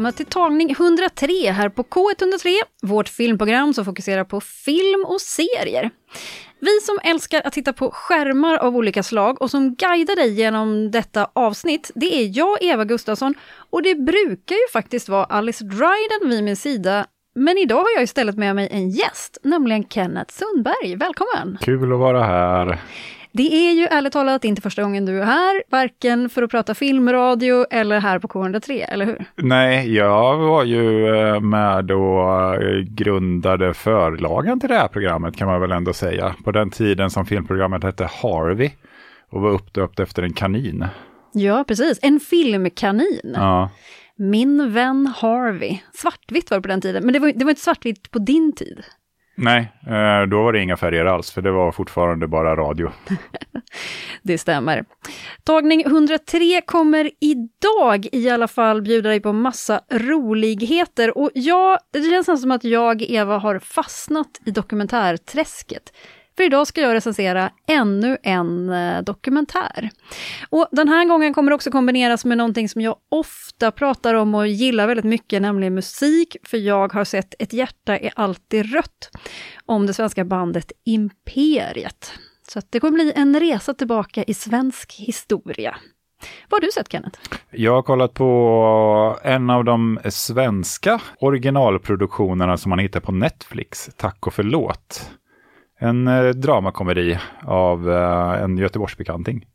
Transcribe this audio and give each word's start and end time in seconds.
Välkomna 0.00 0.16
till 0.16 0.26
tagning 0.26 0.70
103 0.70 1.50
här 1.50 1.68
på 1.68 1.82
K103, 1.82 2.48
vårt 2.82 3.08
filmprogram 3.08 3.74
som 3.74 3.84
fokuserar 3.84 4.24
på 4.24 4.40
film 4.40 5.04
och 5.06 5.20
serier. 5.20 5.90
Vi 6.60 6.80
som 6.82 6.98
älskar 7.02 7.42
att 7.44 7.52
titta 7.52 7.72
på 7.72 7.90
skärmar 7.90 8.56
av 8.56 8.76
olika 8.76 9.02
slag 9.02 9.42
och 9.42 9.50
som 9.50 9.74
guidar 9.74 10.16
dig 10.16 10.32
genom 10.32 10.90
detta 10.90 11.30
avsnitt, 11.32 11.90
det 11.94 12.14
är 12.14 12.38
jag, 12.38 12.62
Eva 12.62 12.84
Gustafsson, 12.84 13.34
och 13.70 13.82
det 13.82 13.94
brukar 13.94 14.54
ju 14.54 14.68
faktiskt 14.72 15.08
vara 15.08 15.24
Alice 15.24 15.64
Dryden 15.64 16.30
vid 16.30 16.44
min 16.44 16.56
sida. 16.56 17.06
Men 17.34 17.58
idag 17.58 17.76
har 17.76 17.90
jag 17.96 18.02
istället 18.02 18.36
med 18.36 18.56
mig 18.56 18.68
en 18.70 18.90
gäst, 18.90 19.38
nämligen 19.42 19.84
Kenneth 19.88 20.34
Sundberg. 20.34 20.96
Välkommen! 20.96 21.58
Kul 21.60 21.92
att 21.92 21.98
vara 21.98 22.24
här. 22.24 22.80
Det 23.32 23.68
är 23.68 23.72
ju 23.72 23.84
ärligt 23.84 24.12
talat 24.12 24.44
inte 24.44 24.62
första 24.62 24.82
gången 24.82 25.06
du 25.06 25.20
är 25.20 25.24
här, 25.24 25.62
varken 25.70 26.28
för 26.28 26.42
att 26.42 26.50
prata 26.50 26.74
filmradio 26.74 27.66
eller 27.70 28.00
här 28.00 28.18
på 28.18 28.28
K103, 28.28 28.84
eller 28.88 29.06
hur? 29.06 29.24
Nej, 29.36 29.94
jag 29.94 30.36
var 30.36 30.64
ju 30.64 31.06
eh, 31.16 31.40
med 31.40 31.90
och 31.90 32.54
eh, 32.54 32.78
grundade 32.80 33.74
förlagen 33.74 34.60
till 34.60 34.68
det 34.68 34.74
här 34.74 34.88
programmet 34.88 35.36
kan 35.36 35.48
man 35.48 35.60
väl 35.60 35.72
ändå 35.72 35.92
säga. 35.92 36.34
På 36.44 36.52
den 36.52 36.70
tiden 36.70 37.10
som 37.10 37.26
filmprogrammet 37.26 37.82
hette 37.84 38.10
Harvey 38.22 38.70
och 39.30 39.40
var 39.40 39.50
uppdöpt 39.50 40.00
efter 40.00 40.22
en 40.22 40.32
kanin. 40.32 40.86
Ja, 41.32 41.64
precis. 41.68 41.98
En 42.02 42.20
filmkanin. 42.20 43.34
Ja. 43.34 43.70
Min 44.16 44.72
vän 44.72 45.12
Harvey. 45.16 45.78
Svartvitt 45.94 46.50
var 46.50 46.58
det 46.58 46.62
på 46.62 46.68
den 46.68 46.80
tiden, 46.80 47.04
men 47.04 47.12
det 47.12 47.18
var, 47.18 47.32
det 47.36 47.44
var 47.44 47.50
inte 47.50 47.62
svartvitt 47.62 48.10
på 48.10 48.18
din 48.18 48.52
tid. 48.52 48.84
Nej, 49.42 49.72
eh, 49.86 50.28
då 50.28 50.42
var 50.42 50.52
det 50.52 50.62
inga 50.62 50.76
färger 50.76 51.04
alls, 51.04 51.30
för 51.30 51.42
det 51.42 51.50
var 51.50 51.72
fortfarande 51.72 52.26
bara 52.28 52.56
radio. 52.56 52.90
det 54.22 54.38
stämmer. 54.38 54.84
Tagning 55.44 55.82
103 55.86 56.60
kommer 56.66 57.10
idag 57.20 58.06
i 58.12 58.30
alla 58.30 58.48
fall 58.48 58.82
bjuda 58.82 59.08
dig 59.08 59.20
på 59.20 59.32
massa 59.32 59.80
roligheter. 59.90 61.18
Och 61.18 61.30
ja, 61.34 61.78
det 61.90 62.24
känns 62.24 62.40
som 62.40 62.50
att 62.50 62.64
jag, 62.64 63.02
Eva, 63.02 63.38
har 63.38 63.58
fastnat 63.58 64.40
i 64.46 64.50
dokumentärträsket. 64.50 65.92
För 66.40 66.44
idag 66.44 66.66
ska 66.66 66.80
jag 66.80 66.94
recensera 66.94 67.50
ännu 67.66 68.18
en 68.22 68.70
eh, 68.70 69.02
dokumentär. 69.02 69.90
Och 70.50 70.68
den 70.72 70.88
här 70.88 71.04
gången 71.08 71.34
kommer 71.34 71.50
det 71.50 71.54
också 71.54 71.70
kombineras 71.70 72.24
med 72.24 72.38
någonting 72.38 72.68
som 72.68 72.80
jag 72.80 72.96
ofta 73.08 73.70
pratar 73.70 74.14
om 74.14 74.34
och 74.34 74.46
gillar 74.46 74.86
väldigt 74.86 75.04
mycket, 75.04 75.42
nämligen 75.42 75.74
musik. 75.74 76.36
För 76.44 76.56
jag 76.56 76.92
har 76.92 77.04
sett 77.04 77.34
Ett 77.38 77.52
hjärta 77.52 77.96
är 77.96 78.12
alltid 78.16 78.72
rött 78.72 79.10
om 79.66 79.86
det 79.86 79.94
svenska 79.94 80.24
bandet 80.24 80.72
Imperiet. 80.84 82.12
Så 82.48 82.60
det 82.70 82.80
kommer 82.80 82.94
bli 82.94 83.12
en 83.16 83.40
resa 83.40 83.74
tillbaka 83.74 84.22
i 84.22 84.34
svensk 84.34 84.92
historia. 84.92 85.76
Vad 86.48 86.62
har 86.62 86.66
du 86.66 86.72
sett 86.72 86.92
Kenneth? 86.92 87.20
Jag 87.50 87.72
har 87.72 87.82
kollat 87.82 88.14
på 88.14 89.18
en 89.22 89.50
av 89.50 89.64
de 89.64 89.98
svenska 90.08 91.00
originalproduktionerna 91.20 92.56
som 92.56 92.70
man 92.70 92.78
hittar 92.78 93.00
på 93.00 93.12
Netflix, 93.12 93.90
Tack 93.96 94.26
och 94.26 94.34
förlåt. 94.34 95.10
En 95.82 96.08
eh, 96.08 96.28
dramakomedi 96.28 97.18
av 97.42 97.90
eh, 97.90 98.42
en 98.42 98.58
Göteborgsbekanting. 98.58 99.46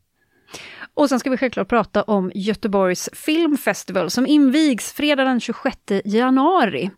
Och 0.94 1.10
sen 1.10 1.20
ska 1.20 1.30
vi 1.30 1.38
självklart 1.38 1.68
prata 1.68 2.04
om 2.04 2.32
Göteborgs 2.36 3.10
filmfestival 3.14 4.10
som 4.10 4.28
invigs 4.28 4.94
fredag 4.94 5.24
den 5.24 5.40
26 5.40 5.78
januari. 6.06 6.90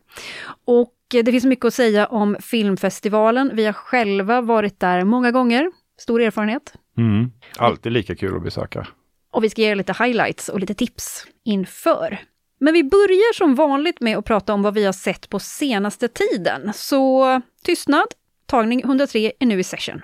Och 0.65 0.93
eh, 1.15 1.23
det 1.23 1.31
finns 1.31 1.45
mycket 1.45 1.65
att 1.65 1.73
säga 1.73 2.05
om 2.05 2.37
filmfestivalen. 2.39 3.51
Vi 3.53 3.65
har 3.65 3.73
själva 3.73 4.41
varit 4.41 4.79
där 4.79 5.03
många 5.03 5.31
gånger. 5.31 5.71
Stor 5.97 6.21
erfarenhet. 6.21 6.73
Mm. 6.97 7.31
Alltid 7.57 7.91
lika 7.91 8.15
kul 8.15 8.35
att 8.35 8.43
besöka. 8.43 8.87
Och 9.31 9.43
vi 9.43 9.49
ska 9.49 9.61
ge 9.61 9.71
er 9.71 9.75
lite 9.75 9.93
highlights 10.03 10.49
och 10.49 10.59
lite 10.59 10.73
tips 10.73 11.27
inför. 11.45 12.19
Men 12.59 12.73
vi 12.73 12.83
börjar 12.83 13.33
som 13.33 13.55
vanligt 13.55 14.01
med 14.01 14.17
att 14.17 14.25
prata 14.25 14.53
om 14.53 14.61
vad 14.61 14.73
vi 14.73 14.85
har 14.85 14.93
sett 14.93 15.29
på 15.29 15.39
senaste 15.39 16.07
tiden. 16.07 16.71
Så 16.73 17.41
tystnad, 17.63 18.07
Tagning 18.49 18.79
103 18.79 19.31
är 19.39 19.45
nu 19.45 19.59
i 19.59 19.63
session. 19.63 20.01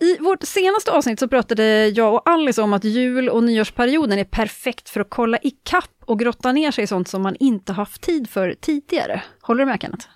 I 0.00 0.18
vårt 0.20 0.42
senaste 0.42 0.90
avsnitt 0.92 1.18
så 1.18 1.28
pratade 1.28 1.88
jag 1.88 2.14
och 2.14 2.28
Alice 2.28 2.62
om 2.62 2.72
att 2.72 2.84
jul 2.84 3.28
och 3.28 3.44
nyårsperioden 3.44 4.18
är 4.18 4.24
perfekt 4.24 4.88
för 4.88 5.00
att 5.00 5.10
kolla 5.10 5.38
i 5.38 5.50
kapp 5.50 5.90
och 6.04 6.18
grotta 6.18 6.52
ner 6.52 6.70
sig 6.70 6.84
i 6.84 6.86
sånt 6.86 7.08
som 7.08 7.22
man 7.22 7.36
inte 7.40 7.72
haft 7.72 8.02
tid 8.02 8.30
för 8.30 8.54
tidigare. 8.60 9.22
Håller 9.40 9.64
du 9.64 9.70
med 9.70 9.80
Kenneth? 9.82 10.06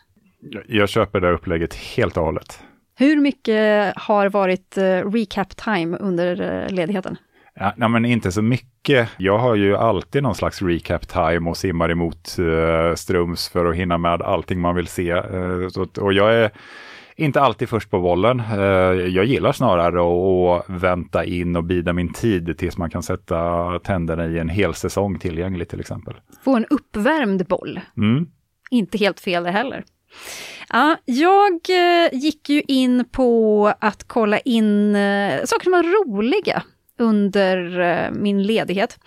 Jag 0.66 0.88
köper 0.88 1.20
det 1.20 1.32
upplägget 1.32 1.74
helt 1.74 2.16
och 2.16 2.24
hållet. 2.24 2.60
Hur 2.98 3.16
mycket 3.16 3.92
har 3.96 4.28
varit 4.28 4.78
uh, 4.78 5.12
recap 5.12 5.56
time 5.56 5.96
under 5.96 6.40
uh, 6.40 6.74
ledigheten? 6.74 7.16
Ja, 7.58 7.72
nej, 7.76 7.88
men 7.88 8.04
inte 8.04 8.32
så 8.32 8.42
mycket. 8.42 9.08
Jag 9.16 9.38
har 9.38 9.54
ju 9.54 9.76
alltid 9.76 10.22
någon 10.22 10.34
slags 10.34 10.62
recap 10.62 11.08
time 11.08 11.50
och 11.50 11.56
simmar 11.56 11.90
emot 11.90 12.36
uh, 12.38 12.94
strums 12.94 13.48
för 13.48 13.66
att 13.66 13.76
hinna 13.76 13.98
med 13.98 14.22
allting 14.22 14.60
man 14.60 14.74
vill 14.74 14.86
se. 14.86 15.14
Uh, 15.14 15.68
så, 15.68 15.86
och 16.00 16.12
jag 16.12 16.34
är 16.34 16.50
inte 17.16 17.40
alltid 17.40 17.68
först 17.68 17.90
på 17.90 18.00
bollen. 18.00 18.40
Uh, 18.40 19.06
jag 19.06 19.24
gillar 19.24 19.52
snarare 19.52 20.00
att, 20.00 20.66
att 20.68 20.82
vänta 20.82 21.24
in 21.24 21.56
och 21.56 21.64
bida 21.64 21.92
min 21.92 22.12
tid 22.12 22.58
tills 22.58 22.78
man 22.78 22.90
kan 22.90 23.02
sätta 23.02 23.78
tänderna 23.78 24.26
i 24.26 24.38
en 24.38 24.48
hel 24.48 24.74
säsong 24.74 25.18
tillgänglig 25.18 25.68
till 25.68 25.80
exempel. 25.80 26.14
Få 26.44 26.56
en 26.56 26.66
uppvärmd 26.70 27.46
boll. 27.46 27.80
Mm. 27.96 28.26
Inte 28.70 28.98
helt 28.98 29.20
fel 29.20 29.44
det 29.44 29.50
heller. 29.50 29.84
Ja, 30.68 30.96
jag 31.04 31.60
gick 32.12 32.48
ju 32.48 32.62
in 32.68 33.04
på 33.12 33.72
att 33.80 34.04
kolla 34.06 34.38
in 34.38 34.94
saker 35.44 35.64
som 35.64 35.72
var 35.72 35.82
roliga 35.82 36.62
under 36.98 37.80
eh, 37.80 38.10
min 38.10 38.42
ledighet. 38.42 38.98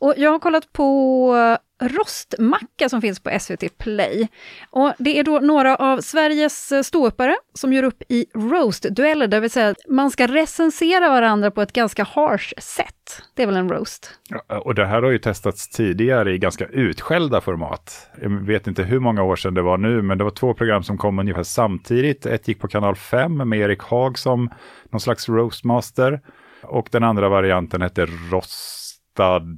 Och 0.00 0.14
jag 0.16 0.30
har 0.30 0.38
kollat 0.38 0.72
på 0.72 1.58
Rostmacka 1.82 2.88
som 2.88 3.00
finns 3.00 3.20
på 3.20 3.38
SVT 3.40 3.78
Play. 3.78 4.28
Och 4.70 4.92
det 4.98 5.18
är 5.18 5.24
då 5.24 5.38
några 5.38 5.76
av 5.76 6.00
Sveriges 6.00 6.72
eh, 6.72 6.82
ståuppare 6.82 7.36
som 7.54 7.72
gör 7.72 7.82
upp 7.82 8.02
i 8.08 8.26
roast-dueller, 8.34 9.26
det 9.26 9.40
vill 9.40 9.50
säga 9.50 9.68
att 9.68 9.88
man 9.88 10.10
ska 10.10 10.26
recensera 10.26 11.08
varandra 11.08 11.50
på 11.50 11.62
ett 11.62 11.72
ganska 11.72 12.04
harsh 12.04 12.52
sätt. 12.58 13.22
Det 13.34 13.42
är 13.42 13.46
väl 13.46 13.56
en 13.56 13.68
roast? 13.68 14.10
och 14.48 14.74
det 14.74 14.86
här 14.86 15.02
har 15.02 15.10
ju 15.10 15.18
testats 15.18 15.68
tidigare 15.68 16.32
i 16.32 16.38
ganska 16.38 16.66
utskällda 16.66 17.40
format. 17.40 18.10
Jag 18.22 18.30
vet 18.30 18.66
inte 18.66 18.82
hur 18.82 19.00
många 19.00 19.22
år 19.22 19.36
sedan 19.36 19.54
det 19.54 19.62
var 19.62 19.78
nu, 19.78 20.02
men 20.02 20.18
det 20.18 20.24
var 20.24 20.30
två 20.30 20.54
program 20.54 20.82
som 20.82 20.98
kom 20.98 21.18
ungefär 21.18 21.42
samtidigt. 21.42 22.26
Ett 22.26 22.48
gick 22.48 22.60
på 22.60 22.68
kanal 22.68 22.96
5 22.96 23.48
med 23.48 23.58
Erik 23.58 23.82
Haag 23.82 24.18
som 24.18 24.50
någon 24.90 25.00
slags 25.00 25.28
roastmaster. 25.28 26.20
Och 26.62 26.88
den 26.92 27.04
andra 27.04 27.28
varianten 27.28 27.82
hette 27.82 28.06
Rostad, 28.06 29.56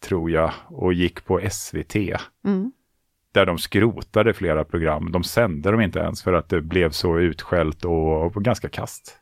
tror 0.00 0.30
jag, 0.30 0.52
och 0.68 0.92
gick 0.92 1.24
på 1.24 1.40
SVT. 1.50 1.94
Mm. 2.44 2.72
Där 3.32 3.46
de 3.46 3.58
skrotade 3.58 4.34
flera 4.34 4.64
program. 4.64 5.12
De 5.12 5.24
sände 5.24 5.70
dem 5.70 5.80
inte 5.80 5.98
ens 5.98 6.22
för 6.22 6.32
att 6.32 6.48
det 6.48 6.60
blev 6.60 6.90
så 6.90 7.18
utskällt 7.18 7.84
och, 7.84 8.22
och 8.22 8.44
ganska 8.44 8.68
kast. 8.68 9.20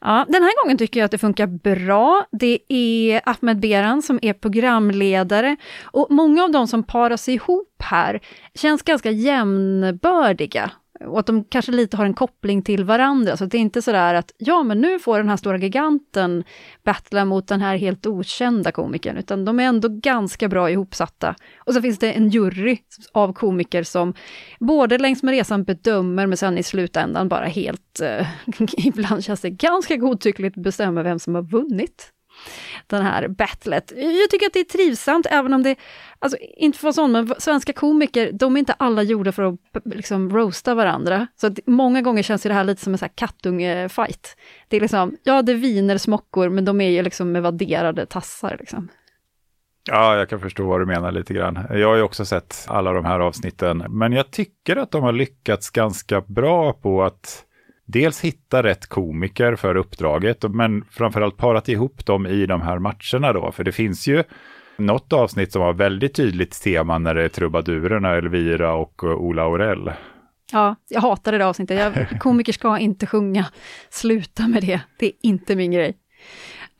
Ja, 0.00 0.26
den 0.28 0.42
här 0.42 0.64
gången 0.64 0.78
tycker 0.78 1.00
jag 1.00 1.04
att 1.04 1.10
det 1.10 1.18
funkar 1.18 1.46
bra. 1.46 2.26
Det 2.32 2.58
är 2.68 3.20
Ahmed 3.24 3.60
Beran 3.60 4.02
som 4.02 4.18
är 4.22 4.32
programledare 4.32 5.56
och 5.82 6.06
många 6.10 6.44
av 6.44 6.50
de 6.50 6.66
som 6.66 6.82
paras 6.82 7.28
ihop 7.28 7.82
här 7.82 8.20
känns 8.54 8.82
ganska 8.82 9.10
jämnbördiga 9.10 10.70
och 11.06 11.18
att 11.18 11.26
de 11.26 11.44
kanske 11.44 11.72
lite 11.72 11.96
har 11.96 12.04
en 12.04 12.14
koppling 12.14 12.62
till 12.62 12.84
varandra, 12.84 13.36
så 13.36 13.44
det 13.44 13.56
är 13.56 13.60
inte 13.60 13.82
sådär 13.82 14.14
att 14.14 14.32
ja, 14.38 14.62
men 14.62 14.80
nu 14.80 14.98
får 14.98 15.18
den 15.18 15.28
här 15.28 15.36
stora 15.36 15.58
giganten 15.58 16.44
battla 16.84 17.24
mot 17.24 17.48
den 17.48 17.60
här 17.60 17.76
helt 17.76 18.06
okända 18.06 18.72
komikern, 18.72 19.16
utan 19.16 19.44
de 19.44 19.60
är 19.60 19.64
ändå 19.64 19.88
ganska 19.88 20.48
bra 20.48 20.70
ihopsatta. 20.70 21.34
Och 21.58 21.74
så 21.74 21.82
finns 21.82 21.98
det 21.98 22.12
en 22.12 22.28
jury 22.28 22.78
av 23.12 23.32
komiker 23.32 23.82
som 23.82 24.14
både 24.60 24.98
längs 24.98 25.22
med 25.22 25.32
resan 25.32 25.64
bedömer, 25.64 26.26
men 26.26 26.36
sen 26.36 26.58
i 26.58 26.62
slutändan 26.62 27.28
bara 27.28 27.46
helt, 27.46 28.00
eh, 28.00 28.26
ibland 28.76 29.24
känns 29.24 29.40
det 29.40 29.50
ganska 29.50 29.96
godtyckligt, 29.96 30.56
bestämmer 30.56 31.02
vem 31.02 31.18
som 31.18 31.34
har 31.34 31.42
vunnit 31.42 32.12
den 32.90 33.02
här 33.02 33.28
battlet. 33.28 33.92
Jag 33.96 34.30
tycker 34.30 34.46
att 34.46 34.52
det 34.52 34.60
är 34.60 34.64
trivsamt, 34.64 35.26
även 35.30 35.54
om 35.54 35.62
det, 35.62 35.76
alltså 36.18 36.38
inte 36.56 36.78
för 36.78 36.92
sån, 36.92 37.12
men 37.12 37.34
svenska 37.38 37.72
komiker, 37.72 38.32
de 38.32 38.56
är 38.56 38.58
inte 38.58 38.72
alla 38.72 39.02
gjorda 39.02 39.32
för 39.32 39.42
att 39.42 39.54
liksom 39.84 40.30
roasta 40.30 40.74
varandra. 40.74 41.26
Så 41.36 41.46
att 41.46 41.58
många 41.66 42.02
gånger 42.02 42.22
känns 42.22 42.42
det 42.42 42.52
här 42.52 42.64
lite 42.64 42.82
som 42.82 42.92
en 42.92 42.98
kattunge-fight. 42.98 44.36
Det 44.68 44.76
är 44.76 44.80
liksom, 44.80 45.16
ja 45.22 45.42
det 45.42 45.54
viner 45.54 45.98
smockor, 45.98 46.48
men 46.48 46.64
de 46.64 46.80
är 46.80 46.90
ju 46.90 47.02
liksom 47.02 47.32
med 47.32 47.42
vadderade 47.42 48.06
tassar 48.06 48.56
liksom. 48.60 48.88
Ja, 49.88 50.16
jag 50.16 50.28
kan 50.28 50.40
förstå 50.40 50.66
vad 50.66 50.80
du 50.80 50.86
menar 50.86 51.12
lite 51.12 51.34
grann. 51.34 51.66
Jag 51.70 51.88
har 51.88 51.96
ju 51.96 52.02
också 52.02 52.24
sett 52.24 52.66
alla 52.68 52.92
de 52.92 53.04
här 53.04 53.20
avsnitten, 53.20 53.84
men 53.88 54.12
jag 54.12 54.30
tycker 54.30 54.76
att 54.76 54.90
de 54.90 55.02
har 55.02 55.12
lyckats 55.12 55.70
ganska 55.70 56.20
bra 56.20 56.72
på 56.72 57.02
att 57.02 57.44
dels 57.90 58.20
hitta 58.20 58.62
rätt 58.62 58.86
komiker 58.86 59.56
för 59.56 59.76
uppdraget, 59.76 60.42
men 60.42 60.84
framförallt 60.90 61.36
parat 61.36 61.68
ihop 61.68 62.06
dem 62.06 62.26
i 62.26 62.46
de 62.46 62.62
här 62.62 62.78
matcherna 62.78 63.32
då, 63.32 63.52
för 63.52 63.64
det 63.64 63.72
finns 63.72 64.08
ju 64.08 64.24
något 64.78 65.12
avsnitt 65.12 65.52
som 65.52 65.62
har 65.62 65.72
väldigt 65.72 66.14
tydligt 66.14 66.62
tema 66.62 66.98
när 66.98 67.14
det 67.14 67.24
är 67.24 67.28
trubadurerna 67.28 68.16
Elvira 68.16 68.74
och 68.74 69.04
eh, 69.04 69.10
Ola 69.10 69.42
Aurell. 69.42 69.92
Ja, 70.52 70.76
jag 70.88 71.00
hatar 71.00 71.32
det 71.32 71.38
där 71.38 71.44
avsnittet. 71.44 71.78
Jag, 71.78 72.20
komiker 72.20 72.52
ska 72.52 72.78
inte 72.78 73.06
sjunga. 73.06 73.46
Sluta 73.90 74.48
med 74.48 74.62
det. 74.62 74.80
Det 74.98 75.06
är 75.06 75.12
inte 75.22 75.56
min 75.56 75.70
grej. 75.70 75.96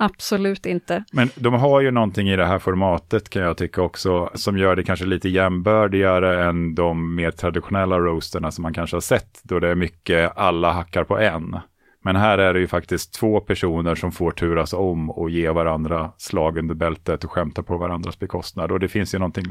Absolut 0.03 0.67
inte. 0.67 1.05
Men 1.13 1.29
de 1.35 1.55
har 1.55 1.81
ju 1.81 1.91
någonting 1.91 2.29
i 2.29 2.37
det 2.37 2.47
här 2.47 2.59
formatet 2.59 3.31
kan 3.31 3.43
jag 3.43 3.57
tycka 3.57 3.83
också, 3.83 4.31
som 4.35 4.59
gör 4.59 4.77
det 4.77 4.83
kanske 4.83 5.07
lite 5.07 5.29
jämbördigare 5.29 6.45
än 6.45 6.75
de 6.75 7.15
mer 7.15 7.31
traditionella 7.31 7.99
roasterna 7.99 8.51
som 8.51 8.63
man 8.63 8.75
kanske 8.75 8.97
har 8.97 9.01
sett, 9.01 9.41
då 9.43 9.61
det 9.61 9.69
är 9.69 9.75
mycket 9.75 10.33
alla 10.37 10.73
hackar 10.73 11.05
på 11.05 11.19
en. 11.19 11.57
Men 12.05 12.17
här 12.17 12.39
är 12.39 12.55
det 12.55 12.61
ju 12.61 12.67
faktiskt 12.67 13.15
två 13.15 13.41
personer 13.41 13.95
som 13.95 14.13
får 14.13 14.31
turas 14.31 14.73
om 14.73 15.11
och 15.11 15.31
ge 15.31 15.51
varandra 15.51 16.13
slag 16.17 16.59
under 16.59 16.75
bältet 16.75 17.25
och 17.25 17.31
skämta 17.31 17.63
på 17.63 17.77
varandras 17.77 18.19
bekostnad. 18.19 18.73
Och 18.73 18.81
det 18.81 18.89
finns 18.89 19.15
ju 19.15 19.19
någonting 19.19 19.45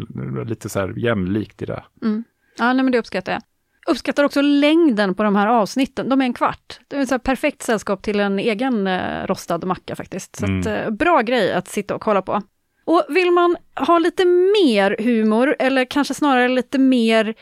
lite 0.45 0.69
så 0.69 0.79
här 0.79 0.93
jämlikt 0.97 1.61
i 1.61 1.65
det. 1.65 1.83
Mm. 2.01 2.23
Ja, 2.57 2.73
nej, 2.73 2.83
men 2.83 2.91
det 2.91 2.99
uppskattar 2.99 3.31
jag. 3.31 3.41
Uppskattar 3.89 4.23
också 4.23 4.41
längden 4.41 5.15
på 5.15 5.23
de 5.23 5.35
här 5.35 5.47
avsnitten, 5.47 6.09
de 6.09 6.21
är 6.21 6.25
en 6.25 6.33
kvart. 6.33 6.79
Det 6.87 6.95
är 6.95 7.15
ett 7.15 7.23
perfekt 7.23 7.61
sällskap 7.61 8.03
till 8.03 8.19
en 8.19 8.39
egen 8.39 8.87
eh, 8.87 9.25
rostad 9.25 9.65
macka 9.65 9.95
faktiskt. 9.95 10.35
Så 10.35 10.45
mm. 10.45 10.59
att, 10.59 10.65
eh, 10.65 10.89
bra 10.89 11.21
grej 11.21 11.53
att 11.53 11.67
sitta 11.67 11.95
och 11.95 12.01
kolla 12.01 12.21
på. 12.21 12.41
Och 12.85 13.05
vill 13.09 13.31
man 13.31 13.57
ha 13.75 13.99
lite 13.99 14.25
mer 14.25 14.95
humor, 14.99 15.55
eller 15.59 15.85
kanske 15.85 16.13
snarare 16.13 16.47
lite 16.47 16.77
mer 16.77 17.35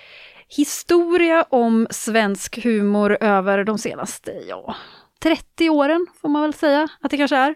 historia 0.57 1.45
om 1.49 1.87
svensk 1.89 2.63
humor 2.63 3.17
över 3.21 3.63
de 3.63 3.77
senaste, 3.77 4.31
ja, 4.49 4.75
30 5.23 5.69
åren 5.69 6.07
får 6.21 6.29
man 6.29 6.41
väl 6.41 6.53
säga 6.53 6.87
att 7.01 7.11
det 7.11 7.17
kanske 7.17 7.37
är. 7.37 7.55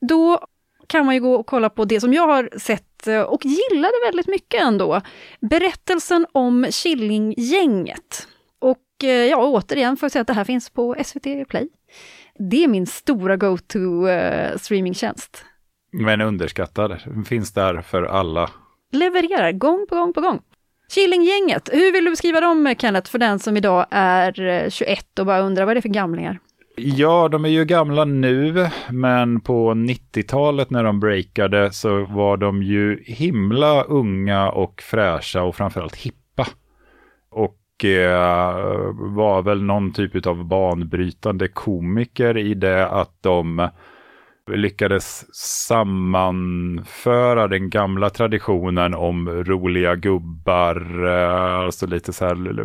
Då 0.00 0.46
kan 0.90 1.06
man 1.06 1.14
ju 1.14 1.20
gå 1.20 1.34
och 1.34 1.46
kolla 1.46 1.70
på 1.70 1.84
det 1.84 2.00
som 2.00 2.12
jag 2.12 2.26
har 2.26 2.58
sett 2.58 3.06
eh, 3.06 3.20
och 3.20 3.44
gillade 3.44 3.94
väldigt 4.06 4.28
mycket 4.28 4.62
ändå. 4.62 5.00
Berättelsen 5.40 6.26
om 6.32 6.66
Killinggänget. 6.70 8.28
Och 8.58 9.04
eh, 9.04 9.08
ja, 9.08 9.36
återigen 9.36 9.96
får 9.96 10.04
jag 10.04 10.12
säga 10.12 10.20
att 10.20 10.26
det 10.26 10.32
här 10.32 10.44
finns 10.44 10.70
på 10.70 10.96
SVT 11.04 11.48
Play. 11.48 11.68
Det 12.38 12.64
är 12.64 12.68
min 12.68 12.86
stora 12.86 13.36
go-to 13.36 13.78
uh, 13.78 14.56
streamingtjänst. 14.56 15.44
Men 15.92 16.20
underskattad, 16.20 17.00
finns 17.26 17.52
där 17.52 17.80
för 17.80 18.02
alla. 18.02 18.50
Levererar 18.92 19.52
gång 19.52 19.86
på 19.88 19.94
gång 19.94 20.12
på 20.12 20.20
gång. 20.20 20.40
Killinggänget, 20.94 21.68
hur 21.72 21.92
vill 21.92 22.04
du 22.04 22.10
beskriva 22.10 22.40
dem 22.40 22.74
Kenneth, 22.78 23.10
för 23.10 23.18
den 23.18 23.38
som 23.38 23.56
idag 23.56 23.86
är 23.90 24.70
21 24.70 25.18
och 25.18 25.26
bara 25.26 25.40
undrar 25.40 25.64
vad 25.64 25.76
det 25.76 25.78
är 25.78 25.82
för 25.82 25.88
gamlingar? 25.88 26.38
Ja, 26.82 27.28
de 27.28 27.44
är 27.44 27.48
ju 27.48 27.64
gamla 27.64 28.04
nu, 28.04 28.68
men 28.90 29.40
på 29.40 29.70
90-talet 29.70 30.70
när 30.70 30.84
de 30.84 31.00
breakade 31.00 31.72
så 31.72 32.04
var 32.04 32.36
de 32.36 32.62
ju 32.62 33.02
himla 33.06 33.82
unga 33.82 34.50
och 34.50 34.82
fräscha 34.82 35.42
och 35.42 35.56
framförallt 35.56 35.96
hippa. 35.96 36.46
Och 37.30 37.84
eh, 37.84 38.94
var 38.94 39.42
väl 39.42 39.62
någon 39.62 39.92
typ 39.92 40.26
av 40.26 40.44
banbrytande 40.44 41.48
komiker 41.48 42.36
i 42.36 42.54
det 42.54 42.88
att 42.88 43.16
de 43.20 43.68
lyckades 44.50 45.34
sammanföra 45.68 47.48
den 47.48 47.70
gamla 47.70 48.10
traditionen 48.10 48.94
om 48.94 49.28
roliga 49.28 49.96
gubbar, 49.96 51.06
eh, 51.06 51.54
alltså 51.54 51.86
lite 51.86 52.12
så 52.12 52.24
här 52.24 52.64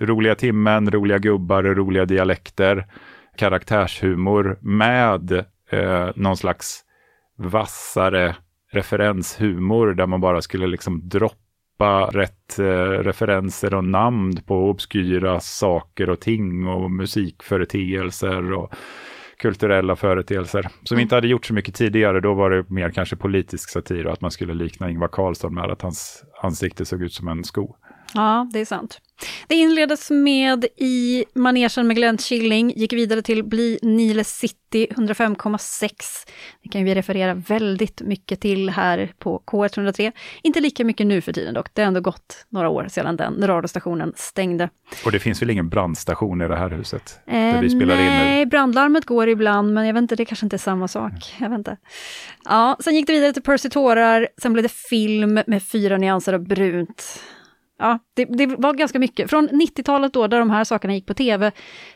roliga 0.00 0.34
timmen, 0.34 0.90
roliga 0.90 1.18
gubbar, 1.18 1.66
och 1.66 1.76
roliga 1.76 2.04
dialekter 2.04 2.86
karaktärshumor 3.40 4.58
med 4.60 5.32
eh, 5.70 6.08
någon 6.16 6.36
slags 6.36 6.84
vassare 7.36 8.36
referenshumor 8.72 9.94
där 9.94 10.06
man 10.06 10.20
bara 10.20 10.42
skulle 10.42 10.66
liksom 10.66 11.08
droppa 11.08 12.10
rätt 12.12 12.58
eh, 12.58 12.64
referenser 13.02 13.74
och 13.74 13.84
namn 13.84 14.36
på 14.46 14.70
obskyra 14.70 15.40
saker 15.40 16.10
och 16.10 16.20
ting 16.20 16.66
och 16.66 16.90
musikföreteelser 16.90 18.52
och 18.52 18.74
kulturella 19.38 19.96
företeelser 19.96 20.68
som 20.82 20.98
inte 20.98 21.14
hade 21.14 21.28
gjort 21.28 21.46
så 21.46 21.54
mycket 21.54 21.74
tidigare. 21.74 22.20
Då 22.20 22.34
var 22.34 22.50
det 22.50 22.70
mer 22.70 22.90
kanske 22.90 23.16
politisk 23.16 23.70
satir 23.70 24.06
och 24.06 24.12
att 24.12 24.20
man 24.20 24.30
skulle 24.30 24.54
likna 24.54 24.90
Ingvar 24.90 25.08
Carlsson 25.08 25.54
med 25.54 25.70
att 25.70 25.82
hans 25.82 26.24
ansikte 26.42 26.84
såg 26.84 27.02
ut 27.02 27.12
som 27.12 27.28
en 27.28 27.44
sko. 27.44 27.76
Ja, 28.14 28.48
det 28.52 28.60
är 28.60 28.64
sant. 28.64 29.00
Det 29.48 29.54
inleddes 29.54 30.10
med 30.10 30.64
i 30.76 31.24
manegen 31.34 31.86
med 31.86 31.96
Glenn 31.96 32.16
Killing, 32.16 32.72
gick 32.76 32.92
vidare 32.92 33.22
till 33.22 33.44
Bli 33.44 33.78
Nile 33.82 34.24
City 34.24 34.86
105,6. 34.90 35.88
Det 36.62 36.68
kan 36.68 36.84
vi 36.84 36.94
referera 36.94 37.34
väldigt 37.34 38.00
mycket 38.00 38.40
till 38.40 38.70
här 38.70 39.12
på 39.18 39.42
K103. 39.46 40.12
Inte 40.42 40.60
lika 40.60 40.84
mycket 40.84 41.06
nu 41.06 41.20
för 41.20 41.32
tiden 41.32 41.54
dock, 41.54 41.74
det 41.74 41.82
har 41.82 41.86
ändå 41.86 42.00
gått 42.00 42.46
några 42.48 42.68
år 42.68 42.86
sedan 42.88 43.16
den 43.16 43.46
radiostationen 43.46 44.12
stängde. 44.16 44.68
Och 45.04 45.12
det 45.12 45.18
finns 45.18 45.42
väl 45.42 45.50
ingen 45.50 45.68
brandstation 45.68 46.42
i 46.42 46.48
det 46.48 46.56
här 46.56 46.70
huset? 46.70 47.20
Eh, 47.26 47.32
där 47.32 47.62
vi 47.62 47.70
spelar 47.70 47.96
nej, 47.96 48.42
in 48.42 48.48
brandlarmet 48.48 49.04
går 49.04 49.28
ibland, 49.28 49.74
men 49.74 49.86
jag 49.86 49.94
vet 49.94 50.02
inte, 50.02 50.16
det 50.16 50.24
kanske 50.24 50.46
inte 50.46 50.56
är 50.56 50.58
samma 50.58 50.88
sak. 50.88 51.34
Jag 51.38 51.50
vet 51.50 51.58
inte. 51.58 51.76
Ja, 52.44 52.76
sen 52.80 52.94
gick 52.94 53.06
det 53.06 53.12
vidare 53.12 53.32
till 53.32 53.42
Percy 53.42 53.68
Tårar, 53.68 54.28
sen 54.42 54.52
blev 54.52 54.62
det 54.62 54.72
film 54.72 55.40
med 55.46 55.62
fyra 55.62 55.98
nyanser 55.98 56.32
av 56.32 56.48
brunt. 56.48 57.20
Ja, 57.80 57.98
det, 58.16 58.24
det, 58.24 58.46
var 58.46 58.74
ganska 58.74 58.98
mycket. 58.98 59.30
Från 59.30 59.48
90-talet 59.48 60.12
då, 60.12 60.26
där 60.26 60.38
de 60.38 60.50
här 60.50 60.64
sakerna 60.64 60.94
gick 60.94 61.06
på 61.06 61.14
tv, 61.14 61.52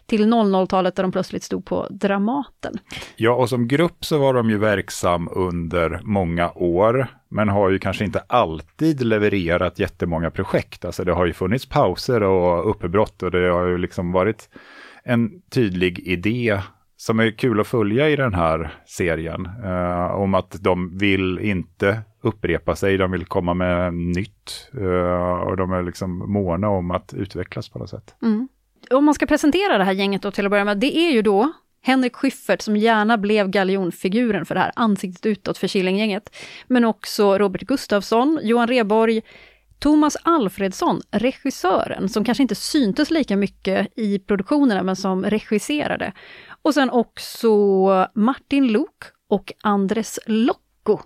till 0.06 0.24
00-talet 0.24 0.96
där 0.96 1.02
de 1.02 1.12
plötsligt 1.12 1.42
stod 1.42 1.64
på 1.64 1.86
Dramaten. 1.90 2.74
Ja, 3.16 3.34
och 3.34 3.48
som 3.48 3.68
grupp 3.68 4.04
så 4.04 4.18
var 4.18 4.34
de 4.34 4.50
ju 4.50 4.58
verksam 4.58 5.28
under 5.32 6.00
många 6.04 6.50
år, 6.50 7.06
men 7.28 7.48
har 7.48 7.70
ju 7.70 7.78
kanske 7.78 8.04
inte 8.04 8.20
alltid 8.26 9.02
levererat 9.02 9.78
jättemånga 9.78 10.30
projekt. 10.30 10.84
Alltså 10.84 11.04
det 11.04 11.12
har 11.12 11.26
ju 11.26 11.32
funnits 11.32 11.66
pauser 11.66 12.22
och 12.22 12.70
uppbrott 12.70 13.22
och 13.22 13.30
det 13.30 13.50
har 13.50 13.66
ju 13.66 13.78
liksom 13.78 14.12
varit 14.12 14.48
en 15.04 15.30
tydlig 15.50 15.98
idé 15.98 16.60
som 16.96 17.20
är 17.20 17.38
kul 17.38 17.60
att 17.60 17.66
följa 17.66 18.10
i 18.10 18.16
den 18.16 18.34
här 18.34 18.74
serien. 18.86 19.48
Eh, 19.64 20.14
om 20.14 20.34
att 20.34 20.56
de 20.60 20.98
vill 20.98 21.38
inte 21.38 22.02
upprepa 22.24 22.76
sig, 22.76 22.96
de 22.96 23.10
vill 23.10 23.26
komma 23.26 23.54
med 23.54 23.94
nytt 23.94 24.70
uh, 24.78 25.40
och 25.40 25.56
de 25.56 25.72
är 25.72 25.82
liksom 25.82 26.32
måna 26.32 26.68
om 26.68 26.90
att 26.90 27.14
utvecklas 27.14 27.68
på 27.68 27.78
något 27.78 27.90
sätt. 27.90 28.14
Mm. 28.22 28.48
Om 28.90 29.04
man 29.04 29.14
ska 29.14 29.26
presentera 29.26 29.78
det 29.78 29.84
här 29.84 29.92
gänget 29.92 30.22
då 30.22 30.30
till 30.30 30.44
att 30.44 30.50
börja 30.50 30.64
med, 30.64 30.78
det 30.78 30.96
är 30.96 31.10
ju 31.10 31.22
då 31.22 31.52
Henrik 31.82 32.16
Schyffert 32.16 32.62
som 32.62 32.76
gärna 32.76 33.18
blev 33.18 33.48
galjonfiguren 33.48 34.46
för 34.46 34.54
det 34.54 34.60
här 34.60 34.72
ansiktet 34.76 35.26
utåt 35.26 35.58
för 35.58 35.68
Killinggänget. 35.68 36.36
Men 36.66 36.84
också 36.84 37.38
Robert 37.38 37.62
Gustafsson, 37.62 38.40
Johan 38.42 38.68
Reborg, 38.68 39.22
Thomas 39.78 40.16
Alfredsson, 40.22 41.00
regissören, 41.10 42.08
som 42.08 42.24
kanske 42.24 42.42
inte 42.42 42.54
syntes 42.54 43.10
lika 43.10 43.36
mycket 43.36 43.88
i 43.96 44.18
produktionerna, 44.18 44.82
men 44.82 44.96
som 44.96 45.24
regisserade. 45.24 46.12
Och 46.62 46.74
sen 46.74 46.90
också 46.90 47.48
Martin 48.14 48.72
Lok 48.72 49.04
och 49.28 49.52
Andres 49.62 50.18
Locko 50.26 50.98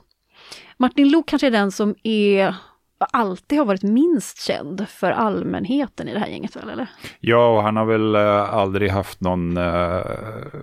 Martin 0.79 1.09
Lok 1.09 1.27
kanske 1.27 1.47
är 1.47 1.51
den 1.51 1.73
som 1.73 1.95
är 2.03 2.55
alltid 2.99 3.59
har 3.59 3.67
varit 3.67 3.83
minst 3.83 4.43
känd 4.43 4.89
för 4.89 5.11
allmänheten 5.11 6.09
i 6.09 6.13
det 6.13 6.19
här 6.19 6.29
gänget 6.29 6.57
väl, 6.57 6.69
eller? 6.69 6.87
Ja, 7.21 7.57
och 7.57 7.63
han 7.63 7.77
har 7.77 7.85
väl 7.85 8.15
äh, 8.15 8.55
aldrig 8.55 8.91
haft 8.91 9.21
någon 9.21 9.57
äh, 9.57 10.03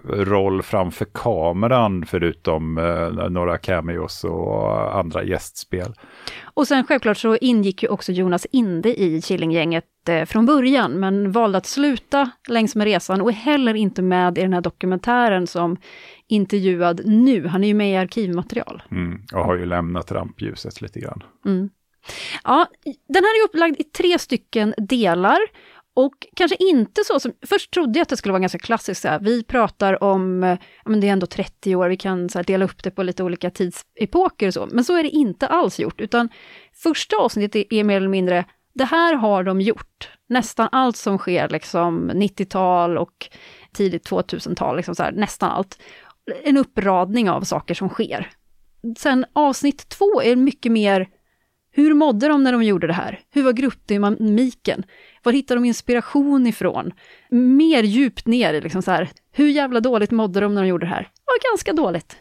roll 0.06 0.62
framför 0.62 1.06
kameran 1.06 2.06
förutom 2.06 2.78
äh, 2.78 3.30
några 3.30 3.58
cameos 3.58 4.24
och 4.24 4.96
andra 5.00 5.24
gästspel. 5.24 5.94
Och 6.44 6.68
sen 6.68 6.88
självklart 6.88 7.18
så 7.18 7.36
ingick 7.36 7.84
ju 7.84 7.90
också 7.90 8.12
Jonas 8.12 8.48
Inde 8.52 9.02
i 9.02 9.22
Killinggänget 9.22 9.86
från 10.26 10.46
början, 10.46 10.92
men 10.92 11.32
valde 11.32 11.58
att 11.58 11.66
sluta 11.66 12.30
längs 12.48 12.76
med 12.76 12.86
resan 12.86 13.22
och 13.22 13.30
är 13.30 13.34
heller 13.34 13.74
inte 13.74 14.02
med 14.02 14.38
i 14.38 14.42
den 14.42 14.54
här 14.54 14.62
dokumentären 14.62 15.48
som 15.48 15.78
intervjuad 16.28 17.02
nu. 17.06 17.48
Han 17.48 17.64
är 17.64 17.68
ju 17.68 17.74
med 17.74 17.92
i 17.92 17.96
arkivmaterial. 17.96 18.84
Mm, 18.92 19.22
och 19.34 19.46
har 19.46 19.58
ju 19.58 19.66
lämnat 19.66 20.12
rampljuset 20.12 20.82
lite 20.82 21.00
grann. 21.00 21.24
Mm. 21.46 21.70
Ja, 22.44 22.68
den 23.08 23.24
här 23.24 23.42
är 23.42 23.46
upplagd 23.46 23.82
i 23.82 23.84
tre 23.84 24.20
stycken 24.20 24.74
delar. 24.78 25.40
Och 25.98 26.28
kanske 26.36 26.56
inte 26.60 27.04
så 27.06 27.20
som, 27.20 27.32
först 27.48 27.72
trodde 27.74 28.00
jag 28.00 28.02
att 28.02 28.10
det 28.10 28.18
skulle 28.18 28.32
vara 28.32 28.42
ganska 28.42 28.60
klassiskt, 28.60 29.02
så 29.02 29.08
här, 29.08 29.20
vi 29.20 29.44
pratar 29.44 30.04
om, 30.04 30.44
ja 30.44 30.90
men 30.90 31.00
det 31.00 31.08
är 31.08 31.12
ändå 31.12 31.26
30 31.26 31.76
år, 31.76 31.90
vi 31.90 31.98
kan 31.98 32.30
så 32.30 32.40
här, 32.40 32.44
dela 32.44 32.66
upp 32.66 32.84
det 32.84 32.92
på 32.92 33.04
lite 33.04 33.24
olika 33.24 33.50
tidsepoker 33.50 34.48
och 34.48 34.54
så, 34.54 34.68
men 34.72 34.84
så 34.84 34.96
är 34.96 35.04
det 35.04 35.10
inte 35.10 35.48
alls 35.48 35.80
gjort, 35.80 36.02
utan 36.02 36.30
första 36.74 37.16
avsnittet 37.18 37.66
är 37.70 37.84
mer 37.84 37.98
eller 37.98 38.08
mindre, 38.08 38.46
det 38.74 38.86
här 38.86 39.16
har 39.16 39.44
de 39.44 39.62
gjort. 39.62 40.10
Nästan 40.30 40.70
allt 40.72 40.98
som 40.98 41.18
sker, 41.18 41.50
liksom 41.50 42.12
90-tal 42.12 42.98
och 42.98 43.30
tidigt 43.74 44.10
2000-tal, 44.10 44.76
liksom 44.76 44.96
så 44.96 45.04
här, 45.04 45.12
nästan 45.12 45.52
allt. 45.52 45.80
En 46.44 46.58
uppradning 46.58 47.30
av 47.30 47.42
saker 47.42 47.74
som 47.74 47.90
sker. 47.90 48.30
Sen 48.98 49.26
avsnitt 49.34 49.90
två 49.90 50.22
är 50.22 50.36
mycket 50.36 50.72
mer, 50.72 51.08
hur 51.72 51.94
mådde 51.94 52.28
de 52.28 52.44
när 52.44 52.52
de 52.52 52.64
gjorde 52.64 52.88
det 52.88 52.94
här? 52.94 53.20
Hur 53.32 53.44
var 53.44 53.54
gruppdynamiken? 53.54 54.84
Var 55.24 55.34
hittade 55.34 55.60
de 55.60 55.66
inspiration 55.66 56.48
ifrån? 56.48 56.92
Mer 57.30 57.84
djupt 57.84 58.28
ner, 58.28 58.62
liksom 58.62 58.82
så 58.82 58.92
här, 58.92 59.10
hur 59.32 59.50
jävla 59.50 59.80
dåligt 59.80 60.12
mådde 60.12 60.40
de 60.40 60.56
när 60.56 60.62
de 60.62 60.68
gjorde 60.68 60.86
det 60.86 60.90
här? 60.90 61.10
Ja, 61.26 61.50
ganska 61.52 61.74
dåligt. 61.74 62.18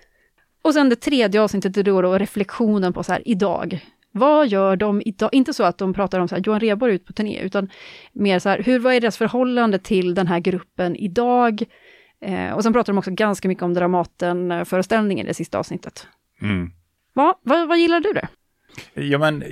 Och 0.63 0.75
sen 0.75 0.89
det 0.89 0.97
tredje 0.97 1.43
avsnittet 1.43 1.77
är 1.77 1.83
då, 1.83 2.03
då 2.03 2.19
reflektionen 2.19 2.93
på 2.93 3.03
så 3.03 3.13
här, 3.13 3.23
idag. 3.29 3.81
Vad 4.13 4.49
gör 4.49 4.77
de 4.77 5.03
idag? 5.05 5.31
Inte 5.33 5.55
så 5.55 5.65
att 5.65 5.79
de 5.79 5.95
pratar 5.95 6.21
om 6.21 6.29
så 6.29 6.35
här, 6.35 6.43
Johan 6.47 6.61
Rheborg 6.61 6.95
ut 6.95 7.05
på 7.05 7.13
turné, 7.13 7.41
utan 7.41 7.71
mer 8.13 8.39
så 8.39 8.49
här, 8.49 8.63
hur, 8.63 8.79
vad 8.79 8.95
är 8.95 9.01
deras 9.01 9.17
förhållande 9.17 9.79
till 9.79 10.15
den 10.15 10.27
här 10.27 10.41
gruppen 10.41 10.97
idag? 10.97 11.65
Eh, 12.25 12.53
och 12.53 12.63
sen 12.63 12.73
pratar 12.73 12.93
de 12.93 12.99
också 12.99 13.11
ganska 13.11 13.49
mycket 13.49 13.63
om 13.63 13.75
Dramaten-föreställningen 13.75 15.27
i 15.27 15.29
det 15.29 15.35
sista 15.35 15.59
avsnittet. 15.59 16.07
Mm. 16.43 16.71
Va, 17.15 17.35
vad, 17.43 17.69
vad 17.69 17.79
gillar 17.79 18.01
du 18.01 18.13
det? 18.13 18.29
Ja, 18.95 19.19
men 19.19 19.45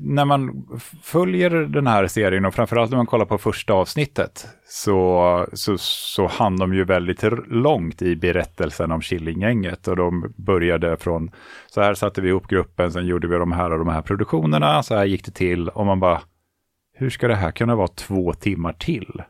när 0.00 0.24
man 0.24 0.66
följer 1.02 1.50
den 1.50 1.86
här 1.86 2.06
serien 2.06 2.44
och 2.44 2.54
framförallt 2.54 2.90
när 2.90 2.96
man 2.96 3.06
kollar 3.06 3.24
på 3.24 3.38
första 3.38 3.72
avsnittet 3.72 4.46
så, 4.64 5.46
så, 5.52 5.78
så 5.78 6.26
hann 6.26 6.56
de 6.56 6.74
ju 6.74 6.84
väldigt 6.84 7.24
långt 7.48 8.02
i 8.02 8.16
berättelsen 8.16 8.92
om 8.92 9.00
Killinggänget 9.00 9.88
och 9.88 9.96
de 9.96 10.34
började 10.36 10.96
från 10.96 11.30
så 11.66 11.80
här 11.80 11.94
satte 11.94 12.20
vi 12.20 12.28
ihop 12.28 12.48
gruppen, 12.48 12.92
sen 12.92 13.06
gjorde 13.06 13.28
vi 13.28 13.36
de 13.36 13.52
här 13.52 13.72
och 13.72 13.78
de 13.78 13.88
här 13.88 14.02
produktionerna, 14.02 14.82
så 14.82 14.94
här 14.94 15.04
gick 15.04 15.24
det 15.24 15.32
till 15.32 15.68
och 15.68 15.86
man 15.86 16.00
bara 16.00 16.20
hur 16.94 17.10
ska 17.10 17.28
det 17.28 17.34
här 17.34 17.50
kunna 17.50 17.76
vara 17.76 17.88
två 17.88 18.32
timmar 18.32 18.72
till? 18.72 19.22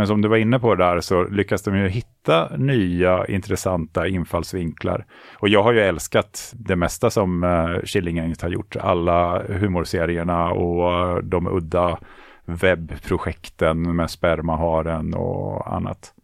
Men 0.00 0.06
som 0.06 0.22
du 0.22 0.28
var 0.28 0.36
inne 0.36 0.58
på 0.58 0.74
där 0.74 1.00
så 1.00 1.24
lyckas 1.24 1.62
de 1.62 1.76
ju 1.76 1.88
hitta 1.88 2.56
nya 2.56 3.26
intressanta 3.26 4.08
infallsvinklar. 4.08 5.06
Och 5.38 5.48
jag 5.48 5.62
har 5.62 5.72
ju 5.72 5.80
älskat 5.80 6.52
det 6.54 6.76
mesta 6.76 7.10
som 7.10 7.44
eh, 7.44 7.50
uh, 7.50 7.82
Killinggänget 7.84 8.42
har 8.42 8.48
gjort. 8.48 8.76
Alla 8.76 9.42
humorserierna 9.42 10.50
och 10.50 10.92
eh, 10.92 11.16
de 11.16 11.46
udda 11.46 11.98
webbprojekten 12.44 13.96
med 13.96 14.10
spermaharen 14.10 15.14
och 15.14 15.74
annat. 15.74 16.14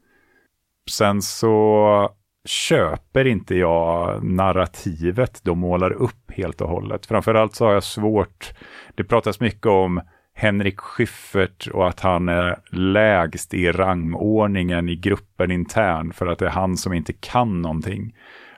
Sen 0.90 1.22
så 1.22 2.10
köper 2.48 3.24
inte 3.26 3.54
jag 3.54 4.24
narrativet 4.24 5.40
de 5.44 5.58
målar 5.58 5.92
upp 5.92 6.30
helt 6.30 6.60
och 6.60 6.68
hållet. 6.68 7.06
Framförallt 7.06 7.54
så 7.54 7.64
har 7.64 7.72
jag 7.72 7.84
svårt, 7.84 8.52
det 8.94 9.04
pratas 9.04 9.40
mycket 9.40 9.66
om 9.66 10.00
Henrik 10.38 10.80
Schyffert 10.80 11.66
och 11.66 11.88
att 11.88 12.00
han 12.00 12.28
är 12.28 12.58
lägst 12.70 13.54
i 13.54 13.72
rangordningen 13.72 14.88
i 14.88 14.96
gruppen 14.96 15.50
intern 15.50 16.12
för 16.12 16.26
att 16.26 16.38
det 16.38 16.46
är 16.46 16.50
han 16.50 16.76
som 16.76 16.92
inte 16.92 17.12
kan 17.12 17.62
någonting. 17.62 18.14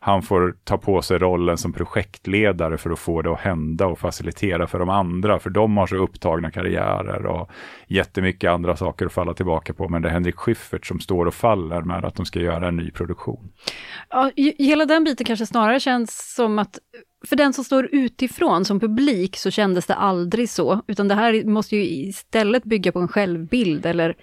Han 0.08 0.22
får 0.22 0.54
ta 0.64 0.78
på 0.78 1.02
sig 1.02 1.18
rollen 1.18 1.58
som 1.58 1.72
projektledare 1.72 2.78
för 2.78 2.90
att 2.90 2.98
få 2.98 3.22
det 3.22 3.32
att 3.32 3.40
hända 3.40 3.86
och 3.86 3.98
facilitera 3.98 4.66
för 4.66 4.78
de 4.78 4.88
andra, 4.88 5.38
för 5.38 5.50
de 5.50 5.76
har 5.76 5.86
så 5.86 5.96
upptagna 5.96 6.50
karriärer 6.50 7.26
och 7.26 7.50
jättemycket 7.86 8.50
andra 8.50 8.76
saker 8.76 9.06
att 9.06 9.12
falla 9.12 9.34
tillbaka 9.34 9.74
på. 9.74 9.88
Men 9.88 10.02
det 10.02 10.08
är 10.08 10.12
Henrik 10.12 10.36
Schyffert 10.36 10.86
som 10.86 11.00
står 11.00 11.26
och 11.26 11.34
faller 11.34 11.82
med 11.82 12.04
att 12.04 12.14
de 12.14 12.26
ska 12.26 12.40
göra 12.40 12.68
en 12.68 12.76
ny 12.76 12.90
produktion. 12.90 13.52
Ja, 14.08 14.30
hela 14.58 14.86
den 14.86 15.04
biten 15.04 15.26
kanske 15.26 15.46
snarare 15.46 15.80
känns 15.80 16.34
som 16.34 16.58
att 16.58 16.78
för 17.26 17.36
den 17.36 17.52
som 17.52 17.64
står 17.64 17.88
utifrån 17.92 18.64
som 18.64 18.80
publik 18.80 19.36
så 19.36 19.50
kändes 19.50 19.86
det 19.86 19.94
aldrig 19.94 20.50
så, 20.50 20.82
utan 20.86 21.08
det 21.08 21.14
här 21.14 21.44
måste 21.44 21.76
ju 21.76 21.82
istället 21.82 22.64
bygga 22.64 22.92
på 22.92 22.98
en 22.98 23.08
självbild 23.08 23.86
eller 23.86 24.16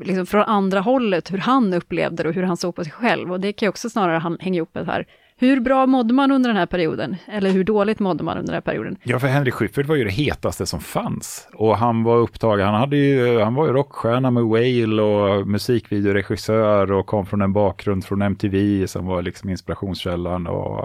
liksom 0.00 0.26
från 0.26 0.42
andra 0.42 0.80
hållet, 0.80 1.32
hur 1.32 1.38
han 1.38 1.74
upplevde 1.74 2.22
det 2.22 2.28
och 2.28 2.34
hur 2.34 2.42
han 2.42 2.56
såg 2.56 2.74
på 2.74 2.84
sig 2.84 2.92
själv. 2.92 3.32
Och 3.32 3.40
det 3.40 3.52
kan 3.52 3.66
ju 3.66 3.70
också 3.70 3.90
snarare 3.90 4.36
hänga 4.40 4.56
ihop 4.56 4.74
med 4.74 4.86
det 4.86 4.92
här 4.92 5.06
hur 5.40 5.60
bra 5.60 5.86
mådde 5.86 6.14
man 6.14 6.30
under 6.30 6.50
den 6.50 6.56
här 6.56 6.66
perioden? 6.66 7.16
Eller 7.26 7.50
hur 7.50 7.64
dåligt 7.64 7.98
mådde 7.98 8.24
man 8.24 8.38
under 8.38 8.52
den 8.52 8.54
här 8.54 8.60
perioden? 8.60 8.96
Ja, 9.02 9.18
för 9.18 9.26
Henrik 9.26 9.54
Schyffert 9.54 9.86
var 9.86 9.96
ju 9.96 10.04
det 10.04 10.10
hetaste 10.10 10.66
som 10.66 10.80
fanns. 10.80 11.48
Och 11.54 11.76
han 11.76 12.02
var 12.02 12.16
upptagen, 12.16 12.66
han, 12.66 12.74
hade 12.74 12.96
ju, 12.96 13.40
han 13.40 13.54
var 13.54 13.66
ju 13.66 13.72
rockstjärna 13.72 14.30
med 14.30 14.42
Whale 14.42 15.02
och 15.02 15.46
musikvideoregissör 15.46 16.92
och 16.92 17.06
kom 17.06 17.26
från 17.26 17.42
en 17.42 17.52
bakgrund 17.52 18.04
från 18.04 18.22
MTV 18.22 18.86
som 18.86 19.06
var 19.06 19.22
liksom 19.22 19.50
inspirationskällan. 19.50 20.46
Och, 20.46 20.78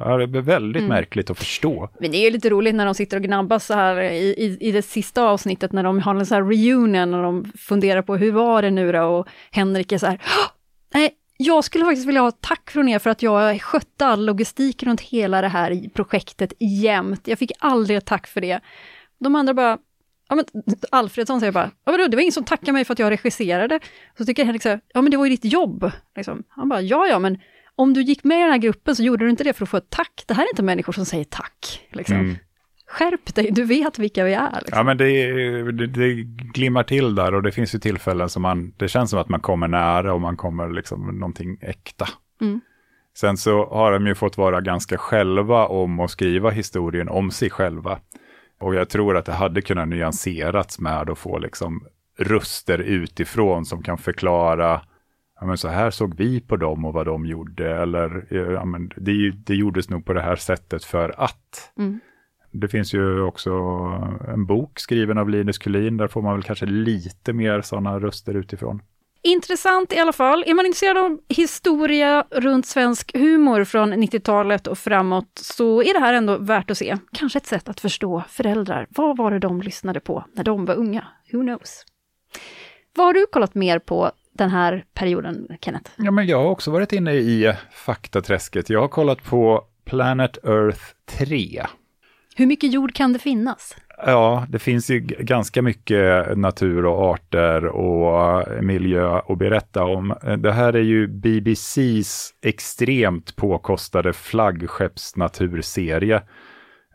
ja, 0.00 0.16
det 0.16 0.38
är 0.38 0.42
väldigt 0.42 0.82
mm. 0.82 0.88
märkligt 0.88 1.30
att 1.30 1.38
förstå. 1.38 1.88
Men 2.00 2.10
det 2.10 2.16
är 2.16 2.24
ju 2.24 2.30
lite 2.30 2.50
roligt 2.50 2.74
när 2.74 2.84
de 2.84 2.94
sitter 2.94 3.16
och 3.16 3.22
gnabbas 3.22 3.66
så 3.66 3.74
här 3.74 4.00
i, 4.00 4.28
i, 4.28 4.56
i 4.60 4.72
det 4.72 4.82
sista 4.82 5.22
avsnittet 5.22 5.72
när 5.72 5.82
de 5.82 6.00
har 6.00 6.14
en 6.14 6.26
så 6.26 6.34
här 6.34 6.42
reunion 6.42 7.14
och 7.14 7.22
de 7.22 7.44
funderar 7.58 8.02
på 8.02 8.16
hur 8.16 8.32
var 8.32 8.62
det 8.62 8.70
nu 8.70 8.92
då? 8.92 9.02
Och 9.02 9.28
Henrik 9.50 9.92
är 9.92 9.98
så 9.98 10.06
här, 10.06 10.20
nej, 10.94 11.10
jag 11.36 11.64
skulle 11.64 11.84
faktiskt 11.84 12.08
vilja 12.08 12.20
ha 12.20 12.30
tack 12.30 12.70
från 12.70 12.88
er 12.88 12.98
för 12.98 13.10
att 13.10 13.22
jag 13.22 13.62
skötte 13.62 14.06
all 14.06 14.24
logistik 14.26 14.82
runt 14.82 15.00
hela 15.00 15.40
det 15.40 15.48
här 15.48 15.88
projektet 15.94 16.52
jämt. 16.58 17.28
Jag 17.28 17.38
fick 17.38 17.52
aldrig 17.58 17.96
ett 17.96 18.06
tack 18.06 18.26
för 18.26 18.40
det. 18.40 18.60
De 19.18 19.36
andra 19.36 19.54
bara, 19.54 19.78
ja 20.28 20.36
men 20.36 20.44
Alfredsson 20.90 21.40
säger 21.40 21.52
bara, 21.52 21.70
ja 21.84 21.92
men 21.92 22.10
det 22.10 22.16
var 22.16 22.22
ingen 22.22 22.32
som 22.32 22.44
tackade 22.44 22.72
mig 22.72 22.84
för 22.84 22.92
att 22.92 22.98
jag 22.98 23.10
regisserade. 23.10 23.80
Så 24.18 24.24
tycker 24.24 24.44
Henrik 24.44 24.62
så 24.62 24.68
här, 24.68 24.80
ja 24.94 25.02
men 25.02 25.10
det 25.10 25.16
var 25.16 25.24
ju 25.24 25.30
ditt 25.30 25.52
jobb. 25.52 25.90
Liksom. 26.16 26.42
Han 26.48 26.68
bara, 26.68 26.80
ja 26.80 27.06
ja 27.06 27.18
men 27.18 27.38
om 27.74 27.94
du 27.94 28.02
gick 28.02 28.24
med 28.24 28.38
i 28.38 28.40
den 28.40 28.50
här 28.50 28.58
gruppen 28.58 28.96
så 28.96 29.02
gjorde 29.02 29.24
du 29.24 29.30
inte 29.30 29.44
det 29.44 29.52
för 29.52 29.62
att 29.62 29.70
få 29.70 29.76
ett 29.76 29.90
tack. 29.90 30.24
Det 30.26 30.34
här 30.34 30.42
är 30.42 30.48
inte 30.48 30.62
människor 30.62 30.92
som 30.92 31.04
säger 31.04 31.24
tack. 31.24 31.86
Liksom. 31.92 32.16
Mm 32.16 32.36
skärp 32.86 33.34
dig, 33.34 33.50
du 33.50 33.64
vet 33.64 33.98
vilka 33.98 34.24
vi 34.24 34.32
är. 34.32 34.52
Liksom. 34.60 34.78
Ja, 34.78 34.82
men 34.82 34.96
det, 34.96 35.32
det, 35.72 35.86
det, 35.86 36.12
glimmar 36.54 36.82
till 36.82 37.14
där 37.14 37.34
och 37.34 37.42
det 37.42 37.52
finns 37.52 37.74
ju 37.74 37.78
tillfällen 37.78 38.28
som 38.28 38.42
man, 38.42 38.72
det 38.76 38.88
känns 38.88 39.10
som 39.10 39.18
att 39.18 39.28
man 39.28 39.40
kommer 39.40 39.68
nära 39.68 40.14
och 40.14 40.20
man 40.20 40.36
kommer 40.36 40.70
liksom 40.70 41.18
någonting 41.18 41.58
äkta. 41.60 42.08
Mm. 42.40 42.60
Sen 43.16 43.36
så 43.36 43.66
har 43.66 43.92
de 43.92 44.06
ju 44.06 44.14
fått 44.14 44.38
vara 44.38 44.60
ganska 44.60 44.98
själva 44.98 45.66
om 45.66 46.00
att 46.00 46.10
skriva 46.10 46.50
historien 46.50 47.08
om 47.08 47.30
sig 47.30 47.50
själva. 47.50 47.98
Och 48.60 48.74
jag 48.74 48.88
tror 48.88 49.16
att 49.16 49.24
det 49.24 49.32
hade 49.32 49.62
kunnat 49.62 49.88
nyanserats 49.88 50.80
med 50.80 51.10
att 51.10 51.18
få 51.18 51.38
liksom 51.38 51.86
röster 52.18 52.78
utifrån 52.78 53.64
som 53.64 53.82
kan 53.82 53.98
förklara 53.98 54.80
ja, 55.40 55.46
men 55.46 55.58
så 55.58 55.68
här 55.68 55.90
såg 55.90 56.14
vi 56.16 56.40
på 56.40 56.56
dem 56.56 56.84
och 56.84 56.92
vad 56.92 57.06
de 57.06 57.26
gjorde. 57.26 57.76
Eller 57.76 58.26
ja, 58.30 58.64
men 58.64 58.90
det, 58.96 59.30
det 59.30 59.54
gjordes 59.54 59.90
nog 59.90 60.04
på 60.04 60.12
det 60.12 60.20
här 60.20 60.36
sättet 60.36 60.84
för 60.84 61.14
att. 61.20 61.72
Mm. 61.78 62.00
Det 62.60 62.68
finns 62.68 62.94
ju 62.94 63.22
också 63.22 63.50
en 64.28 64.46
bok 64.46 64.78
skriven 64.78 65.18
av 65.18 65.28
Linus 65.28 65.58
Kulin, 65.58 65.96
där 65.96 66.08
får 66.08 66.22
man 66.22 66.34
väl 66.34 66.42
kanske 66.42 66.66
lite 66.66 67.32
mer 67.32 67.60
sådana 67.60 68.00
röster 68.00 68.34
utifrån. 68.34 68.82
Intressant 69.22 69.92
i 69.92 69.98
alla 69.98 70.12
fall. 70.12 70.44
Är 70.46 70.54
man 70.54 70.66
intresserad 70.66 70.98
av 70.98 71.18
historia 71.28 72.24
runt 72.30 72.66
svensk 72.66 73.16
humor 73.16 73.64
från 73.64 73.94
90-talet 73.94 74.66
och 74.66 74.78
framåt 74.78 75.30
så 75.34 75.82
är 75.82 75.94
det 75.94 76.00
här 76.00 76.14
ändå 76.14 76.38
värt 76.38 76.70
att 76.70 76.78
se. 76.78 76.98
Kanske 77.12 77.38
ett 77.38 77.46
sätt 77.46 77.68
att 77.68 77.80
förstå 77.80 78.22
föräldrar. 78.28 78.86
Vad 78.90 79.16
var 79.16 79.30
det 79.30 79.38
de 79.38 79.62
lyssnade 79.62 80.00
på 80.00 80.24
när 80.32 80.44
de 80.44 80.64
var 80.64 80.74
unga? 80.74 81.04
Who 81.32 81.40
knows? 81.40 81.84
Vad 82.96 83.06
har 83.06 83.14
du 83.14 83.26
kollat 83.32 83.54
mer 83.54 83.78
på 83.78 84.10
den 84.32 84.50
här 84.50 84.84
perioden, 84.94 85.48
Kenneth? 85.60 85.90
Ja, 85.96 86.10
men 86.10 86.26
jag 86.26 86.38
har 86.38 86.50
också 86.50 86.70
varit 86.70 86.92
inne 86.92 87.14
i 87.14 87.54
faktaträsket. 87.72 88.70
Jag 88.70 88.80
har 88.80 88.88
kollat 88.88 89.24
på 89.24 89.64
Planet 89.84 90.44
Earth 90.44 90.82
3. 91.18 91.66
Hur 92.38 92.46
mycket 92.46 92.72
jord 92.72 92.94
kan 92.94 93.12
det 93.12 93.18
finnas? 93.18 93.76
Ja, 94.06 94.46
det 94.48 94.58
finns 94.58 94.90
ju 94.90 95.00
ganska 95.00 95.62
mycket 95.62 96.38
natur 96.38 96.86
och 96.86 97.02
arter 97.02 97.66
och 97.66 98.52
eh, 98.52 98.62
miljö 98.62 99.20
att 99.28 99.38
berätta 99.38 99.84
om. 99.84 100.14
Eh, 100.22 100.36
det 100.36 100.52
här 100.52 100.72
är 100.72 100.82
ju 100.82 101.08
BBCs 101.08 102.34
extremt 102.42 103.36
påkostade 103.36 104.12
flaggskeppsnaturserie. 104.12 106.16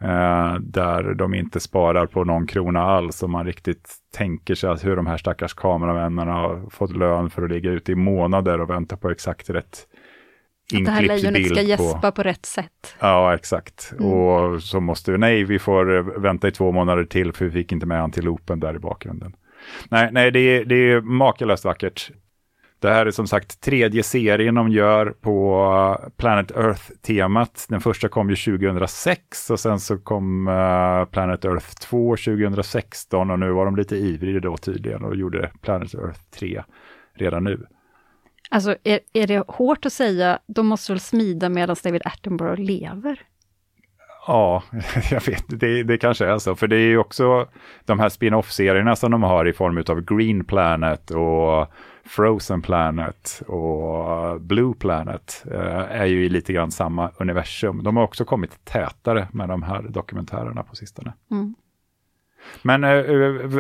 Eh, 0.02 0.56
där 0.60 1.14
de 1.14 1.34
inte 1.34 1.60
sparar 1.60 2.06
på 2.06 2.24
någon 2.24 2.48
krona 2.48 2.82
alls 2.82 3.24
om 3.24 3.32
man 3.32 3.46
riktigt 3.46 3.96
tänker 4.18 4.56
sig 4.56 4.70
att 4.70 4.86
hur 4.86 4.96
de 4.96 5.08
här 5.08 5.18
stackars 5.18 5.54
kameramännen 5.54 6.28
har 6.28 6.70
fått 6.70 6.98
lön 6.98 7.30
för 7.30 7.44
att 7.44 7.52
ligga 7.52 7.72
ute 7.72 7.92
i 7.92 7.96
månader 7.96 8.62
och 8.62 8.70
vänta 8.70 8.98
på 8.98 9.10
exakt 9.10 9.50
rätt 9.50 9.88
att 10.78 10.86
det 10.86 10.92
här 10.92 11.02
lejonet 11.02 11.48
ska 11.48 11.62
gäspa 11.62 12.02
på... 12.02 12.12
på 12.12 12.24
rätt 12.24 12.46
sätt. 12.46 12.96
Ja, 13.00 13.36
exakt. 13.36 13.94
Mm. 14.00 14.12
Och 14.12 14.64
så 14.64 14.80
måste 14.80 15.12
vi, 15.12 15.18
nej, 15.18 15.44
vi 15.44 15.60
får 15.60 15.98
eh, 15.98 16.04
vänta 16.04 16.48
i 16.48 16.52
två 16.52 16.72
månader 16.72 17.04
till 17.04 17.34
för 17.34 17.46
vi 17.46 17.52
fick 17.52 17.72
inte 17.72 17.86
med 17.86 18.02
antilopen 18.02 18.60
där 18.60 18.76
i 18.76 18.80
bakgrunden. 18.80 19.36
Nej, 19.90 20.10
nej 20.12 20.32
det, 20.32 20.40
är, 20.40 20.66
det 20.66 20.76
är 20.76 21.02
makalöst 21.02 21.66
vackert. 21.66 22.12
Det 22.82 22.90
här 22.90 23.06
är 23.06 23.12
som 23.12 23.28
sagt 23.28 23.62
tredje 23.62 24.04
serien 24.04 24.56
de 24.56 24.70
gör 24.70 25.14
på 25.22 26.12
Planet 26.18 26.52
Earth-temat. 26.52 27.66
Den 27.70 27.82
första 27.82 28.10
kom 28.10 28.30
ju 28.30 28.36
2006 28.36 29.50
och 29.50 29.60
sen 29.60 29.80
så 29.80 29.98
kom 29.98 30.48
uh, 30.48 31.06
Planet 31.06 31.46
Earth 31.46 31.68
2 31.76 32.16
2016 32.16 33.32
och 33.32 33.40
nu 33.40 33.52
var 33.52 33.66
de 33.66 33.76
lite 33.76 33.96
ivriga 33.96 34.40
då 34.40 34.58
tydligen 34.58 35.04
och 35.04 35.16
gjorde 35.16 35.52
Planet 35.62 35.94
Earth 35.94 36.20
3 36.40 36.64
redan 37.14 37.44
nu. 37.44 37.66
Alltså 38.52 38.76
är, 38.84 39.00
är 39.14 39.28
det 39.28 39.44
hårt 39.48 39.86
att 39.86 39.94
säga, 39.94 40.40
de 40.48 40.68
måste 40.68 40.92
väl 40.92 41.00
smida 41.00 41.50
medan 41.50 41.76
David 41.84 42.02
Attenborough 42.06 42.62
lever? 42.62 43.20
Ja, 44.28 44.64
jag 45.12 45.26
vet, 45.26 45.44
det, 45.48 45.84
det 45.84 45.98
kanske 45.98 46.26
är 46.26 46.38
så, 46.38 46.56
för 46.56 46.68
det 46.68 46.76
är 46.76 46.88
ju 46.88 46.98
också 46.98 47.48
de 47.86 48.00
här 48.00 48.10
spin-off-serierna 48.10 48.96
som 48.96 49.12
de 49.12 49.24
har 49.24 49.48
i 49.48 49.54
form 49.54 49.84
av 49.90 50.02
Green 50.02 50.46
Planet 50.46 51.12
och 51.12 51.68
Frozen 52.06 52.62
Planet 52.62 53.42
och 53.48 54.42
Blue 54.42 54.74
Planet 54.74 55.44
eh, 55.52 56.02
är 56.02 56.06
ju 56.06 56.26
i 56.26 56.30
lite 56.30 56.54
grann 56.54 56.72
samma 56.72 57.12
universum. 57.18 57.84
De 57.84 57.98
har 57.98 58.04
också 58.04 58.26
kommit 58.26 58.66
tätare 58.66 59.28
med 59.32 59.50
de 59.50 59.64
här 59.64 59.82
dokumentärerna 59.82 60.64
på 60.64 60.76
sistone. 60.76 61.14
Mm. 61.32 61.56
Men 62.62 62.84
eh, 62.84 62.94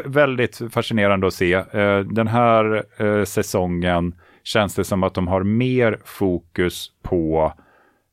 väldigt 0.05 0.61
fascinerande 0.71 1.27
att 1.27 1.33
se. 1.33 1.53
Eh, 1.53 1.99
den 1.99 2.27
här 2.27 2.83
eh, 2.97 3.23
säsongen 3.23 4.15
känns 4.43 4.75
det 4.75 4.83
som 4.83 5.03
att 5.03 5.13
de 5.13 5.27
har 5.27 5.43
mer 5.43 5.99
fokus 6.05 6.91
på 7.01 7.53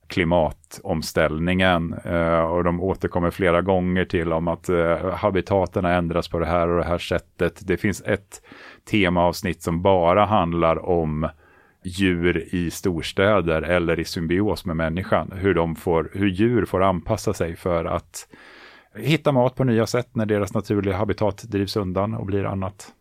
klimatomställningen 0.08 1.94
eh, 2.04 2.40
och 2.40 2.64
de 2.64 2.80
återkommer 2.80 3.30
flera 3.30 3.62
gånger 3.62 4.04
till 4.04 4.32
om 4.32 4.48
att 4.48 4.68
eh, 4.68 5.14
habitaten 5.14 5.84
ändras 5.84 6.28
på 6.28 6.38
det 6.38 6.46
här 6.46 6.68
och 6.68 6.78
det 6.78 6.84
här 6.84 6.98
sättet. 6.98 7.60
Det 7.66 7.76
finns 7.76 8.02
ett 8.02 8.42
temaavsnitt 8.90 9.62
som 9.62 9.82
bara 9.82 10.24
handlar 10.24 10.86
om 10.86 11.28
djur 11.84 12.54
i 12.54 12.70
storstäder 12.70 13.62
eller 13.62 14.00
i 14.00 14.04
symbios 14.04 14.64
med 14.64 14.76
människan. 14.76 15.32
Hur, 15.36 15.54
de 15.54 15.76
får, 15.76 16.10
hur 16.12 16.28
djur 16.28 16.64
får 16.64 16.82
anpassa 16.82 17.34
sig 17.34 17.56
för 17.56 17.84
att 17.84 18.28
hitta 18.94 19.32
mat 19.32 19.54
på 19.54 19.64
nya 19.64 19.86
sätt 19.86 20.08
när 20.12 20.26
deras 20.26 20.54
naturliga 20.54 20.96
habitat 20.96 21.42
drivs 21.42 21.76
undan 21.76 22.14
och 22.14 22.26
blir 22.26 22.44
annat. 22.44 22.92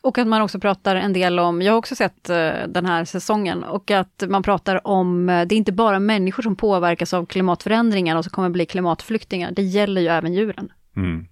Och 0.00 0.18
att 0.18 0.26
man 0.26 0.42
också 0.42 0.60
pratar 0.60 0.96
en 0.96 1.12
del 1.12 1.38
om, 1.38 1.62
jag 1.62 1.72
har 1.72 1.78
också 1.78 1.96
sett 1.96 2.30
uh, 2.30 2.68
den 2.68 2.86
här 2.86 3.04
säsongen, 3.04 3.64
och 3.64 3.90
att 3.90 4.22
man 4.28 4.42
pratar 4.42 4.86
om, 4.86 5.28
uh, 5.28 5.46
det 5.46 5.54
är 5.54 5.56
inte 5.56 5.72
bara 5.72 5.98
människor 5.98 6.42
som 6.42 6.56
påverkas 6.56 7.14
av 7.14 7.26
klimatförändringar 7.26 8.16
och 8.16 8.24
som 8.24 8.30
kommer 8.30 8.50
bli 8.50 8.66
klimatflyktingar, 8.66 9.50
det 9.50 9.62
gäller 9.62 10.00
ju 10.00 10.08
även 10.08 10.32
djuren. 10.32 10.72
Mm. 10.96 11.26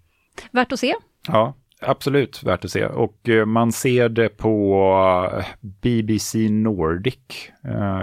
Värt 0.50 0.72
att 0.72 0.80
se. 0.80 0.94
Ja, 1.28 1.54
absolut 1.80 2.42
värt 2.42 2.64
att 2.64 2.70
se. 2.70 2.86
Och 2.86 3.28
uh, 3.28 3.44
man 3.44 3.72
ser 3.72 4.08
det 4.08 4.28
på 4.28 5.42
BBC 5.60 6.38
Nordic, 6.38 7.18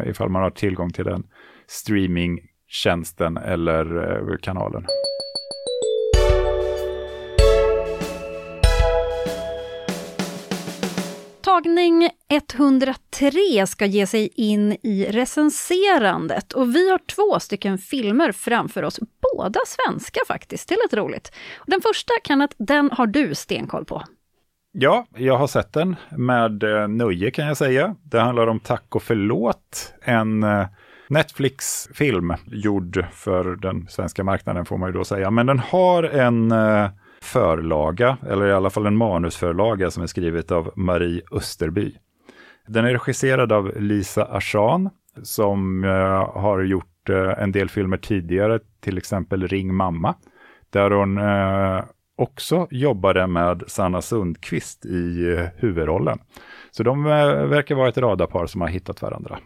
ifall 0.05 0.29
man 0.29 0.41
har 0.41 0.49
tillgång 0.49 0.93
till 0.93 1.05
den 1.05 1.23
streamingtjänsten 1.67 3.37
eller 3.37 4.37
kanalen. 4.37 4.85
Tagning 11.57 12.09
103 12.29 13.67
ska 13.67 13.85
ge 13.85 14.07
sig 14.07 14.29
in 14.35 14.71
i 14.71 15.07
recenserandet 15.11 16.53
och 16.53 16.75
vi 16.75 16.91
har 16.91 16.97
två 16.97 17.39
stycken 17.39 17.77
filmer 17.77 18.31
framför 18.31 18.83
oss, 18.83 18.99
båda 19.33 19.59
svenska 19.67 20.19
faktiskt, 20.27 20.69
det 20.69 20.75
ett 20.85 20.93
roligt. 20.93 21.31
Den 21.65 21.81
första 21.81 22.13
kan 22.23 22.41
att 22.41 22.55
den 22.57 22.89
har 22.91 23.07
du 23.07 23.35
stenkoll 23.35 23.85
på. 23.85 24.03
Ja, 24.71 25.05
jag 25.15 25.37
har 25.37 25.47
sett 25.47 25.73
den 25.73 25.95
med 26.17 26.63
eh, 26.63 26.87
nöje 26.87 27.31
kan 27.31 27.47
jag 27.47 27.57
säga. 27.57 27.95
Det 28.03 28.19
handlar 28.19 28.47
om 28.47 28.59
Tack 28.59 28.95
och 28.95 29.03
förlåt, 29.03 29.93
en 30.01 30.43
eh, 30.43 30.67
Netflix-film 31.09 32.33
gjord 32.45 33.05
för 33.13 33.55
den 33.55 33.87
svenska 33.89 34.23
marknaden 34.23 34.65
får 34.65 34.77
man 34.77 34.89
ju 34.89 34.93
då 34.93 35.03
säga. 35.03 35.31
Men 35.31 35.45
den 35.45 35.59
har 35.59 36.03
en 36.03 36.51
eh, 36.51 36.89
förlaga, 37.21 38.17
eller 38.29 38.47
i 38.47 38.53
alla 38.53 38.69
fall 38.69 38.85
en 38.85 38.97
manusförlaga 38.97 39.91
som 39.91 40.03
är 40.03 40.07
skrivet 40.07 40.51
av 40.51 40.71
Marie 40.75 41.21
Österby. 41.31 41.95
Den 42.67 42.85
är 42.85 42.91
regisserad 42.91 43.51
av 43.51 43.81
Lisa 43.81 44.25
Ashan 44.25 44.89
som 45.23 45.83
eh, 45.83 46.39
har 46.41 46.63
gjort 46.63 47.09
eh, 47.09 47.43
en 47.43 47.51
del 47.51 47.69
filmer 47.69 47.97
tidigare, 47.97 48.59
till 48.79 48.97
exempel 48.97 49.47
Ring 49.47 49.75
mamma, 49.75 50.15
där 50.69 50.91
hon 50.91 51.17
eh, 51.17 51.83
också 52.15 52.67
jobbade 52.71 53.27
med 53.27 53.63
Sanna 53.67 54.01
Sundqvist 54.01 54.85
i 54.85 55.49
huvudrollen. 55.55 56.19
Så 56.71 56.83
de 56.83 57.03
verkar 57.03 57.75
vara 57.75 57.89
ett 57.89 57.97
radarpar 57.97 58.45
som 58.45 58.61
har 58.61 58.67
hittat 58.67 59.01
varandra. 59.01 59.39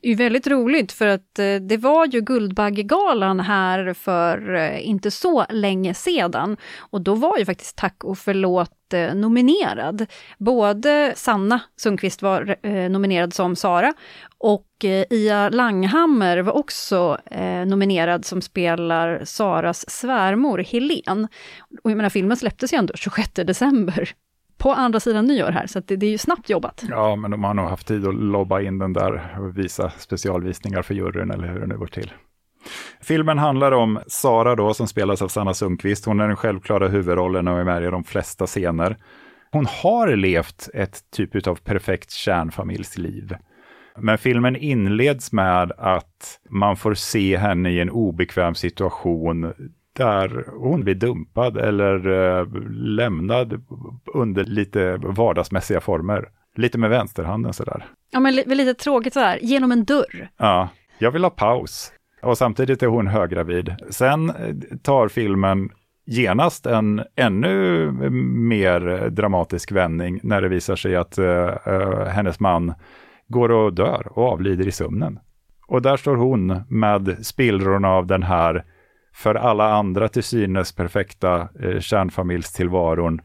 Det 0.00 0.08
är 0.10 0.16
väldigt 0.16 0.46
roligt 0.46 0.92
för 0.92 1.06
att 1.06 1.38
eh, 1.38 1.54
det 1.54 1.76
var 1.76 2.06
ju 2.06 2.20
Guldbaggegalan 2.20 3.40
här 3.40 3.94
för 3.94 4.54
eh, 4.54 4.88
inte 4.88 5.10
så 5.10 5.44
länge 5.50 5.94
sedan. 5.94 6.56
Och 6.78 7.00
då 7.00 7.14
var 7.14 7.38
ju 7.38 7.44
faktiskt 7.44 7.76
Tack 7.76 8.04
och 8.04 8.18
förlåt 8.18 8.92
eh, 8.92 9.14
nominerad. 9.14 10.06
Både 10.38 11.12
Sanna 11.16 11.60
Sundqvist 11.76 12.22
var 12.22 12.56
nominerad 12.88 13.34
som 13.34 13.56
Sara 13.56 13.94
och 14.38 14.66
Ia 15.10 15.48
Langhammer 15.48 16.38
var 16.38 16.52
också 16.52 17.18
nominerad 17.66 18.24
som 18.24 18.42
spelar 18.42 19.24
Saras 19.24 19.90
svärmor 19.90 20.58
Helen. 20.58 21.28
Och 21.82 21.90
jag 21.90 21.96
menar 21.96 22.10
filmen 22.10 22.36
släpptes 22.36 22.72
ju 22.72 22.76
ändå 22.76 22.94
26 22.96 23.30
december 23.34 24.14
på 24.64 24.72
andra 24.72 25.00
sidan 25.00 25.26
nyår 25.26 25.50
här, 25.50 25.66
så 25.66 25.80
det, 25.80 25.96
det, 25.96 26.06
är 26.06 26.10
ju 26.10 26.18
snabbt 26.18 26.50
jobbat. 26.50 26.84
Ja, 26.88 27.16
men 27.16 27.30
de 27.30 27.44
har 27.44 27.54
nog 27.54 27.68
haft 27.68 27.86
tid 27.86 28.06
att 28.06 28.14
lobba 28.14 28.60
in 28.60 28.78
den 28.78 28.92
där 28.92 29.36
och 29.40 29.58
visa 29.58 29.90
specialvisningar 29.90 30.82
för 30.82 30.94
juryn 30.94 31.30
eller 31.30 31.48
hur 31.48 31.60
det 31.60 31.66
nu 31.66 31.78
går 31.78 31.86
till. 31.86 32.12
Filmen 33.00 33.38
handlar 33.38 33.72
om 33.72 34.00
Sara 34.06 34.56
då, 34.56 34.74
som 34.74 34.86
spelas 34.88 35.22
av 35.22 35.28
Sanna 35.28 35.54
Sundqvist. 35.54 36.04
Hon 36.04 36.20
är 36.20 36.26
den 36.26 36.36
självklara 36.36 36.88
huvudrollen 36.88 37.48
och 37.48 37.58
är 37.58 37.64
med 37.64 37.82
i 37.82 37.86
de 37.86 38.04
flesta 38.04 38.46
scener. 38.46 38.96
Hon 39.52 39.66
har 39.82 40.16
levt 40.16 40.68
ett 40.74 41.10
typ 41.10 41.46
av 41.46 41.54
perfekt 41.54 42.10
kärnfamiljsliv. 42.10 43.36
Men 43.98 44.18
filmen 44.18 44.56
inleds 44.56 45.32
med 45.32 45.72
att 45.78 46.40
man 46.50 46.76
får 46.76 46.94
se 46.94 47.36
henne 47.36 47.70
i 47.70 47.80
en 47.80 47.90
obekväm 47.90 48.54
situation 48.54 49.52
där 49.94 50.44
hon 50.56 50.84
blir 50.84 50.94
dumpad 50.94 51.56
eller 51.56 52.08
eh, 52.08 52.46
lämnad 52.70 53.62
under 54.14 54.44
lite 54.44 54.96
vardagsmässiga 54.96 55.80
former. 55.80 56.28
Lite 56.56 56.78
med 56.78 56.90
vänsterhanden 56.90 57.52
sådär. 57.52 57.86
Ja, 58.10 58.20
men 58.20 58.34
lite 58.34 58.74
tråkigt 58.74 59.12
sådär, 59.12 59.38
genom 59.42 59.72
en 59.72 59.84
dörr. 59.84 60.28
Ja, 60.36 60.68
jag 60.98 61.10
vill 61.10 61.24
ha 61.24 61.30
paus. 61.30 61.92
Och 62.22 62.38
samtidigt 62.38 62.82
är 62.82 62.86
hon 62.86 63.06
höggravid. 63.06 63.74
Sen 63.90 64.30
eh, 64.30 64.54
tar 64.82 65.08
filmen 65.08 65.70
genast 66.06 66.66
en 66.66 67.02
ännu 67.16 67.90
mer 68.50 69.10
dramatisk 69.10 69.72
vändning 69.72 70.20
när 70.22 70.42
det 70.42 70.48
visar 70.48 70.76
sig 70.76 70.96
att 70.96 71.18
uh, 71.18 72.04
hennes 72.06 72.40
man 72.40 72.74
går 73.28 73.50
och 73.50 73.74
dör 73.74 74.08
och 74.10 74.32
avlider 74.32 74.68
i 74.68 74.72
sömnen. 74.72 75.18
Och 75.66 75.82
där 75.82 75.96
står 75.96 76.16
hon 76.16 76.60
med 76.68 77.26
spillrorna 77.26 77.88
av 77.88 78.06
den 78.06 78.22
här 78.22 78.64
för 79.14 79.34
alla 79.34 79.72
andra 79.72 80.08
till 80.08 80.22
synes 80.22 80.72
perfekta 80.72 81.48
eh, 81.62 81.80
kärnfamiljstillvaron. 81.80 83.20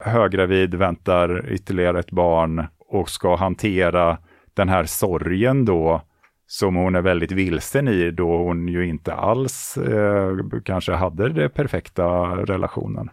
Höggravid, 0.00 0.74
väntar 0.74 1.52
ytterligare 1.52 2.00
ett 2.00 2.10
barn 2.10 2.66
och 2.88 3.10
ska 3.10 3.36
hantera 3.36 4.18
den 4.54 4.68
här 4.68 4.84
sorgen 4.84 5.64
då 5.64 6.02
som 6.46 6.76
hon 6.76 6.94
är 6.94 7.02
väldigt 7.02 7.32
vilsen 7.32 7.88
i 7.88 8.10
då 8.10 8.36
hon 8.36 8.68
ju 8.68 8.86
inte 8.86 9.14
alls 9.14 9.76
eh, 9.76 10.36
kanske 10.64 10.92
hade 10.92 11.28
den 11.28 11.50
perfekta 11.50 12.02
relationen. 12.36 13.10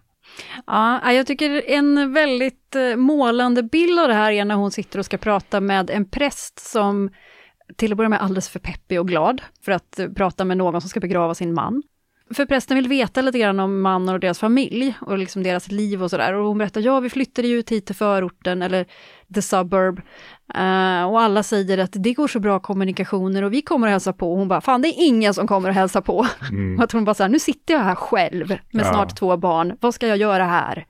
Ja, 0.68 1.12
jag 1.12 1.28
tycker 1.28 1.70
en 1.70 2.14
väldigt 2.14 2.76
eh, 2.76 2.96
målande 2.96 3.64
bild 3.64 4.00
av 4.00 4.08
det 4.08 4.14
här 4.14 4.32
är 4.32 4.46
när 4.46 4.56
hon 4.56 4.72
sitter 4.72 5.00
och 5.00 5.06
ska 5.06 5.18
prata 5.18 5.62
med 5.62 5.90
en 5.90 6.10
präst 6.10 6.60
som 6.60 7.10
till 7.76 7.92
att 7.92 7.98
börja 7.98 8.10
med 8.10 8.22
alldeles 8.22 8.50
för 8.50 8.60
peppig 8.60 9.00
och 9.00 9.08
glad 9.08 9.42
för 9.66 9.72
att 9.72 10.00
eh, 10.00 10.08
prata 10.08 10.46
med 10.46 10.58
någon 10.58 10.82
som 10.82 10.90
ska 10.90 11.00
begrava 11.00 11.36
sin 11.36 11.54
man. 11.54 11.84
För 12.34 12.46
prästen 12.46 12.76
vill 12.76 12.88
veta 12.88 13.22
lite 13.22 13.40
grann 13.40 13.60
om 13.60 13.82
mannen 13.82 14.14
och 14.14 14.20
deras 14.20 14.40
familj 14.40 14.98
och 15.02 15.18
liksom 15.18 15.44
deras 15.44 15.72
liv 15.72 16.04
och 16.04 16.10
sådär. 16.10 16.34
Och 16.34 16.48
hon 16.48 16.58
berättar, 16.58 16.82
ja 16.82 17.00
vi 17.00 17.10
flyttade 17.10 17.48
ju 17.48 17.64
hit 17.70 17.86
till 17.86 17.96
förorten 17.96 18.62
eller 18.62 18.86
the 19.34 19.42
suburb. 19.42 20.02
Uh, 20.56 21.04
och 21.04 21.22
alla 21.22 21.44
säger 21.44 21.78
att 21.78 21.94
det 21.94 22.14
går 22.14 22.28
så 22.28 22.40
bra 22.40 22.60
kommunikationer 22.60 23.44
och 23.44 23.54
vi 23.54 23.62
kommer 23.62 23.88
att 23.88 23.92
hälsa 23.92 24.14
på. 24.14 24.32
Och 24.32 24.38
hon 24.38 24.48
bara, 24.48 24.62
fan 24.62 24.82
det 24.82 24.88
är 24.88 25.08
ingen 25.08 25.34
som 25.34 25.48
kommer 25.48 25.70
att 25.70 25.76
hälsa 25.76 26.02
på. 26.02 26.28
Mm. 26.52 26.78
Och 26.78 26.84
att 26.84 26.92
hon 26.92 27.06
bara 27.06 27.14
så 27.14 27.24
här, 27.24 27.30
nu 27.30 27.40
sitter 27.40 27.74
jag 27.74 27.82
här 27.82 27.96
själv 27.96 28.48
med 28.50 28.86
ja. 28.86 28.94
snart 28.94 29.18
två 29.18 29.38
barn, 29.38 29.78
vad 29.80 29.94
ska 29.94 30.08
jag 30.08 30.18
göra 30.18 30.44
här? 30.44 30.86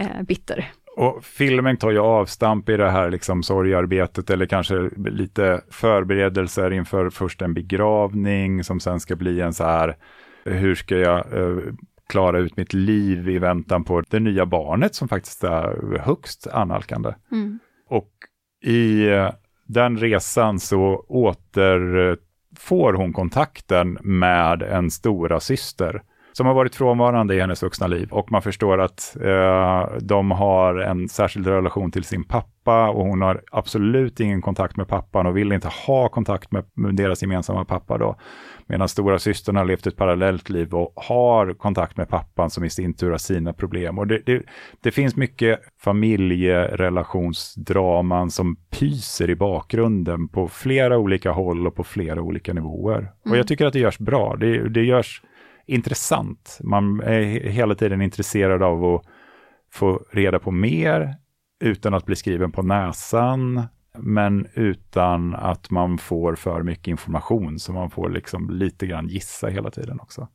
Uh, 0.00 0.22
bitter. 0.22 0.70
Och 0.96 1.24
filmen 1.24 1.76
tar 1.76 1.90
ju 1.90 1.98
avstamp 1.98 2.68
i 2.68 2.76
det 2.76 2.90
här 2.90 3.10
liksom 3.10 3.42
sorgarbetet 3.42 4.30
eller 4.30 4.46
kanske 4.46 4.90
lite 4.96 5.60
förberedelser 5.70 6.70
inför 6.70 7.10
först 7.10 7.42
en 7.42 7.54
begravning 7.54 8.64
som 8.64 8.80
sen 8.80 9.00
ska 9.00 9.16
bli 9.16 9.40
en 9.40 9.52
så 9.52 9.64
här 9.64 9.96
hur 10.44 10.74
ska 10.74 10.96
jag 10.98 11.32
eh, 11.32 11.56
klara 12.08 12.38
ut 12.38 12.56
mitt 12.56 12.72
liv 12.72 13.28
i 13.28 13.38
väntan 13.38 13.84
på 13.84 14.00
det 14.00 14.20
nya 14.20 14.46
barnet 14.46 14.94
som 14.94 15.08
faktiskt 15.08 15.44
är 15.44 15.98
högst 15.98 16.46
annalkande. 16.46 17.14
Mm. 17.32 17.58
Och 17.88 18.10
I 18.64 19.08
eh, 19.08 19.30
den 19.66 19.98
resan 19.98 20.60
så 20.60 21.04
återfår 21.08 22.92
hon 22.92 23.12
kontakten 23.12 23.98
med 24.02 24.62
en 24.62 24.90
stora 24.90 25.40
syster 25.40 26.02
som 26.36 26.46
har 26.46 26.54
varit 26.54 26.74
frånvarande 26.74 27.34
i 27.34 27.40
hennes 27.40 27.62
vuxna 27.62 27.86
liv 27.86 28.08
och 28.10 28.32
man 28.32 28.42
förstår 28.42 28.80
att 28.80 29.16
eh, 29.20 29.86
de 30.00 30.30
har 30.30 30.74
en 30.74 31.08
särskild 31.08 31.46
relation 31.46 31.90
till 31.90 32.04
sin 32.04 32.24
pappa 32.24 32.90
och 32.90 33.06
hon 33.06 33.22
har 33.22 33.42
absolut 33.52 34.20
ingen 34.20 34.42
kontakt 34.42 34.76
med 34.76 34.88
pappan 34.88 35.26
och 35.26 35.36
vill 35.36 35.52
inte 35.52 35.70
ha 35.86 36.08
kontakt 36.08 36.52
med, 36.52 36.64
med 36.74 36.94
deras 36.94 37.22
gemensamma 37.22 37.64
pappa 37.64 37.98
då. 37.98 38.16
Medan 38.66 38.88
stora 38.88 39.18
systern 39.18 39.56
har 39.56 39.64
levt 39.64 39.86
ett 39.86 39.96
parallellt 39.96 40.50
liv 40.50 40.74
och 40.74 40.92
har 40.96 41.54
kontakt 41.54 41.96
med 41.96 42.08
pappan 42.08 42.50
som 42.50 42.64
i 42.64 42.70
sin 42.70 42.94
tur 42.94 43.10
har 43.10 43.18
sina 43.18 43.52
problem. 43.52 43.98
Och 43.98 44.06
det, 44.06 44.22
det, 44.26 44.42
det 44.80 44.90
finns 44.90 45.16
mycket 45.16 45.60
familjerelationsdraman 45.80 48.30
som 48.30 48.56
pyser 48.70 49.30
i 49.30 49.36
bakgrunden 49.36 50.28
på 50.28 50.48
flera 50.48 50.98
olika 50.98 51.30
håll 51.30 51.66
och 51.66 51.74
på 51.74 51.84
flera 51.84 52.22
olika 52.22 52.52
nivåer. 52.52 52.98
Mm. 52.98 53.10
Och 53.30 53.36
jag 53.36 53.48
tycker 53.48 53.66
att 53.66 53.72
det 53.72 53.78
görs 53.78 53.98
bra. 53.98 54.36
Det, 54.36 54.68
det 54.68 54.84
görs 54.84 55.22
intressant. 55.66 56.58
Man 56.62 57.00
är 57.00 57.22
hela 57.50 57.74
tiden 57.74 58.02
intresserad 58.02 58.62
av 58.62 58.84
att 58.84 59.06
få 59.72 60.06
reda 60.10 60.38
på 60.38 60.50
mer 60.50 61.14
utan 61.60 61.94
att 61.94 62.06
bli 62.06 62.16
skriven 62.16 62.52
på 62.52 62.62
näsan, 62.62 63.62
men 63.98 64.46
utan 64.54 65.34
att 65.34 65.70
man 65.70 65.98
får 65.98 66.34
för 66.34 66.62
mycket 66.62 66.88
information, 66.88 67.58
så 67.58 67.72
man 67.72 67.90
får 67.90 68.10
liksom 68.10 68.50
lite 68.50 68.86
grann 68.86 69.08
gissa 69.08 69.46
hela 69.46 69.70
tiden 69.70 70.00
också. 70.00 70.28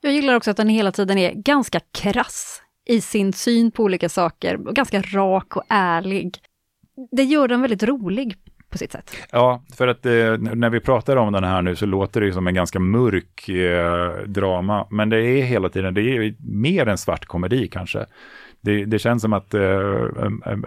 Jag 0.00 0.12
gillar 0.12 0.34
också 0.34 0.50
att 0.50 0.56
den 0.56 0.68
hela 0.68 0.92
tiden 0.92 1.18
är 1.18 1.32
ganska 1.32 1.80
krass 1.92 2.62
i 2.84 3.00
sin 3.00 3.32
syn 3.32 3.70
på 3.70 3.82
olika 3.82 4.08
saker, 4.08 4.56
ganska 4.56 5.02
rak 5.02 5.56
och 5.56 5.62
ärlig. 5.68 6.38
Det 7.12 7.22
gör 7.22 7.48
den 7.48 7.60
väldigt 7.60 7.82
rolig 7.82 8.36
på 8.76 8.78
sitt 8.78 8.92
sätt. 8.92 9.10
Ja, 9.32 9.62
för 9.76 9.88
att 9.88 10.06
eh, 10.06 10.36
när 10.38 10.70
vi 10.70 10.80
pratar 10.80 11.16
om 11.16 11.32
den 11.32 11.44
här 11.44 11.62
nu 11.62 11.76
så 11.76 11.86
låter 11.86 12.20
det 12.20 12.32
som 12.32 12.46
en 12.46 12.54
ganska 12.54 12.78
mörk 12.78 13.48
eh, 13.48 14.22
drama, 14.26 14.86
men 14.90 15.08
det 15.08 15.20
är 15.20 15.42
hela 15.42 15.68
tiden, 15.68 15.94
det 15.94 16.02
är 16.02 16.34
mer 16.38 16.88
en 16.88 16.98
svart 16.98 17.24
komedi 17.24 17.68
kanske. 17.68 18.06
Det, 18.60 18.84
det 18.84 18.98
känns 18.98 19.22
som 19.22 19.32
att 19.32 19.54
eh, 19.54 19.80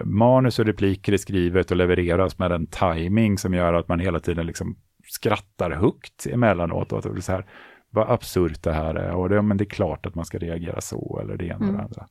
manus 0.04 0.58
och 0.58 0.66
repliker 0.66 1.12
är 1.12 1.16
skrivet 1.16 1.70
och 1.70 1.76
levereras 1.76 2.38
med 2.38 2.52
en 2.52 2.66
timing 2.66 3.38
som 3.38 3.54
gör 3.54 3.74
att 3.74 3.88
man 3.88 4.00
hela 4.00 4.20
tiden 4.20 4.46
liksom 4.46 4.76
skrattar 5.08 5.70
högt 5.70 6.26
emellanåt. 6.26 6.92
Och 6.92 7.14
det 7.14 7.22
så 7.22 7.32
här, 7.32 7.46
vad 7.90 8.10
absurt 8.10 8.62
det 8.62 8.72
här 8.72 8.94
är 8.94 9.14
och 9.14 9.28
det, 9.28 9.42
men 9.42 9.56
det 9.56 9.64
är 9.64 9.70
klart 9.70 10.06
att 10.06 10.14
man 10.14 10.24
ska 10.24 10.38
reagera 10.38 10.80
så 10.80 11.20
eller 11.22 11.36
det 11.36 11.44
ena 11.44 11.56
mm. 11.56 11.68
och 11.68 11.76
det 11.76 11.82
andra. 11.82 12.06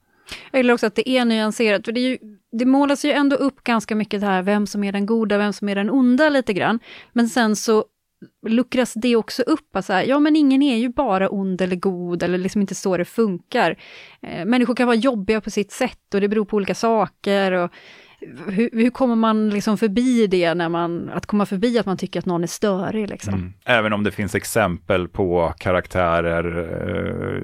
Jag 0.52 0.60
gillar 0.60 0.74
också 0.74 0.88
att 0.88 0.96
det 0.96 1.10
är 1.10 1.26
nyanserat, 1.26 1.86
för 1.86 1.92
det, 1.92 2.00
är 2.00 2.10
ju, 2.10 2.18
det 2.52 2.66
målas 2.66 3.06
ju 3.06 3.12
ändå 3.12 3.36
upp 3.36 3.64
ganska 3.64 3.96
mycket 3.96 4.22
det 4.22 4.28
här, 4.28 4.42
vem 4.42 4.68
som 4.68 4.84
är 4.84 4.92
den 4.92 5.06
goda, 5.06 5.38
vem 5.38 5.54
som 5.54 5.70
är 5.70 5.76
den 5.76 5.90
onda 5.90 6.30
lite 6.30 6.54
grann. 6.54 6.80
Men 7.14 7.30
sen 7.30 7.56
så 7.56 7.86
luckras 8.48 8.94
det 8.94 9.16
också 9.16 9.44
upp, 9.44 9.76
alltså 9.76 9.94
här, 9.94 10.04
ja 10.04 10.20
men 10.20 10.36
ingen 10.36 10.62
är 10.62 10.78
ju 10.78 10.90
bara 10.90 11.30
ond 11.30 11.62
eller 11.62 11.76
god, 11.76 12.24
eller 12.24 12.38
liksom 12.38 12.62
inte 12.62 12.76
så 12.76 12.98
det 12.98 13.06
funkar. 13.06 13.78
Eh, 14.22 14.46
människor 14.46 14.76
kan 14.76 14.88
vara 14.88 14.98
jobbiga 14.98 15.42
på 15.42 15.50
sitt 15.50 15.72
sätt 15.72 16.14
och 16.14 16.22
det 16.22 16.28
beror 16.28 16.46
på 16.46 16.56
olika 16.56 16.76
saker. 16.76 17.52
Och, 17.52 17.72
hur, 18.48 18.70
hur, 18.74 18.90
kommer 18.90 19.16
man 19.16 19.50
liksom 19.50 19.78
förbi 19.78 20.28
det, 20.28 20.54
när 20.54 20.70
man, 20.70 21.10
att 21.10 21.26
komma 21.26 21.46
förbi 21.46 21.80
att 21.80 21.86
man 21.86 21.98
tycker 21.98 22.20
att 22.20 22.26
någon 22.26 22.44
är 22.44 22.48
störig? 22.48 23.10
Liksom? 23.10 23.34
Mm. 23.34 23.54
Även 23.66 23.94
om 23.94 24.04
det 24.04 24.12
finns 24.12 24.36
exempel 24.36 25.08
på 25.08 25.54
karaktärer, 25.58 26.46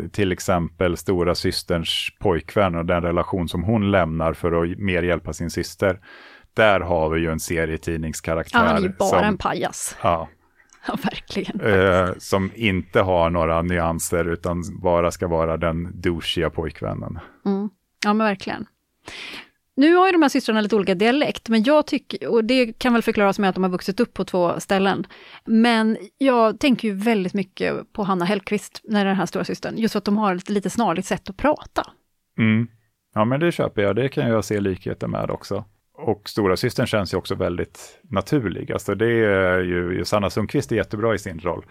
eh, 0.03 0.09
till 0.09 0.31
exempel 0.31 0.97
stora 0.97 1.35
systerns 1.35 2.09
pojkvän 2.19 2.75
och 2.75 2.85
den 2.85 3.01
relation 3.01 3.49
som 3.49 3.63
hon 3.63 3.91
lämnar 3.91 4.33
för 4.33 4.63
att 4.63 4.77
mer 4.77 5.03
hjälpa 5.03 5.33
sin 5.33 5.49
syster. 5.49 5.99
Där 6.53 6.79
har 6.79 7.09
vi 7.09 7.21
ju 7.21 7.31
en 7.31 7.39
serietidningskaraktär. 7.39 8.59
Ja, 8.59 8.65
han 8.65 8.77
är 8.77 8.81
ju 8.81 8.89
bara 8.89 9.09
som, 9.09 9.23
en 9.23 9.37
pajas. 9.37 9.97
Ja. 10.01 10.29
Ja, 10.87 10.97
verkligen. 11.03 11.61
Eh, 11.61 12.09
som 12.17 12.51
inte 12.55 13.01
har 13.01 13.29
några 13.29 13.61
nyanser 13.61 14.25
utan 14.25 14.63
bara 14.81 15.11
ska 15.11 15.27
vara 15.27 15.57
den 15.57 16.01
douchiga 16.01 16.49
pojkvännen. 16.49 17.19
Mm. 17.45 17.69
Ja, 18.05 18.13
men 18.13 18.27
verkligen. 18.27 18.65
Nu 19.77 19.95
har 19.95 20.05
ju 20.05 20.11
de 20.11 20.21
här 20.21 20.29
systrarna 20.29 20.61
lite 20.61 20.75
olika 20.75 20.95
dialekt, 20.95 21.49
men 21.49 21.63
jag 21.63 21.87
tycker, 21.87 22.27
och 22.27 22.43
det 22.43 22.79
kan 22.79 22.93
väl 22.93 23.01
förklaras 23.01 23.39
med 23.39 23.49
att 23.49 23.55
de 23.55 23.63
har 23.63 23.71
vuxit 23.71 23.99
upp 23.99 24.13
på 24.13 24.25
två 24.25 24.59
ställen. 24.59 25.07
Men 25.45 25.97
jag 26.17 26.59
tänker 26.59 26.87
ju 26.87 26.93
väldigt 26.93 27.33
mycket 27.33 27.93
på 27.93 28.03
Hanna 28.03 28.25
Hellqvist, 28.25 28.81
när 28.83 29.05
den 29.05 29.15
här 29.15 29.25
stora 29.25 29.43
systern, 29.43 29.77
just 29.77 29.91
för 29.91 29.97
att 29.97 30.05
de 30.05 30.17
har 30.17 30.35
ett 30.35 30.49
lite 30.49 30.69
snarligt 30.69 31.07
sätt 31.07 31.29
att 31.29 31.37
prata. 31.37 31.91
Mm. 32.37 32.67
Ja, 33.13 33.25
men 33.25 33.39
det 33.39 33.51
köper 33.51 33.81
jag, 33.81 33.95
det 33.95 34.09
kan 34.09 34.29
jag 34.29 34.45
se 34.45 34.59
likheter 34.59 35.07
med 35.07 35.29
också. 35.29 35.65
Och 35.97 36.29
stora 36.29 36.57
systern 36.57 36.87
känns 36.87 37.13
ju 37.13 37.17
också 37.17 37.35
väldigt 37.35 37.99
naturlig, 38.03 38.71
alltså 38.71 38.95
det 38.95 39.25
är 39.25 39.59
ju, 39.59 40.05
Sanna 40.05 40.29
Sundqvist 40.29 40.71
är 40.71 40.75
jättebra 40.75 41.15
i 41.15 41.19
sin 41.19 41.39
roll. 41.39 41.65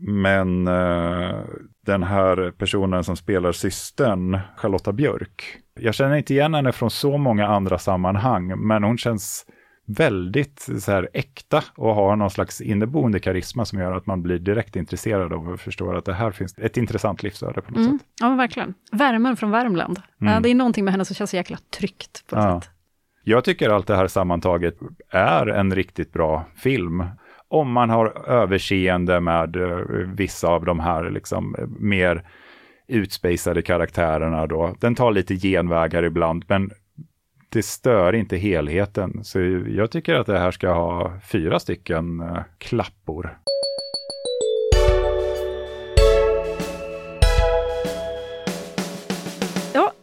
Men 0.00 0.68
uh, 0.68 1.44
den 1.86 2.02
här 2.02 2.50
personen 2.50 3.04
som 3.04 3.16
spelar 3.16 3.52
systern, 3.52 4.38
Charlotta 4.56 4.92
Björk, 4.92 5.58
jag 5.80 5.94
känner 5.94 6.16
inte 6.16 6.34
igen 6.34 6.54
henne 6.54 6.72
från 6.72 6.90
så 6.90 7.18
många 7.18 7.46
andra 7.46 7.78
sammanhang, 7.78 8.66
men 8.66 8.84
hon 8.84 8.98
känns 8.98 9.46
väldigt 9.86 10.68
så 10.80 10.92
här 10.92 11.08
äkta 11.12 11.64
och 11.76 11.94
har 11.94 12.16
någon 12.16 12.30
slags 12.30 12.60
inneboende 12.60 13.20
karisma 13.20 13.64
som 13.64 13.78
gör 13.78 13.92
att 13.92 14.06
man 14.06 14.22
blir 14.22 14.38
direkt 14.38 14.76
intresserad 14.76 15.32
av 15.32 15.48
och 15.48 15.60
förstår 15.60 15.96
att 15.96 16.04
det 16.04 16.14
här 16.14 16.30
finns 16.30 16.58
ett 16.58 16.76
intressant 16.76 17.22
livsöde 17.22 17.60
på 17.60 17.70
något 17.70 17.86
mm. 17.86 17.98
sätt. 17.98 18.06
Ja, 18.20 18.34
verkligen. 18.34 18.74
Värmen 18.92 19.36
från 19.36 19.50
Värmland. 19.50 20.02
Mm. 20.20 20.34
Ja, 20.34 20.40
det 20.40 20.48
är 20.48 20.54
någonting 20.54 20.84
med 20.84 20.92
henne 20.92 21.04
som 21.04 21.14
känns 21.14 21.30
så 21.30 21.36
jäkla 21.36 21.58
tryggt 21.78 22.24
på 22.26 22.36
något 22.36 22.44
ja. 22.44 22.60
sätt. 22.60 22.70
Jag 23.24 23.44
tycker 23.44 23.70
allt 23.70 23.86
det 23.86 23.96
här 23.96 24.06
sammantaget 24.06 24.78
är 25.10 25.46
en 25.46 25.74
riktigt 25.74 26.12
bra 26.12 26.44
film 26.56 27.04
om 27.48 27.72
man 27.72 27.90
har 27.90 28.28
överseende 28.28 29.20
med 29.20 29.56
eh, 29.56 29.76
vissa 30.14 30.48
av 30.48 30.64
de 30.64 30.80
här 30.80 31.10
liksom, 31.10 31.54
eh, 31.58 31.66
mer 31.78 32.22
utspejsade 32.86 33.62
karaktärerna 33.62 34.46
då. 34.46 34.74
Den 34.80 34.94
tar 34.94 35.12
lite 35.12 35.36
genvägar 35.36 36.02
ibland, 36.02 36.44
men 36.48 36.70
det 37.48 37.62
stör 37.64 38.14
inte 38.14 38.36
helheten. 38.36 39.24
Så 39.24 39.40
jag 39.68 39.90
tycker 39.90 40.14
att 40.14 40.26
det 40.26 40.38
här 40.38 40.50
ska 40.50 40.72
ha 40.72 41.12
fyra 41.32 41.58
stycken 41.58 42.20
eh, 42.20 42.38
klappor. 42.58 43.38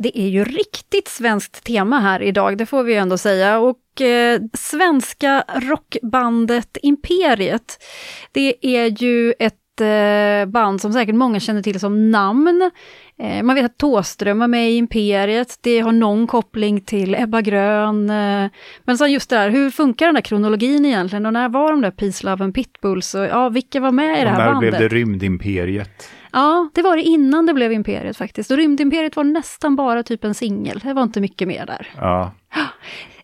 Det 0.05 0.19
är 0.19 0.27
ju 0.27 0.43
riktigt 0.43 1.07
svenskt 1.07 1.63
tema 1.63 1.99
här 1.99 2.21
idag, 2.21 2.57
det 2.57 2.65
får 2.65 2.83
vi 2.83 2.95
ändå 2.95 3.17
säga. 3.17 3.59
Och 3.59 4.01
eh, 4.01 4.41
svenska 4.53 5.43
rockbandet 5.47 6.77
Imperiet, 6.81 7.83
det 8.31 8.55
är 8.61 9.03
ju 9.03 9.33
ett 9.39 9.81
eh, 9.81 10.51
band 10.51 10.81
som 10.81 10.93
säkert 10.93 11.15
många 11.15 11.39
känner 11.39 11.61
till 11.61 11.79
som 11.79 12.11
namn. 12.11 12.71
Eh, 13.19 13.43
man 13.43 13.55
vet 13.55 13.65
att 13.65 13.77
Tåström 13.77 14.39
var 14.39 14.47
med 14.47 14.71
i 14.71 14.75
Imperiet, 14.75 15.57
det 15.61 15.79
har 15.79 15.91
någon 15.91 16.27
koppling 16.27 16.81
till 16.81 17.15
Ebba 17.15 17.41
Grön. 17.41 18.09
Eh, 18.09 18.49
men 18.83 18.97
sen 18.97 19.11
just 19.11 19.29
det 19.29 19.37
här, 19.37 19.49
hur 19.49 19.71
funkar 19.71 20.05
den 20.05 20.15
där 20.15 20.21
kronologin 20.21 20.85
egentligen 20.85 21.25
och 21.25 21.33
när 21.33 21.49
var 21.49 21.71
de 21.71 21.81
där 21.81 21.91
Peace, 21.91 22.25
Love 22.25 22.43
and 22.43 22.55
Pitbulls 22.55 23.15
och 23.15 23.25
ja, 23.25 23.49
vilka 23.49 23.79
var 23.79 23.91
med 23.91 24.21
i 24.21 24.23
det 24.23 24.29
här 24.29 24.53
bandet? 24.53 24.71
När 24.71 24.79
blev 24.79 24.89
det 24.89 24.95
Rymdimperiet? 24.95 26.09
Ja, 26.35 26.69
det 26.73 26.81
var 26.81 26.95
det 26.95 27.03
innan 27.03 27.45
det 27.45 27.53
blev 27.53 27.71
Imperiet 27.71 28.17
faktiskt. 28.17 28.51
Och 28.51 28.57
Rymdimperiet 28.57 29.15
var 29.15 29.23
nästan 29.23 29.75
bara 29.75 30.03
typ 30.03 30.23
en 30.23 30.33
singel, 30.33 30.79
det 30.83 30.93
var 30.93 31.03
inte 31.03 31.21
mycket 31.21 31.47
mer 31.47 31.65
där. 31.65 31.87
Ja. 31.97 32.31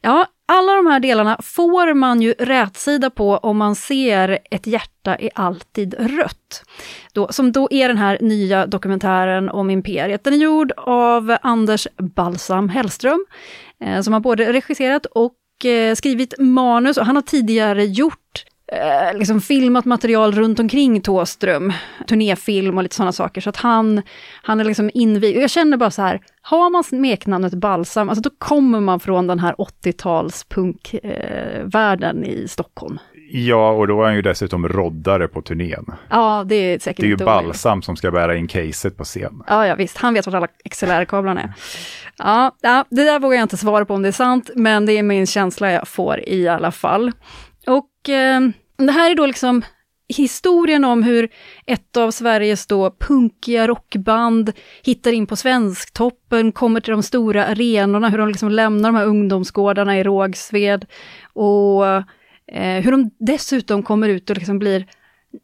Ja, 0.02 0.26
alla 0.48 0.76
de 0.76 0.88
här 0.88 1.00
delarna 1.00 1.40
får 1.44 1.94
man 1.94 2.22
ju 2.22 2.34
rätsida 2.40 3.10
på 3.10 3.38
om 3.38 3.58
man 3.58 3.76
ser 3.76 4.40
Ett 4.52 4.68
hjärta 4.68 5.16
är 5.16 5.30
alltid 5.36 5.96
rött. 6.00 6.64
Då, 7.14 7.28
som 7.32 7.52
då 7.52 7.68
är 7.72 7.88
den 7.88 7.98
här 7.98 8.18
nya 8.22 8.66
dokumentären 8.66 9.50
om 9.50 9.70
Imperiet. 9.70 10.24
Den 10.24 10.34
är 10.34 10.38
gjord 10.38 10.72
av 10.78 11.38
Anders 11.42 11.88
Balsam 11.98 12.70
Hellström, 12.70 13.26
eh, 13.84 14.02
som 14.02 14.14
har 14.14 14.20
både 14.20 14.54
regisserat 14.54 15.06
och 15.06 15.66
eh, 15.66 15.96
skrivit 15.96 16.34
manus. 16.40 16.98
Och 16.98 17.06
han 17.06 17.16
har 17.16 17.24
tidigare 17.24 17.86
gjort 17.86 18.46
eh, 18.72 19.18
liksom 19.18 19.42
filmat 19.42 19.86
material 19.86 20.32
runt 20.32 20.60
omkring 20.60 21.02
Tåström, 21.02 21.74
turnéfilm 22.08 22.78
och 22.78 22.84
lite 22.84 22.96
sådana 22.96 23.12
saker. 23.12 23.42
Så 23.42 23.50
att 23.50 23.58
han, 23.58 24.02
han 24.44 24.60
är 24.60 24.64
liksom 24.64 24.92
invigd. 24.94 25.38
Jag 25.38 25.50
känner 25.50 25.78
bara 25.78 25.92
så 25.92 26.02
här, 26.02 26.22
har 26.42 26.70
man 26.70 26.84
smeknamnet 26.84 27.54
Balsam, 27.54 28.10
alltså 28.10 28.22
då 28.22 28.30
kommer 28.38 28.80
man 28.80 29.00
från 29.00 29.28
den 29.28 29.40
här 29.40 29.54
80-tals 29.54 30.44
punkvärlden 30.50 32.24
eh, 32.24 32.30
i 32.30 32.48
Stockholm. 32.48 33.00
Ja, 33.34 33.72
och 33.72 33.88
då 33.88 34.02
är 34.02 34.06
han 34.06 34.16
ju 34.16 34.22
dessutom 34.22 34.68
roddare 34.68 35.28
på 35.28 35.42
turnén. 35.42 35.86
Ja, 36.10 36.44
det 36.48 36.56
är 36.56 36.80
säkert 36.80 37.02
Det 37.02 37.08
är 37.08 37.10
ju 37.10 37.18
Balsam 37.18 37.82
som 37.82 37.96
ska 37.96 38.12
bära 38.12 38.36
in 38.36 38.48
caset 38.48 38.98
på 38.98 39.04
scen. 39.04 39.44
Ja, 39.48 39.68
ja 39.68 39.76
visst, 39.76 39.98
han 39.98 40.14
vet 40.14 40.26
vart 40.26 40.36
alla 40.36 40.48
XLR-kablarna 40.70 41.42
är. 41.42 41.54
Ja, 42.18 42.56
ja, 42.62 42.86
det 42.90 43.04
där 43.04 43.20
vågar 43.20 43.38
jag 43.38 43.44
inte 43.44 43.58
svara 43.58 43.86
på 43.86 43.94
om 43.94 44.02
det 44.02 44.08
är 44.08 44.12
sant, 44.12 44.50
men 44.56 44.86
det 44.86 44.94
är 44.94 45.04
min 45.04 45.28
känsla 45.28 45.72
jag 45.72 45.88
får 45.88 46.30
i 46.30 46.48
alla 46.48 46.72
fall. 46.72 47.12
Och 47.68 48.10
eh, 48.10 48.40
det 48.86 48.92
här 48.92 49.12
är 49.12 49.16
då 49.16 49.26
liksom 49.26 49.64
historien 50.18 50.86
om 50.86 51.04
hur 51.04 51.30
ett 51.66 51.98
av 51.98 52.12
Sveriges 52.12 52.68
då 52.68 52.96
punkiga 53.00 53.68
rockband 53.68 54.52
hittar 54.84 55.12
in 55.12 55.28
på 55.28 55.36
Svensktoppen, 55.36 56.52
kommer 56.52 56.80
till 56.80 56.92
de 56.92 57.04
stora 57.04 57.46
arenorna, 57.46 58.10
hur 58.10 58.18
de 58.18 58.28
liksom 58.28 58.50
lämnar 58.50 58.90
de 58.90 58.96
här 58.96 59.06
ungdomsgårdarna 59.06 60.00
i 60.00 60.04
Rågsved 60.04 60.86
och 61.34 61.86
eh, 62.52 62.84
hur 62.84 62.92
de 62.92 63.12
dessutom 63.20 63.84
kommer 63.84 64.10
ut 64.10 64.30
och 64.30 64.38
liksom 64.38 64.60
blir 64.60 64.86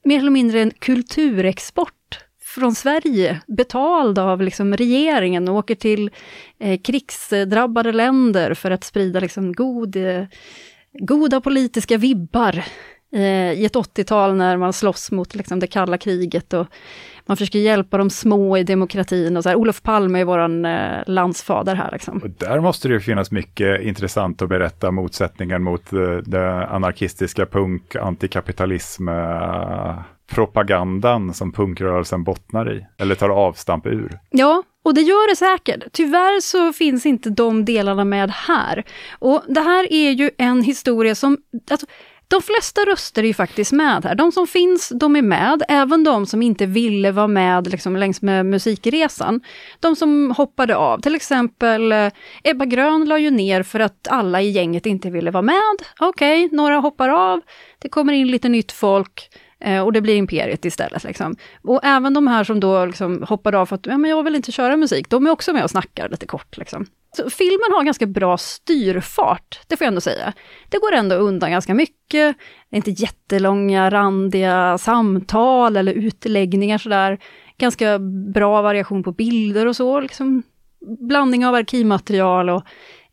mer 0.03 0.19
eller 0.19 0.31
mindre 0.31 0.61
en 0.61 0.71
kulturexport 0.71 1.93
från 2.41 2.75
Sverige, 2.75 3.41
betald 3.47 4.19
av 4.19 4.41
liksom 4.41 4.77
regeringen 4.77 5.47
och 5.47 5.55
åker 5.55 5.75
till 5.75 6.09
eh, 6.59 6.81
krigsdrabbade 6.81 7.91
länder 7.91 8.53
för 8.53 8.71
att 8.71 8.83
sprida 8.83 9.19
liksom 9.19 9.53
god, 9.53 9.95
eh, 9.95 10.23
goda 10.93 11.41
politiska 11.41 11.97
vibbar 11.97 12.63
i 13.11 13.65
ett 13.65 13.75
80-tal 13.75 14.35
när 14.35 14.57
man 14.57 14.73
slåss 14.73 15.11
mot 15.11 15.35
liksom, 15.35 15.59
det 15.59 15.67
kalla 15.67 15.97
kriget 15.97 16.53
och 16.53 16.67
man 17.27 17.37
försöker 17.37 17.59
hjälpa 17.59 17.97
de 17.97 18.09
små 18.09 18.57
i 18.57 18.63
demokratin 18.63 19.37
och 19.37 19.43
så 19.43 19.49
här. 19.49 19.55
Olof 19.55 19.81
Palme 19.81 20.19
är 20.19 20.25
våran 20.25 20.65
eh, 20.65 21.03
landsfader 21.07 21.75
här. 21.75 21.91
Liksom. 21.91 22.17
Och 22.17 22.29
där 22.29 22.59
måste 22.59 22.87
det 22.87 22.99
finnas 22.99 23.31
mycket 23.31 23.81
intressant 23.81 24.41
att 24.41 24.49
berätta 24.49 24.91
motsättningen 24.91 25.63
mot 25.63 25.93
eh, 25.93 25.99
det 26.25 26.67
anarkistiska 26.67 27.45
punk, 27.45 27.95
antikapitalism, 27.95 29.07
eh, 29.07 29.95
propagandan 30.31 31.33
som 31.33 31.51
punkrörelsen 31.51 32.23
bottnar 32.23 32.73
i, 32.73 32.85
eller 32.97 33.15
tar 33.15 33.29
avstamp 33.29 33.85
ur. 33.85 34.19
Ja, 34.29 34.63
och 34.83 34.93
det 34.93 35.01
gör 35.01 35.29
det 35.29 35.35
säkert. 35.35 35.83
Tyvärr 35.91 36.41
så 36.41 36.73
finns 36.73 37.05
inte 37.05 37.29
de 37.29 37.65
delarna 37.65 38.05
med 38.05 38.31
här. 38.31 38.83
Och 39.19 39.43
det 39.47 39.61
här 39.61 39.93
är 39.93 40.11
ju 40.11 40.31
en 40.37 40.61
historia 40.61 41.15
som, 41.15 41.37
alltså, 41.71 41.87
de 42.27 42.41
flesta 42.41 42.81
röster 42.81 43.23
är 43.23 43.27
ju 43.27 43.33
faktiskt 43.33 43.71
med 43.71 44.05
här. 44.05 44.15
De 44.15 44.31
som 44.31 44.47
finns, 44.47 44.91
de 44.95 45.15
är 45.15 45.21
med. 45.21 45.63
Även 45.67 46.03
de 46.03 46.25
som 46.25 46.41
inte 46.41 46.65
ville 46.65 47.11
vara 47.11 47.27
med 47.27 47.67
liksom, 47.71 47.95
längs 47.95 48.21
med 48.21 48.45
musikresan. 48.45 49.41
De 49.79 49.95
som 49.95 50.31
hoppade 50.31 50.75
av. 50.75 51.01
Till 51.01 51.15
exempel 51.15 51.91
eh, 51.91 52.11
Ebba 52.43 52.65
Grön 52.65 53.05
la 53.05 53.19
ju 53.19 53.31
ner 53.31 53.63
för 53.63 53.79
att 53.79 54.07
alla 54.09 54.41
i 54.41 54.49
gänget 54.49 54.85
inte 54.85 55.09
ville 55.09 55.31
vara 55.31 55.41
med. 55.41 55.77
Okej, 55.99 56.45
okay, 56.45 56.57
några 56.57 56.75
hoppar 56.75 57.09
av. 57.09 57.41
Det 57.79 57.89
kommer 57.89 58.13
in 58.13 58.27
lite 58.27 58.49
nytt 58.49 58.71
folk. 58.71 59.29
Eh, 59.59 59.81
och 59.81 59.93
det 59.93 60.01
blir 60.01 60.15
Imperiet 60.15 60.65
istället. 60.65 61.03
Liksom. 61.03 61.35
Och 61.63 61.79
även 61.83 62.13
de 62.13 62.27
här 62.27 62.43
som 62.43 62.59
då 62.59 62.85
liksom 62.85 63.23
hoppade 63.23 63.57
av 63.57 63.65
för 63.65 63.75
att 63.75 63.85
ja, 63.85 63.97
men 63.97 64.11
jag 64.11 64.23
vill 64.23 64.35
inte 64.35 64.51
köra 64.51 64.77
musik, 64.77 65.09
de 65.09 65.27
är 65.27 65.31
också 65.31 65.53
med 65.53 65.63
och 65.63 65.69
snackar 65.69 66.09
lite 66.09 66.25
kort. 66.25 66.57
Liksom. 66.57 66.85
Så 67.17 67.29
filmen 67.29 67.71
har 67.71 67.83
ganska 67.83 68.05
bra 68.05 68.37
styrfart, 68.37 69.59
det 69.67 69.77
får 69.77 69.85
jag 69.85 69.89
ändå 69.91 70.01
säga. 70.01 70.33
Det 70.69 70.77
går 70.77 70.93
ändå 70.93 71.15
undan 71.15 71.51
ganska 71.51 71.73
mycket. 71.73 72.37
Det 72.69 72.75
är 72.75 72.77
inte 72.77 72.91
jättelånga, 72.91 73.89
randiga 73.89 74.77
samtal 74.77 75.77
eller 75.77 75.93
utläggningar 75.93 76.77
sådär. 76.77 77.19
Ganska 77.57 77.99
bra 78.33 78.61
variation 78.61 79.03
på 79.03 79.11
bilder 79.11 79.65
och 79.65 79.75
så. 79.75 79.99
Liksom 79.99 80.43
blandning 80.99 81.45
av 81.45 81.55
arkivmaterial 81.55 82.49
och 82.49 82.63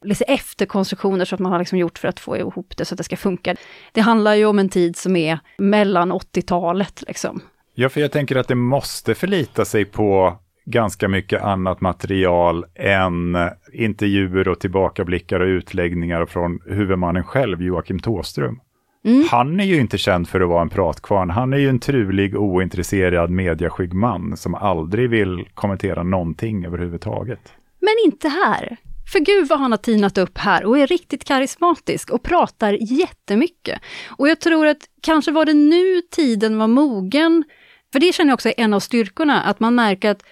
lite 0.02 0.24
efterkonstruktioner 0.24 1.24
så 1.24 1.34
att 1.34 1.40
man 1.40 1.52
har 1.52 1.58
liksom 1.58 1.78
gjort 1.78 1.98
för 1.98 2.08
att 2.08 2.20
få 2.20 2.36
ihop 2.36 2.76
det 2.76 2.84
så 2.84 2.94
att 2.94 2.98
det 2.98 3.04
ska 3.04 3.16
funka. 3.16 3.56
Det 3.92 4.00
handlar 4.00 4.34
ju 4.34 4.46
om 4.46 4.58
en 4.58 4.68
tid 4.68 4.96
som 4.96 5.16
är 5.16 5.38
mellan 5.58 6.12
80-talet 6.12 7.02
liksom. 7.06 7.40
Ja, 7.74 7.88
för 7.88 8.00
jag 8.00 8.12
tänker 8.12 8.36
att 8.36 8.48
det 8.48 8.54
måste 8.54 9.14
förlita 9.14 9.64
sig 9.64 9.84
på 9.84 10.38
ganska 10.64 11.08
mycket 11.08 11.42
annat 11.42 11.80
material 11.80 12.64
än 12.74 13.36
intervjuer 13.72 14.48
och 14.48 14.60
tillbakablickar 14.60 15.40
och 15.40 15.46
utläggningar 15.46 16.26
från 16.26 16.60
huvudmannen 16.66 17.24
själv, 17.24 17.62
Joakim 17.62 17.98
Tåström. 17.98 18.60
Mm. 19.04 19.24
Han 19.30 19.60
är 19.60 19.64
ju 19.64 19.80
inte 19.80 19.98
känd 19.98 20.28
för 20.28 20.40
att 20.40 20.48
vara 20.48 20.62
en 20.62 20.68
pratkvarn. 20.68 21.30
Han 21.30 21.52
är 21.52 21.58
ju 21.58 21.68
en 21.68 21.78
trulig, 21.78 22.36
ointresserad, 22.36 23.30
mediaskygg 23.30 23.94
man 23.94 24.36
som 24.36 24.54
aldrig 24.54 25.10
vill 25.10 25.48
kommentera 25.54 26.02
någonting 26.02 26.66
överhuvudtaget. 26.66 27.52
Men 27.80 27.94
inte 28.04 28.28
här. 28.28 28.76
För 29.12 29.20
gud 29.20 29.48
vad 29.48 29.58
han 29.58 29.70
har 29.70 29.78
tinat 29.78 30.18
upp 30.18 30.38
här 30.38 30.64
och 30.64 30.78
är 30.78 30.86
riktigt 30.86 31.24
karismatisk 31.24 32.10
och 32.10 32.22
pratar 32.22 32.78
jättemycket. 32.80 33.80
Och 34.16 34.28
jag 34.28 34.40
tror 34.40 34.66
att 34.66 34.78
kanske 35.02 35.32
var 35.32 35.44
det 35.44 35.54
nu 35.54 36.02
tiden 36.10 36.58
var 36.58 36.66
mogen, 36.66 37.44
för 37.92 38.00
det 38.00 38.14
känner 38.14 38.30
jag 38.30 38.34
också 38.34 38.48
är 38.48 38.54
en 38.56 38.74
av 38.74 38.80
styrkorna, 38.80 39.42
att 39.42 39.60
man 39.60 39.74
märker 39.74 40.10
att 40.10 40.22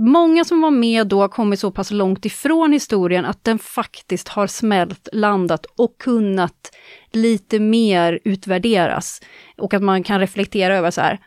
många 0.00 0.44
som 0.44 0.60
var 0.60 0.70
med 0.70 1.06
då 1.06 1.20
har 1.20 1.28
kommit 1.28 1.60
så 1.60 1.70
pass 1.70 1.90
långt 1.90 2.24
ifrån 2.24 2.72
historien 2.72 3.24
att 3.24 3.44
den 3.44 3.58
faktiskt 3.58 4.28
har 4.28 4.46
smält, 4.46 5.08
landat 5.12 5.66
och 5.76 5.98
kunnat 5.98 6.76
lite 7.12 7.58
mer 7.60 8.20
utvärderas. 8.24 9.22
Och 9.58 9.74
att 9.74 9.82
man 9.82 10.02
kan 10.02 10.20
reflektera 10.20 10.76
över 10.76 10.90
så 10.90 11.00
här, 11.00 11.18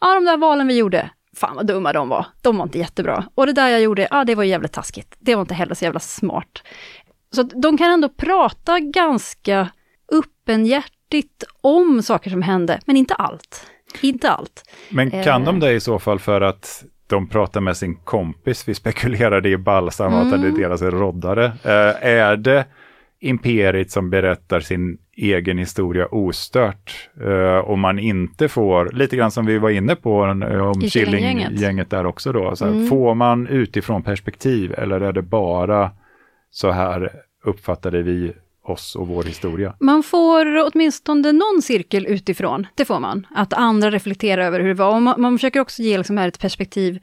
ja 0.00 0.14
de 0.14 0.24
där 0.24 0.36
valen 0.36 0.66
vi 0.66 0.76
gjorde, 0.76 1.10
fan 1.36 1.56
vad 1.56 1.66
dumma 1.66 1.92
de 1.92 2.08
var. 2.08 2.26
De 2.42 2.56
var 2.56 2.64
inte 2.64 2.78
jättebra. 2.78 3.24
Och 3.34 3.46
det 3.46 3.52
där 3.52 3.68
jag 3.68 3.80
gjorde, 3.80 4.08
ja 4.10 4.24
det 4.24 4.34
var 4.34 4.44
jävligt 4.44 4.72
taskigt. 4.72 5.16
Det 5.18 5.34
var 5.34 5.42
inte 5.42 5.54
heller 5.54 5.74
så 5.74 5.84
jävla 5.84 6.00
smart. 6.00 6.62
Så 7.30 7.42
de 7.42 7.78
kan 7.78 7.90
ändå 7.90 8.08
prata 8.08 8.80
ganska 8.80 9.68
öppenhjärtigt 10.12 11.44
om 11.60 12.02
saker 12.02 12.30
som 12.30 12.42
hände, 12.42 12.80
men 12.86 12.96
inte 12.96 13.14
allt. 13.14 13.66
Inte 14.00 14.30
allt. 14.30 14.62
Men 14.88 15.10
kan 15.10 15.42
eh. 15.42 15.46
de 15.46 15.60
det 15.60 15.72
i 15.72 15.80
så 15.80 15.98
fall 15.98 16.18
för 16.18 16.40
att 16.40 16.84
de 17.08 17.28
pratar 17.28 17.60
med 17.60 17.76
sin 17.76 17.96
kompis, 17.96 18.68
vi 18.68 18.74
spekulerade 18.74 19.48
i 19.48 19.56
Balsam 19.56 20.12
mm. 20.12 20.34
att 20.34 20.42
det 20.42 20.48
är 20.48 20.68
deras 20.68 20.82
roddare. 20.82 21.44
Eh, 21.44 22.06
är 22.06 22.36
det 22.36 22.64
imperiet 23.20 23.90
som 23.90 24.10
berättar 24.10 24.60
sin 24.60 24.98
egen 25.16 25.58
historia 25.58 26.06
ostört. 26.06 27.08
Uh, 27.24 27.58
och 27.58 27.78
man 27.78 27.98
inte 27.98 28.48
får, 28.48 28.90
lite 28.92 29.16
grann 29.16 29.30
som 29.30 29.46
vi 29.46 29.58
var 29.58 29.70
inne 29.70 29.96
på 29.96 30.26
uh, 30.26 30.68
om 30.68 30.80
Killinggänget 30.80 31.90
där 31.90 32.06
också 32.06 32.32
då, 32.32 32.56
så 32.56 32.64
här, 32.64 32.72
mm. 32.72 32.86
får 32.86 33.14
man 33.14 33.46
utifrån 33.46 34.02
perspektiv 34.02 34.74
eller 34.78 35.00
är 35.00 35.12
det 35.12 35.22
bara 35.22 35.90
så 36.50 36.70
här 36.70 37.12
uppfattade 37.44 38.02
vi 38.02 38.32
oss 38.70 38.96
och 38.96 39.08
vår 39.08 39.24
historia. 39.24 39.74
Man 39.80 40.02
får 40.02 40.70
åtminstone 40.72 41.32
någon 41.32 41.62
cirkel 41.62 42.06
utifrån, 42.06 42.66
det 42.74 42.84
får 42.84 43.00
man. 43.00 43.26
Att 43.34 43.52
andra 43.52 43.90
reflekterar 43.90 44.42
över 44.42 44.60
hur 44.60 44.68
det 44.68 44.74
var. 44.74 44.94
Och 44.94 45.02
man, 45.02 45.20
man 45.20 45.38
försöker 45.38 45.60
också 45.60 45.82
ge 45.82 45.98
liksom 45.98 46.18
här 46.18 46.28
ett 46.28 46.38
perspektiv 46.38 47.00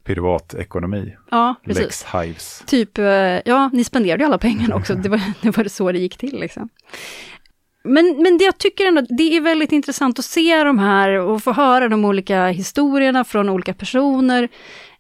privatekonomi. 0.04 1.16
Ja, 1.30 1.54
precis. 1.64 1.82
Lex 1.82 2.04
Hives. 2.14 2.62
Typ, 2.66 2.98
eh, 2.98 3.04
ja, 3.44 3.70
ni 3.72 3.84
spenderade 3.84 4.22
ju 4.22 4.26
alla 4.26 4.38
pengarna 4.38 4.74
också, 4.76 4.94
det 4.94 5.08
var, 5.08 5.20
det 5.40 5.56
var 5.56 5.64
så 5.64 5.92
det 5.92 5.98
gick 5.98 6.16
till 6.16 6.40
liksom. 6.40 6.68
Men, 7.84 8.22
men 8.22 8.38
det 8.38 8.44
jag 8.44 8.58
tycker 8.58 8.86
ändå, 8.86 9.00
det 9.08 9.36
är 9.36 9.40
väldigt 9.40 9.72
intressant 9.72 10.18
att 10.18 10.24
se 10.24 10.64
de 10.64 10.78
här 10.78 11.10
och 11.10 11.42
få 11.42 11.52
höra 11.52 11.88
de 11.88 12.04
olika 12.04 12.46
historierna 12.46 13.24
från 13.24 13.48
olika 13.48 13.74
personer. 13.74 14.48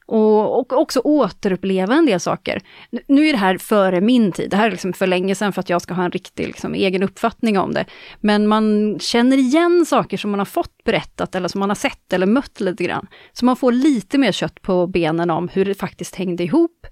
Och, 0.06 0.58
och 0.58 0.72
också 0.72 1.00
återuppleva 1.00 1.94
en 1.94 2.06
del 2.06 2.20
saker. 2.20 2.60
Nu- 3.06 3.28
är 3.28 3.32
det 3.32 3.38
här 3.38 3.58
före 3.58 4.00
min 4.00 4.32
tid, 4.32 4.50
det 4.50 4.56
här 4.56 4.66
är 4.66 4.70
liksom 4.70 4.92
för 4.92 5.06
länge 5.06 5.34
sedan 5.34 5.52
för 5.52 5.60
att 5.60 5.70
jag 5.70 5.82
ska 5.82 5.94
ha 5.94 6.04
en 6.04 6.10
riktig 6.10 6.46
liksom, 6.46 6.74
egen 6.74 7.02
uppfattning 7.02 7.58
om 7.58 7.74
det. 7.74 7.84
Men 8.20 8.46
man 8.46 8.98
känner 9.00 9.36
igen 9.36 9.86
saker 9.86 10.16
som 10.16 10.30
man 10.30 10.40
har 10.40 10.44
fått 10.44 10.84
berättat 10.84 11.34
eller 11.34 11.48
som 11.48 11.58
man 11.58 11.70
har 11.70 11.74
sett 11.74 12.12
eller 12.12 12.26
mött 12.26 12.60
lite 12.60 12.84
grann. 12.84 13.06
Så 13.32 13.44
man 13.44 13.56
får 13.56 13.72
lite 13.72 14.18
mer 14.18 14.32
kött 14.32 14.62
på 14.62 14.86
benen 14.86 15.30
om 15.30 15.48
hur 15.48 15.64
det 15.64 15.74
faktiskt 15.74 16.14
hängde 16.14 16.42
ihop. 16.44 16.86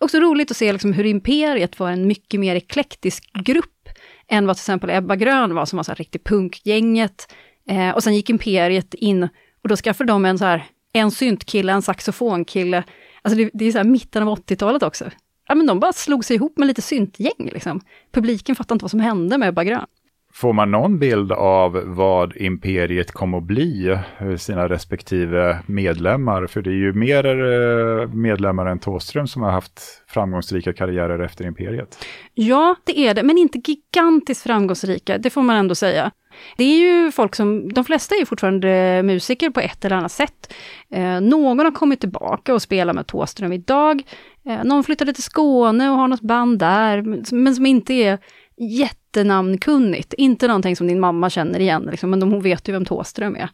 Också 0.00 0.18
roligt 0.18 0.50
att 0.50 0.56
se 0.56 0.72
liksom 0.72 0.92
hur 0.92 1.06
Imperiet 1.06 1.78
var 1.78 1.90
en 1.90 2.06
mycket 2.06 2.40
mer 2.40 2.56
eklektisk 2.56 3.30
grupp 3.44 3.88
än 4.28 4.46
vad 4.46 4.56
till 4.56 4.62
exempel 4.62 4.90
Ebba 4.90 5.16
Grön 5.16 5.54
var, 5.54 5.66
som 5.66 5.76
var 5.76 5.84
så 5.84 5.90
här 5.90 5.96
riktigt 5.96 6.24
punkgänget. 6.24 7.32
Eh, 7.68 7.90
och 7.90 8.02
sen 8.02 8.14
gick 8.14 8.30
Imperiet 8.30 8.94
in 8.94 9.28
och 9.62 9.68
då 9.68 9.76
skaffade 9.76 10.12
de 10.12 10.24
en 10.24 10.38
så 10.38 10.44
här, 10.44 10.66
en 10.92 11.10
syntkille, 11.10 11.72
en 11.72 11.82
saxofonkille. 11.82 12.84
Alltså 13.22 13.38
det, 13.38 13.50
det 13.54 13.64
är 13.64 13.72
så 13.72 13.78
här 13.78 13.84
mitten 13.84 14.28
av 14.28 14.38
80-talet 14.38 14.82
också. 14.82 15.04
Ja 15.48 15.54
men 15.54 15.66
de 15.66 15.80
bara 15.80 15.92
slog 15.92 16.24
sig 16.24 16.36
ihop 16.36 16.58
med 16.58 16.68
lite 16.68 16.82
syntgäng 16.82 17.50
liksom. 17.52 17.80
Publiken 18.12 18.56
fattade 18.56 18.74
inte 18.74 18.84
vad 18.84 18.90
som 18.90 19.00
hände 19.00 19.38
med 19.38 19.48
Ebba 19.48 19.64
Grön. 19.64 19.86
Får 20.34 20.52
man 20.52 20.70
någon 20.70 20.98
bild 20.98 21.32
av 21.32 21.82
vad 21.86 22.36
imperiet 22.36 23.12
kommer 23.12 23.38
att 23.38 23.44
bli, 23.44 23.98
eh, 24.18 24.36
sina 24.36 24.68
respektive 24.68 25.58
medlemmar? 25.66 26.46
För 26.46 26.62
det 26.62 26.70
är 26.70 26.74
ju 26.74 26.92
mer 26.92 27.24
eh, 27.24 28.08
medlemmar 28.08 28.66
än 28.66 28.78
Thåström 28.78 29.26
som 29.26 29.42
har 29.42 29.50
haft 29.50 29.80
framgångsrika 30.06 30.72
karriärer 30.72 31.18
efter 31.18 31.46
imperiet. 31.46 32.06
Ja, 32.34 32.76
det 32.84 32.98
är 32.98 33.14
det, 33.14 33.22
men 33.22 33.38
inte 33.38 33.58
gigantiskt 33.64 34.42
framgångsrika, 34.42 35.18
det 35.18 35.30
får 35.30 35.42
man 35.42 35.56
ändå 35.56 35.74
säga. 35.74 36.10
Det 36.56 36.64
är 36.64 36.78
ju 36.78 37.10
folk 37.12 37.34
som, 37.34 37.72
de 37.72 37.84
flesta 37.84 38.14
är 38.14 38.18
ju 38.18 38.26
fortfarande 38.26 39.02
musiker 39.04 39.50
på 39.50 39.60
ett 39.60 39.84
eller 39.84 39.96
annat 39.96 40.12
sätt. 40.12 40.52
Eh, 40.90 41.20
någon 41.20 41.58
har 41.58 41.70
kommit 41.70 42.00
tillbaka 42.00 42.54
och 42.54 42.62
spelar 42.62 42.92
med 42.92 43.06
Thåström 43.06 43.52
idag. 43.52 44.02
Eh, 44.46 44.64
någon 44.64 44.84
flyttade 44.84 45.12
till 45.12 45.22
Skåne 45.22 45.90
och 45.90 45.96
har 45.96 46.08
något 46.08 46.20
band 46.20 46.58
där, 46.58 47.02
men- 47.02 47.54
som 47.54 47.66
inte 47.66 47.94
är 47.94 48.18
jättenamnkunnigt. 48.56 50.12
Inte 50.14 50.46
någonting 50.46 50.76
som 50.76 50.86
din 50.86 51.00
mamma 51.00 51.30
känner 51.30 51.60
igen, 51.60 51.88
liksom, 51.90 52.10
men 52.10 52.20
de, 52.20 52.32
hon 52.32 52.42
vet 52.42 52.68
ju 52.68 52.72
vem 52.72 52.84
Thåström 52.84 53.36
är. 53.36 53.48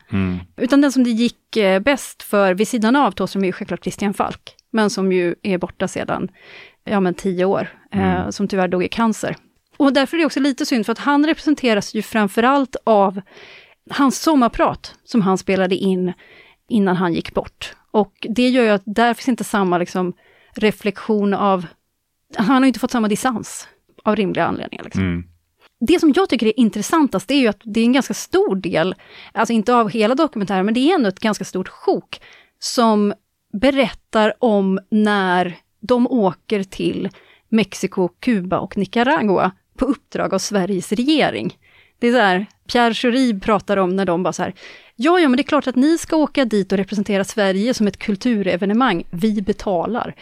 Utan 0.57 0.81
den 0.81 0.93
som 0.93 1.05
det 1.05 1.11
gick 1.11 1.57
eh, 1.57 1.81
bäst 1.81 2.23
för 2.23 2.55
vid 2.55 2.69
sidan 2.69 2.97
av 2.97 3.11
Thåström 3.11 3.43
är 3.43 3.47
ju 3.47 3.53
självklart 3.53 3.83
Christian 3.85 4.15
Falk, 4.15 4.55
men 4.73 4.91
som 4.91 5.13
ju 5.13 5.35
är 5.43 5.59
borta 5.59 5.89
sedan, 5.89 6.29
ja 6.85 7.01
men 7.01 7.15
tio 7.15 7.45
år, 7.45 7.69
eh, 7.93 8.31
som 8.31 8.49
tyvärr 8.49 8.69
dog 8.69 8.85
i 8.85 8.89
cancer. 8.89 9.37
Och 9.79 9.93
därför 9.93 10.17
är 10.17 10.19
det 10.19 10.27
också 10.27 10.41
lite 10.41 10.67
synd, 10.67 10.87
för 10.87 10.93
att 10.93 10.99
han 10.99 11.27
representeras 11.27 11.95
ju 11.95 12.03
framförallt 12.03 12.77
av 12.85 13.21
hans 13.91 14.21
sommarprat, 14.21 14.95
som 15.05 15.23
han 15.23 15.39
spelade 15.39 15.75
in 15.77 16.13
innan 16.69 16.97
han 16.97 17.15
gick 17.15 17.35
bort. 17.35 17.77
Och 17.91 18.27
det 18.29 18.49
gör 18.49 18.63
ju 18.65 18.71
att 18.71 18.83
där 18.87 19.15
finns 19.15 19.29
inte 19.29 19.45
samma 19.45 19.79
liksom, 19.79 20.13
reflektion 20.55 21.35
av, 21.35 21.67
han 22.37 22.49
har 22.49 22.61
ju 22.61 22.67
inte 22.67 22.81
fått 22.81 22.91
samma 22.91 23.09
distans 23.09 23.69
av 24.05 24.17
rimliga 24.17 24.47
anledningar. 24.47 24.85
Liksom. 24.85 25.03
Mm. 25.03 25.25
Det 25.81 26.01
som 26.01 26.13
jag 26.17 26.29
tycker 26.29 26.47
är 26.47 26.61
intressantast, 26.61 27.29
det 27.29 27.35
är 27.35 27.41
ju 27.41 27.49
att 27.49 27.61
det 27.65 27.81
är 27.81 27.85
en 27.85 27.93
ganska 27.93 28.15
stor 28.15 28.57
del, 28.57 28.95
alltså 29.33 29.53
inte 29.53 29.75
av 29.75 29.91
hela 29.91 30.15
dokumentären, 30.15 30.65
men 30.65 30.75
det 30.75 30.81
är 30.81 30.95
ändå 30.95 31.09
ett 31.09 31.21
ganska 31.21 31.45
stort 31.45 31.69
sjok, 31.69 32.21
som 32.59 33.15
berättar 33.53 34.33
om 34.39 34.79
när 34.91 35.57
de 35.81 36.07
åker 36.07 36.63
till 36.63 37.09
Mexiko, 37.49 38.09
Kuba 38.09 38.59
och 38.59 38.77
Nicaragua 38.77 39.53
på 39.79 39.85
uppdrag 39.85 40.35
av 40.35 40.39
Sveriges 40.39 40.93
regering. 40.93 41.57
Det 41.99 42.09
är 42.09 42.13
så 42.13 42.19
här, 42.19 42.47
Pierre 42.73 42.95
Schori 42.95 43.41
pratar 43.41 43.77
om 43.77 43.97
när 43.97 44.05
de 44.05 44.23
bara 44.23 44.33
så 44.33 44.43
här, 44.43 44.55
ja, 44.97 45.19
ja, 45.19 45.29
men 45.29 45.37
det 45.37 45.41
är 45.43 45.49
klart 45.49 45.67
att 45.67 45.77
ni 45.77 45.99
ska 45.99 46.17
åka 46.17 46.45
dit 46.45 46.73
och 46.73 46.79
representera 46.79 47.25
Sverige 47.25 47.75
som 47.75 47.87
ett 47.87 47.97
kulturevenemang, 47.97 49.05
vi 49.11 49.43
betalar. 49.43 50.15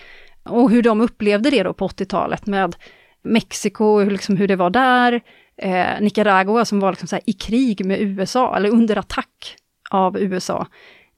Och 0.42 0.70
hur 0.70 0.82
de 0.82 1.00
upplevde 1.00 1.50
det 1.50 1.62
då 1.62 1.72
på 1.72 1.88
80-talet 1.88 2.46
med 2.46 2.76
Mexiko, 3.22 4.04
liksom 4.04 4.36
hur 4.36 4.48
det 4.48 4.56
var 4.56 4.70
där, 4.70 5.20
eh, 5.62 6.00
Nicaragua 6.00 6.64
som 6.64 6.80
var 6.80 6.92
liksom 6.92 7.08
så 7.08 7.16
här 7.16 7.22
i 7.26 7.32
krig 7.32 7.84
med 7.84 8.00
USA, 8.00 8.56
eller 8.56 8.70
under 8.70 8.96
attack 8.96 9.56
av 9.90 10.18
USA. 10.18 10.66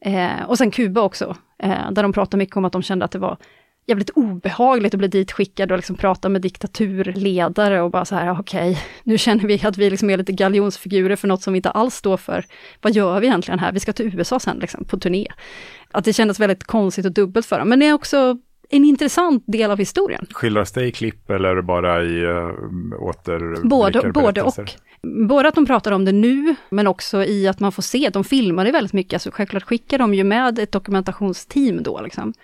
Eh, 0.04 0.42
och 0.46 0.58
sen 0.58 0.70
Kuba 0.70 1.00
också, 1.00 1.36
eh, 1.62 1.90
där 1.90 2.02
de 2.02 2.12
pratade 2.12 2.36
mycket 2.36 2.56
om 2.56 2.64
att 2.64 2.72
de 2.72 2.82
kände 2.82 3.04
att 3.04 3.10
det 3.10 3.18
var 3.18 3.36
jävligt 3.88 4.10
obehagligt 4.10 4.94
att 4.94 4.98
bli 4.98 5.08
ditskickad 5.08 5.72
och 5.72 5.78
liksom 5.78 5.96
prata 5.96 6.28
med 6.28 6.42
diktaturledare 6.42 7.82
och 7.82 7.90
bara 7.90 8.04
så 8.04 8.14
här, 8.14 8.40
okej, 8.40 8.78
nu 9.02 9.18
känner 9.18 9.46
vi 9.46 9.60
att 9.64 9.78
vi 9.78 9.90
liksom 9.90 10.10
är 10.10 10.16
lite 10.16 10.32
galjonsfigurer 10.32 11.16
för 11.16 11.28
något 11.28 11.42
som 11.42 11.52
vi 11.52 11.56
inte 11.56 11.70
alls 11.70 11.94
står 11.94 12.16
för. 12.16 12.44
Vad 12.80 12.92
gör 12.92 13.20
vi 13.20 13.26
egentligen 13.26 13.58
här? 13.58 13.72
Vi 13.72 13.80
ska 13.80 13.92
till 13.92 14.14
USA 14.14 14.40
sen 14.40 14.58
liksom, 14.58 14.84
på 14.84 14.98
turné. 14.98 15.26
Att 15.90 16.04
det 16.04 16.12
kändes 16.12 16.40
väldigt 16.40 16.64
konstigt 16.64 17.06
och 17.06 17.12
dubbelt 17.12 17.46
för 17.46 17.58
dem, 17.58 17.68
men 17.68 17.78
det 17.78 17.86
är 17.86 17.92
också 17.92 18.38
en 18.70 18.84
intressant 18.84 19.44
del 19.46 19.70
av 19.70 19.78
historien. 19.78 20.26
Skildras 20.30 20.72
det 20.72 20.84
i 20.84 20.92
klipp 20.92 21.30
eller 21.30 21.62
bara 21.62 22.04
i 22.04 22.26
uh, 22.26 23.02
åter... 23.02 23.68
Både, 23.68 24.12
både 24.12 24.42
och. 24.42 24.54
Både 25.28 25.48
att 25.48 25.54
de 25.54 25.66
pratar 25.66 25.92
om 25.92 26.04
det 26.04 26.12
nu, 26.12 26.54
men 26.70 26.86
också 26.86 27.24
i 27.24 27.48
att 27.48 27.60
man 27.60 27.72
får 27.72 27.82
se, 27.82 28.10
de 28.12 28.24
filmar 28.24 28.64
det 28.64 28.70
väldigt 28.70 28.92
mycket, 28.92 29.12
alltså 29.12 29.30
självklart 29.30 29.62
skickar 29.62 29.98
de 29.98 30.14
ju 30.14 30.24
med 30.24 30.58
ett 30.58 30.72
dokumentationsteam 30.72 31.82
då 31.82 32.00
liksom. 32.00 32.34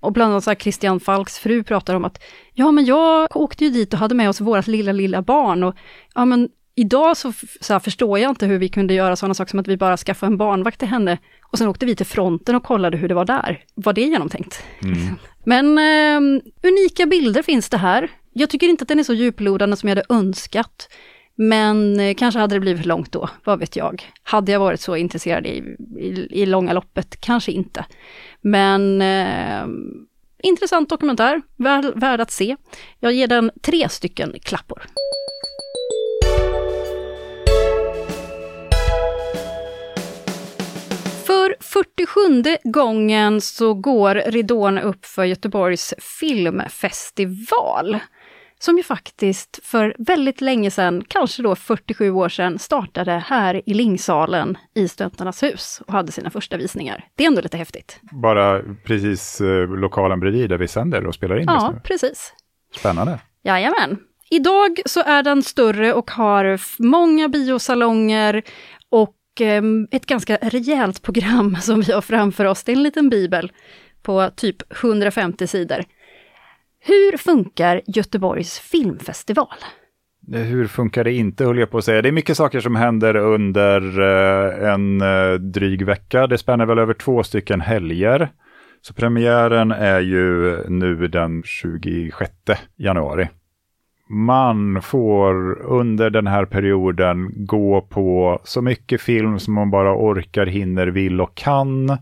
Och 0.00 0.12
bland 0.12 0.32
annat 0.32 0.44
så 0.44 0.54
Christian 0.54 1.00
Falks 1.00 1.38
fru 1.38 1.62
pratar 1.62 1.94
om 1.94 2.04
att, 2.04 2.22
ja 2.54 2.70
men 2.70 2.84
jag 2.84 3.36
åkte 3.36 3.64
ju 3.64 3.70
dit 3.70 3.92
och 3.92 3.98
hade 3.98 4.14
med 4.14 4.28
oss 4.28 4.40
vårt 4.40 4.66
lilla, 4.66 4.92
lilla 4.92 5.22
barn 5.22 5.62
och 5.62 5.74
ja 6.14 6.24
men 6.24 6.48
idag 6.74 7.16
så, 7.16 7.32
så 7.60 7.80
förstår 7.80 8.18
jag 8.18 8.30
inte 8.30 8.46
hur 8.46 8.58
vi 8.58 8.68
kunde 8.68 8.94
göra 8.94 9.16
sådana 9.16 9.34
saker 9.34 9.50
som 9.50 9.60
att 9.60 9.68
vi 9.68 9.76
bara 9.76 9.96
skaffade 9.96 10.32
en 10.32 10.36
barnvakt 10.36 10.78
till 10.78 10.88
henne 10.88 11.18
och 11.52 11.58
sen 11.58 11.68
åkte 11.68 11.86
vi 11.86 11.96
till 11.96 12.06
fronten 12.06 12.54
och 12.54 12.62
kollade 12.62 12.96
hur 12.96 13.08
det 13.08 13.14
var 13.14 13.24
där. 13.24 13.64
Var 13.74 13.92
det 13.92 14.02
genomtänkt? 14.02 14.62
Mm. 14.82 14.96
Men 15.44 15.78
eh, 15.78 16.42
unika 16.62 17.06
bilder 17.06 17.42
finns 17.42 17.68
det 17.68 17.76
här. 17.76 18.10
Jag 18.32 18.50
tycker 18.50 18.68
inte 18.68 18.82
att 18.82 18.88
den 18.88 18.98
är 18.98 19.04
så 19.04 19.14
djuplodande 19.14 19.76
som 19.76 19.88
jag 19.88 19.96
hade 19.96 20.14
önskat. 20.14 20.88
Men 21.40 22.00
eh, 22.00 22.14
kanske 22.14 22.40
hade 22.40 22.56
det 22.56 22.60
blivit 22.60 22.82
för 22.82 22.88
långt 22.88 23.12
då, 23.12 23.28
vad 23.44 23.58
vet 23.58 23.76
jag. 23.76 24.02
Hade 24.22 24.52
jag 24.52 24.60
varit 24.60 24.80
så 24.80 24.96
intresserad 24.96 25.46
i, 25.46 25.76
i, 25.98 26.28
i 26.30 26.46
långa 26.46 26.72
loppet, 26.72 27.20
kanske 27.20 27.52
inte. 27.52 27.84
Men 28.40 29.02
eh, 29.02 29.66
intressant 30.42 30.88
dokumentär, 30.88 31.42
värd, 31.56 31.84
värd 31.94 32.20
att 32.20 32.30
se. 32.30 32.56
Jag 33.00 33.12
ger 33.12 33.26
den 33.26 33.50
tre 33.62 33.88
stycken 33.88 34.34
klappor. 34.42 34.82
För 41.26 41.56
47 41.60 42.56
gången 42.64 43.40
så 43.40 43.74
går 43.74 44.14
ridån 44.14 44.78
upp 44.78 45.06
för 45.06 45.24
Göteborgs 45.24 45.94
filmfestival. 46.20 47.98
Som 48.60 48.76
ju 48.76 48.82
faktiskt 48.82 49.60
för 49.62 49.94
väldigt 49.98 50.40
länge 50.40 50.70
sedan, 50.70 51.04
kanske 51.08 51.42
då 51.42 51.54
47 51.56 52.10
år 52.10 52.28
sedan, 52.28 52.58
startade 52.58 53.12
här 53.26 53.62
i 53.66 53.74
Lingsalen 53.74 54.58
i 54.74 54.88
Studenternas 54.88 55.42
hus 55.42 55.82
och 55.86 55.92
hade 55.92 56.12
sina 56.12 56.30
första 56.30 56.56
visningar. 56.56 57.04
Det 57.14 57.24
är 57.24 57.26
ändå 57.26 57.40
lite 57.40 57.56
häftigt. 57.56 58.00
Bara 58.12 58.62
precis 58.84 59.40
eh, 59.40 59.68
lokalen 59.68 60.20
bredvid 60.20 60.50
där 60.50 60.58
vi 60.58 60.68
sänder 60.68 61.06
och 61.06 61.14
spelar 61.14 61.36
in 61.36 61.40
just 61.40 61.50
Ja, 61.62 61.70
nu. 61.70 61.80
precis. 61.84 62.32
Spännande. 62.76 63.18
Jajamän. 63.42 63.98
Idag 64.30 64.80
så 64.86 65.00
är 65.02 65.22
den 65.22 65.42
större 65.42 65.92
och 65.92 66.10
har 66.10 66.60
många 66.82 67.28
biosalonger 67.28 68.42
och 68.90 69.14
em, 69.40 69.88
ett 69.90 70.06
ganska 70.06 70.38
rejält 70.42 71.02
program 71.02 71.56
som 71.60 71.80
vi 71.80 71.92
har 71.92 72.00
framför 72.00 72.44
oss. 72.44 72.64
Det 72.64 72.72
är 72.72 72.76
en 72.76 72.82
liten 72.82 73.08
bibel 73.10 73.52
på 74.02 74.30
typ 74.36 74.82
150 74.82 75.46
sidor. 75.46 75.84
Hur 76.88 77.16
funkar 77.16 77.80
Göteborgs 77.86 78.58
filmfestival? 78.58 79.54
Eh, 80.32 80.40
hur 80.40 80.66
funkar 80.66 81.04
det 81.04 81.12
inte, 81.12 81.44
höll 81.44 81.58
jag 81.58 81.70
på 81.70 81.78
att 81.78 81.84
säga. 81.84 82.02
Det 82.02 82.08
är 82.08 82.12
mycket 82.12 82.36
saker 82.36 82.60
som 82.60 82.76
händer 82.76 83.16
under 83.16 84.00
eh, 84.00 84.72
en 84.72 85.00
eh, 85.00 85.32
dryg 85.34 85.86
vecka. 85.86 86.26
Det 86.26 86.38
spänner 86.38 86.66
väl 86.66 86.78
över 86.78 86.94
två 86.94 87.22
stycken 87.22 87.60
helger. 87.60 88.28
Så 88.80 88.94
premiären 88.94 89.70
är 89.70 90.00
ju 90.00 90.58
nu 90.68 91.08
den 91.08 91.42
26 91.42 92.32
januari. 92.76 93.28
Man 94.10 94.82
får 94.82 95.62
under 95.62 96.10
den 96.10 96.26
här 96.26 96.44
perioden 96.44 97.46
gå 97.46 97.80
på 97.80 98.40
så 98.44 98.62
mycket 98.62 99.00
film 99.00 99.38
som 99.38 99.54
man 99.54 99.70
bara 99.70 99.96
orkar, 99.96 100.46
hinner, 100.46 100.86
vill 100.86 101.20
och 101.20 101.34
kan. 101.34 101.98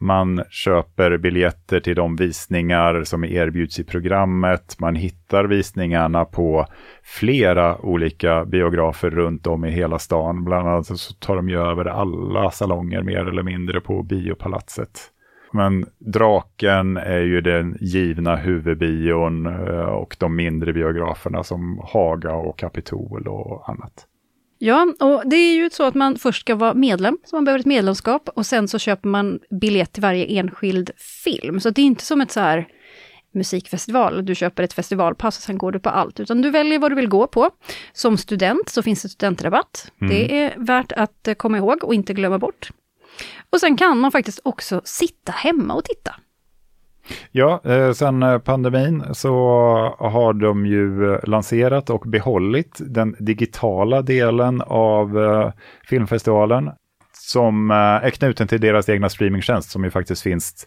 Man 0.00 0.42
köper 0.50 1.16
biljetter 1.16 1.80
till 1.80 1.96
de 1.96 2.16
visningar 2.16 3.04
som 3.04 3.24
erbjuds 3.24 3.78
i 3.78 3.84
programmet. 3.84 4.80
Man 4.80 4.94
hittar 4.94 5.44
visningarna 5.44 6.24
på 6.24 6.66
flera 7.02 7.78
olika 7.78 8.44
biografer 8.44 9.10
runt 9.10 9.46
om 9.46 9.64
i 9.64 9.70
hela 9.70 9.98
stan. 9.98 10.44
Bland 10.44 10.68
annat 10.68 10.86
så 10.86 11.14
tar 11.14 11.36
de 11.36 11.48
ju 11.48 11.58
över 11.58 11.84
alla 11.84 12.50
salonger 12.50 13.02
mer 13.02 13.28
eller 13.28 13.42
mindre 13.42 13.80
på 13.80 14.02
Biopalatset. 14.02 15.12
Men 15.52 15.86
Draken 15.98 16.96
är 16.96 17.20
ju 17.20 17.40
den 17.40 17.76
givna 17.80 18.36
huvudbion 18.36 19.46
eh, 19.46 19.80
och 19.80 20.16
de 20.18 20.36
mindre 20.36 20.72
biograferna 20.72 21.42
som 21.42 21.80
Haga 21.84 22.34
och 22.34 22.58
Kapitol 22.58 23.28
och 23.28 23.68
annat. 23.68 24.06
Ja, 24.58 24.94
och 25.00 25.22
det 25.26 25.36
är 25.36 25.54
ju 25.54 25.70
så 25.70 25.84
att 25.84 25.94
man 25.94 26.18
först 26.18 26.40
ska 26.40 26.54
vara 26.54 26.74
medlem, 26.74 27.18
så 27.24 27.36
man 27.36 27.44
behöver 27.44 27.60
ett 27.60 27.66
medlemskap, 27.66 28.28
och 28.34 28.46
sen 28.46 28.68
så 28.68 28.78
köper 28.78 29.08
man 29.08 29.40
biljett 29.60 29.92
till 29.92 30.02
varje 30.02 30.24
enskild 30.24 30.90
film. 31.24 31.60
Så 31.60 31.70
det 31.70 31.80
är 31.80 31.86
inte 31.86 32.04
som 32.04 32.20
ett 32.20 32.32
så 32.32 32.40
här 32.40 32.68
musikfestival, 33.34 34.26
du 34.26 34.34
köper 34.34 34.62
ett 34.62 34.72
festivalpass 34.72 35.36
och 35.36 35.42
sen 35.42 35.58
går 35.58 35.72
du 35.72 35.80
på 35.80 35.88
allt, 35.88 36.20
utan 36.20 36.42
du 36.42 36.50
väljer 36.50 36.78
vad 36.78 36.90
du 36.90 36.94
vill 36.94 37.08
gå 37.08 37.26
på. 37.26 37.50
Som 37.92 38.16
student 38.16 38.68
så 38.68 38.82
finns 38.82 39.02
det 39.02 39.08
studentrabatt. 39.08 39.92
Mm. 40.00 40.14
Det 40.14 40.42
är 40.42 40.54
värt 40.56 40.92
att 40.92 41.28
komma 41.36 41.56
ihåg 41.56 41.84
och 41.84 41.94
inte 41.94 42.14
glömma 42.14 42.38
bort. 42.38 42.70
Och 43.50 43.60
sen 43.60 43.76
kan 43.76 43.98
man 43.98 44.12
faktiskt 44.12 44.40
också 44.44 44.80
sitta 44.84 45.32
hemma 45.32 45.74
och 45.74 45.84
titta. 45.84 46.14
Ja, 47.32 47.60
eh, 47.64 47.92
sen 47.92 48.22
eh, 48.22 48.38
pandemin 48.38 49.04
så 49.12 49.34
har 49.98 50.32
de 50.32 50.66
ju 50.66 51.12
eh, 51.12 51.18
lanserat 51.24 51.90
och 51.90 52.00
behållit 52.00 52.76
den 52.80 53.16
digitala 53.18 54.02
delen 54.02 54.62
av 54.66 55.18
eh, 55.18 55.52
filmfestivalen 55.88 56.70
som 57.12 57.70
är 57.70 58.10
knuten 58.10 58.48
till 58.48 58.60
deras 58.60 58.88
egna 58.88 59.08
streamingtjänst 59.08 59.70
som 59.70 59.84
ju 59.84 59.90
faktiskt 59.90 60.22
finns 60.22 60.66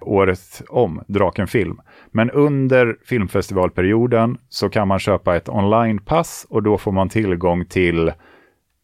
året 0.00 0.62
om, 0.68 1.02
Draken 1.08 1.46
Film. 1.46 1.80
Men 2.10 2.30
under 2.30 2.96
filmfestivalperioden 3.04 4.38
så 4.48 4.68
kan 4.68 4.88
man 4.88 4.98
köpa 4.98 5.36
ett 5.36 5.48
onlinepass 5.48 6.46
och 6.50 6.62
då 6.62 6.78
får 6.78 6.92
man 6.92 7.08
tillgång 7.08 7.64
till 7.64 8.12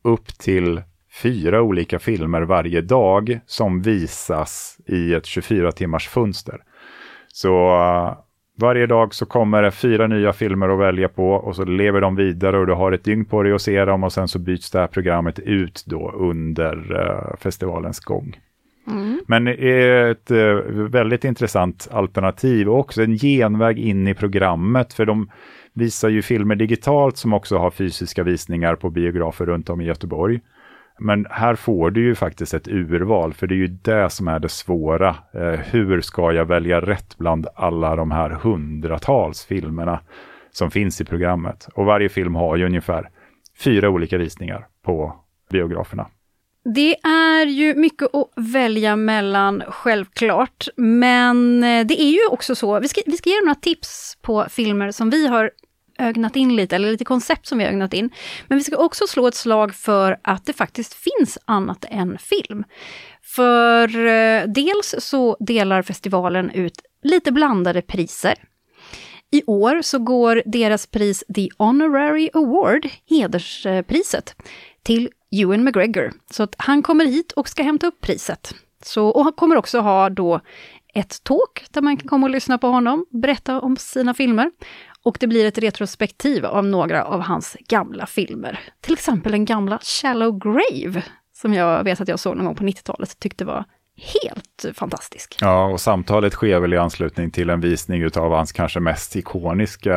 upp 0.04 0.38
till 0.38 0.82
fyra 1.22 1.62
olika 1.62 1.98
filmer 1.98 2.42
varje 2.42 2.80
dag 2.80 3.40
som 3.46 3.82
visas 3.82 4.78
i 4.86 5.14
ett 5.14 5.26
24 5.26 5.72
timmars 5.72 6.08
fönster. 6.08 6.60
Så 7.34 7.76
uh, 7.76 8.16
varje 8.60 8.86
dag 8.86 9.14
så 9.14 9.26
kommer 9.26 9.62
det 9.62 9.70
fyra 9.70 10.06
nya 10.06 10.32
filmer 10.32 10.68
att 10.68 10.78
välja 10.78 11.08
på 11.08 11.30
och 11.30 11.56
så 11.56 11.64
lever 11.64 12.00
de 12.00 12.16
vidare 12.16 12.58
och 12.58 12.66
du 12.66 12.72
har 12.72 12.92
ett 12.92 13.04
dygn 13.04 13.24
på 13.24 13.42
dig 13.42 13.52
att 13.52 13.62
se 13.62 13.84
dem 13.84 14.04
och 14.04 14.12
sen 14.12 14.28
så 14.28 14.38
byts 14.38 14.70
det 14.70 14.78
här 14.78 14.86
programmet 14.86 15.38
ut 15.38 15.84
då 15.86 16.10
under 16.10 16.92
uh, 16.92 17.36
festivalens 17.36 18.00
gång. 18.00 18.40
Mm. 18.86 19.20
Men 19.26 19.48
är 19.48 20.10
ett 20.10 20.30
uh, 20.30 20.54
väldigt 20.72 21.24
intressant 21.24 21.88
alternativ 21.92 22.68
och 22.68 22.78
också 22.78 23.02
en 23.02 23.18
genväg 23.18 23.78
in 23.78 24.08
i 24.08 24.14
programmet 24.14 24.92
för 24.92 25.06
de 25.06 25.30
visar 25.72 26.08
ju 26.08 26.22
filmer 26.22 26.54
digitalt 26.54 27.16
som 27.16 27.32
också 27.32 27.58
har 27.58 27.70
fysiska 27.70 28.22
visningar 28.22 28.74
på 28.74 28.90
biografer 28.90 29.46
runt 29.46 29.70
om 29.70 29.80
i 29.80 29.84
Göteborg. 29.84 30.40
Men 30.98 31.26
här 31.30 31.54
får 31.54 31.90
du 31.90 32.04
ju 32.04 32.14
faktiskt 32.14 32.54
ett 32.54 32.68
urval, 32.68 33.34
för 33.34 33.46
det 33.46 33.54
är 33.54 33.56
ju 33.56 33.66
det 33.66 34.10
som 34.10 34.28
är 34.28 34.38
det 34.38 34.48
svåra. 34.48 35.16
Eh, 35.32 35.60
hur 35.60 36.00
ska 36.00 36.32
jag 36.32 36.44
välja 36.44 36.80
rätt 36.80 37.18
bland 37.18 37.46
alla 37.54 37.96
de 37.96 38.10
här 38.10 38.30
hundratals 38.30 39.44
filmerna 39.44 40.00
som 40.50 40.70
finns 40.70 41.00
i 41.00 41.04
programmet? 41.04 41.68
Och 41.74 41.84
varje 41.84 42.08
film 42.08 42.34
har 42.34 42.56
ju 42.56 42.66
ungefär 42.66 43.08
fyra 43.58 43.90
olika 43.90 44.18
visningar 44.18 44.66
på 44.84 45.16
biograferna. 45.50 46.06
Det 46.64 46.96
är 47.06 47.46
ju 47.46 47.74
mycket 47.74 48.14
att 48.14 48.30
välja 48.36 48.96
mellan, 48.96 49.62
självklart. 49.68 50.68
Men 50.76 51.64
eh, 51.64 51.86
det 51.86 52.02
är 52.02 52.10
ju 52.10 52.26
också 52.30 52.54
så, 52.54 52.80
vi 52.80 52.88
ska, 52.88 53.00
vi 53.06 53.16
ska 53.16 53.30
ge 53.30 53.40
några 53.40 53.54
tips 53.54 54.18
på 54.22 54.46
filmer 54.50 54.90
som 54.90 55.10
vi 55.10 55.26
har 55.26 55.50
ögnat 55.98 56.36
in 56.36 56.56
lite, 56.56 56.76
eller 56.76 56.90
lite 56.90 57.04
koncept 57.04 57.46
som 57.46 57.58
vi 57.58 57.64
har 57.64 57.70
ögnat 57.70 57.94
in. 57.94 58.10
Men 58.48 58.58
vi 58.58 58.64
ska 58.64 58.76
också 58.76 59.06
slå 59.06 59.26
ett 59.26 59.34
slag 59.34 59.74
för 59.74 60.18
att 60.22 60.46
det 60.46 60.52
faktiskt 60.52 60.94
finns 60.94 61.38
annat 61.44 61.84
än 61.88 62.18
film. 62.18 62.64
För 63.22 64.06
eh, 64.06 64.42
dels 64.46 64.94
så 64.98 65.36
delar 65.40 65.82
festivalen 65.82 66.50
ut 66.50 66.80
lite 67.02 67.32
blandade 67.32 67.82
priser. 67.82 68.34
I 69.30 69.42
år 69.46 69.82
så 69.82 69.98
går 69.98 70.42
deras 70.46 70.86
pris 70.86 71.24
The 71.34 71.48
Honorary 71.58 72.30
Award, 72.34 72.88
hederspriset, 73.10 74.36
till 74.82 75.08
Ewan 75.30 75.64
McGregor. 75.64 76.12
Så 76.30 76.42
att 76.42 76.54
han 76.58 76.82
kommer 76.82 77.06
hit 77.06 77.32
och 77.32 77.48
ska 77.48 77.62
hämta 77.62 77.86
upp 77.86 78.00
priset. 78.00 78.54
Så, 78.84 79.08
och 79.08 79.24
han 79.24 79.32
kommer 79.32 79.56
också 79.56 79.80
ha 79.80 80.10
då 80.10 80.40
ett 80.94 81.24
talk 81.24 81.66
där 81.70 81.82
man 81.82 81.96
kan 81.96 82.08
komma 82.08 82.26
och 82.26 82.30
lyssna 82.30 82.58
på 82.58 82.66
honom, 82.66 83.06
berätta 83.10 83.60
om 83.60 83.76
sina 83.76 84.14
filmer. 84.14 84.50
Och 85.04 85.16
det 85.20 85.26
blir 85.26 85.46
ett 85.46 85.58
retrospektiv 85.58 86.46
av 86.46 86.64
några 86.64 87.04
av 87.04 87.20
hans 87.20 87.56
gamla 87.68 88.06
filmer. 88.06 88.60
Till 88.80 88.92
exempel 88.92 89.32
den 89.32 89.44
gamla 89.44 89.78
Shallow 89.78 90.38
Grave, 90.38 91.02
som 91.32 91.54
jag 91.54 91.84
vet 91.84 92.00
att 92.00 92.08
jag 92.08 92.20
såg 92.20 92.36
någon 92.36 92.46
gång 92.46 92.54
på 92.54 92.64
90-talet, 92.64 93.18
tyckte 93.18 93.44
var 93.44 93.64
helt 93.96 94.64
fantastisk. 94.74 95.36
Ja, 95.40 95.64
och 95.64 95.80
samtalet 95.80 96.32
sker 96.32 96.60
väl 96.60 96.74
i 96.74 96.76
anslutning 96.76 97.30
till 97.30 97.50
en 97.50 97.60
visning 97.60 98.06
av 98.16 98.32
hans 98.32 98.52
kanske 98.52 98.80
mest 98.80 99.16
ikoniska 99.16 99.96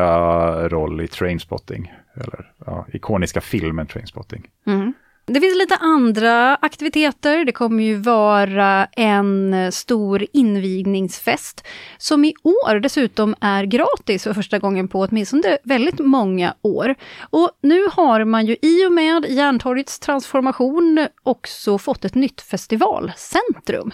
roll 0.69 1.01
i 1.01 1.07
Trainspotting. 1.07 1.93
Eller 2.15 2.51
ja, 2.65 2.85
ikoniska 2.93 3.41
filmen 3.41 3.87
Trainspotting. 3.87 4.47
Mm. 4.65 4.93
Det 5.29 5.41
finns 5.41 5.57
lite 5.57 5.75
andra 5.75 6.55
aktiviteter. 6.55 7.45
Det 7.45 7.51
kommer 7.51 7.83
ju 7.83 7.95
vara 7.95 8.85
en 8.85 9.71
stor 9.71 10.25
invigningsfest 10.33 11.67
som 11.97 12.25
i 12.25 12.33
år 12.43 12.79
dessutom 12.79 13.35
är 13.41 13.63
gratis 13.63 14.23
för 14.23 14.33
första 14.33 14.59
gången 14.59 14.87
på 14.87 14.99
åtminstone 15.01 15.57
väldigt 15.63 15.99
många 15.99 16.53
år. 16.61 16.95
Och 17.29 17.51
nu 17.61 17.79
har 17.91 18.23
man 18.25 18.45
ju 18.45 18.55
i 18.61 18.85
och 18.85 18.91
med 18.91 19.25
Järntorgets 19.29 19.99
transformation 19.99 21.07
också 21.23 21.77
fått 21.77 22.05
ett 22.05 22.15
nytt 22.15 22.41
festivalcentrum. 22.41 23.91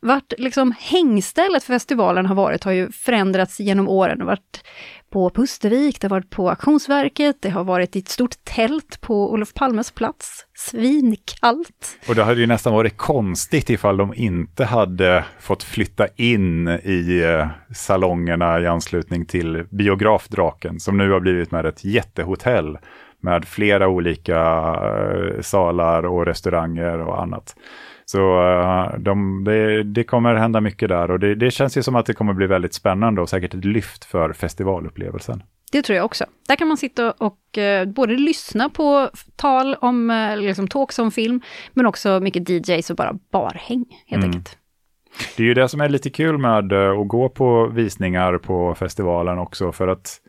Vart 0.00 0.32
liksom 0.38 0.74
hängstället 0.78 1.64
för 1.64 1.74
festivalen 1.74 2.26
har 2.26 2.34
varit 2.34 2.64
har 2.64 2.72
ju 2.72 2.92
förändrats 2.92 3.60
genom 3.60 3.88
åren. 3.88 4.26
Vart 4.26 4.60
på 5.14 5.30
Pustervik, 5.30 6.00
det 6.00 6.04
har 6.04 6.16
varit 6.16 6.30
på 6.30 6.50
Auktionsverket, 6.50 7.36
det 7.40 7.50
har 7.50 7.64
varit 7.64 7.96
i 7.96 7.98
ett 7.98 8.08
stort 8.08 8.44
tält 8.44 9.00
på 9.00 9.32
Olof 9.32 9.54
Palmes 9.54 9.90
plats. 9.90 10.46
Svinkallt. 10.54 11.98
Och 12.08 12.14
det 12.14 12.24
hade 12.24 12.40
ju 12.40 12.46
nästan 12.46 12.72
varit 12.72 12.96
konstigt 12.96 13.70
ifall 13.70 13.96
de 13.96 14.14
inte 14.14 14.64
hade 14.64 15.24
fått 15.40 15.62
flytta 15.62 16.06
in 16.16 16.68
i 16.68 17.22
eh, 17.24 17.48
salongerna 17.74 18.60
i 18.60 18.66
anslutning 18.66 19.26
till 19.26 19.64
biografdraken 19.70 20.80
som 20.80 20.96
nu 20.96 21.10
har 21.10 21.20
blivit 21.20 21.50
med 21.50 21.66
ett 21.66 21.84
jättehotell 21.84 22.78
med 23.20 23.44
flera 23.44 23.88
olika 23.88 24.40
eh, 24.40 25.40
salar 25.40 26.06
och 26.06 26.26
restauranger 26.26 27.00
och 27.00 27.22
annat. 27.22 27.56
Så 28.06 28.18
uh, 28.18 28.98
de, 28.98 29.44
det, 29.44 29.82
det, 29.82 30.04
kommer 30.04 30.34
hända 30.34 30.60
mycket 30.60 30.88
där 30.88 31.10
och 31.10 31.20
det, 31.20 31.34
det, 31.34 31.50
känns 31.50 31.76
ju 31.76 31.82
som 31.82 31.96
att 31.96 32.06
det 32.06 32.14
kommer 32.14 32.32
bli 32.32 32.46
väldigt 32.46 32.74
spännande 32.74 33.20
och 33.20 33.28
säkert 33.28 33.54
ett 33.54 33.64
lyft 33.64 34.04
för 34.04 34.32
festivalupplevelsen. 34.32 35.42
Det 35.72 35.82
tror 35.82 35.96
jag 35.96 36.04
också. 36.04 36.24
Där 36.48 36.56
kan 36.56 36.68
man 36.68 36.76
sitta 36.76 37.10
och 37.10 37.38
uh, 37.58 37.92
både 37.92 38.14
lyssna 38.14 38.68
på 38.68 39.10
tal 39.36 39.74
om, 39.74 40.10
uh, 40.10 40.36
liksom 40.36 40.68
talks 40.68 40.98
om 40.98 41.10
film, 41.10 41.40
men 41.72 41.86
också 41.86 42.20
mycket 42.20 42.48
DJs 42.48 42.90
och 42.90 42.96
bara 42.96 43.18
barhäng 43.32 43.84
helt 44.06 44.24
mm. 44.24 44.36
enkelt. 44.36 44.58
Det 45.36 45.42
är 45.42 45.46
ju 45.46 45.54
det 45.54 45.68
som 45.68 45.80
är 45.80 45.88
lite 45.88 46.10
kul 46.10 46.38
med 46.38 46.72
att 46.72 47.08
gå 47.08 47.28
på 47.28 47.66
visningar 47.66 48.38
på 48.38 48.74
festivalen 48.74 49.38
också, 49.38 49.72
för 49.72 49.88
att 49.88 50.20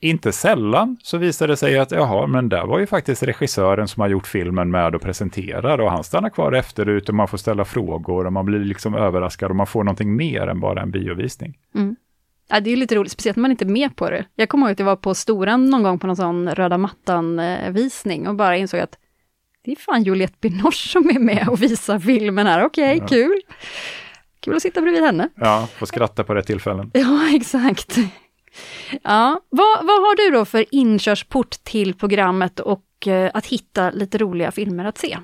inte 0.00 0.32
sällan 0.32 0.96
så 1.02 1.18
visar 1.18 1.48
det 1.48 1.56
sig 1.56 1.78
att 1.78 1.90
jaha, 1.90 2.26
men 2.26 2.48
där 2.48 2.66
var 2.66 2.78
ju 2.78 2.86
faktiskt 2.86 3.22
regissören 3.22 3.88
som 3.88 4.00
har 4.00 4.08
gjort 4.08 4.26
filmen 4.26 4.70
med 4.70 4.94
och 4.94 5.02
presenterar 5.02 5.78
och 5.78 5.90
han 5.90 6.04
stannar 6.04 6.30
kvar 6.30 6.52
efterut 6.52 7.08
och 7.08 7.14
man 7.14 7.28
får 7.28 7.38
ställa 7.38 7.64
frågor 7.64 8.26
och 8.26 8.32
man 8.32 8.44
blir 8.44 8.58
liksom 8.58 8.94
överraskad 8.94 9.50
och 9.50 9.56
man 9.56 9.66
får 9.66 9.84
någonting 9.84 10.16
mer 10.16 10.46
än 10.46 10.60
bara 10.60 10.82
en 10.82 10.90
biovisning. 10.90 11.58
Mm. 11.74 11.96
Ja, 12.48 12.60
det 12.60 12.70
är 12.70 12.76
lite 12.76 12.94
roligt, 12.94 13.12
speciellt 13.12 13.36
när 13.36 13.42
man 13.42 13.50
inte 13.50 13.64
är 13.64 13.68
med 13.68 13.96
på 13.96 14.10
det. 14.10 14.24
Jag 14.34 14.48
kommer 14.48 14.66
ihåg 14.66 14.72
att 14.72 14.78
jag 14.78 14.86
var 14.86 14.96
på 14.96 15.14
Storan 15.14 15.70
någon 15.70 15.82
gång 15.82 15.98
på 15.98 16.06
någon 16.06 16.16
sån 16.16 16.54
röda 16.54 16.78
mattan-visning 16.78 18.28
och 18.28 18.34
bara 18.34 18.56
insåg 18.56 18.80
att 18.80 18.98
det 19.64 19.70
är 19.72 19.76
fan 19.76 20.02
Juliette 20.02 20.36
Binoche 20.40 20.88
som 20.88 21.10
är 21.10 21.18
med 21.18 21.48
och 21.48 21.62
visar 21.62 21.98
filmen 21.98 22.46
här. 22.46 22.64
Okej, 22.64 22.96
okay, 22.96 22.98
ja. 22.98 23.06
kul! 23.06 23.40
Kul 24.40 24.56
att 24.56 24.62
sitta 24.62 24.80
bredvid 24.80 25.02
henne. 25.02 25.28
Ja, 25.34 25.68
få 25.78 25.86
skratta 25.86 26.24
på 26.24 26.34
rätt 26.34 26.46
tillfällen. 26.46 26.90
Ja, 26.94 27.28
exakt. 27.34 27.98
Ja, 29.02 29.40
vad, 29.50 29.86
vad 29.86 30.00
har 30.00 30.16
du 30.16 30.36
då 30.36 30.44
för 30.44 30.64
inkörsport 30.70 31.50
till 31.50 31.94
programmet 31.94 32.60
och 32.60 33.06
eh, 33.06 33.30
att 33.34 33.46
hitta 33.46 33.90
lite 33.90 34.18
roliga 34.18 34.50
filmer 34.50 34.84
att 34.84 34.98
se? 34.98 35.18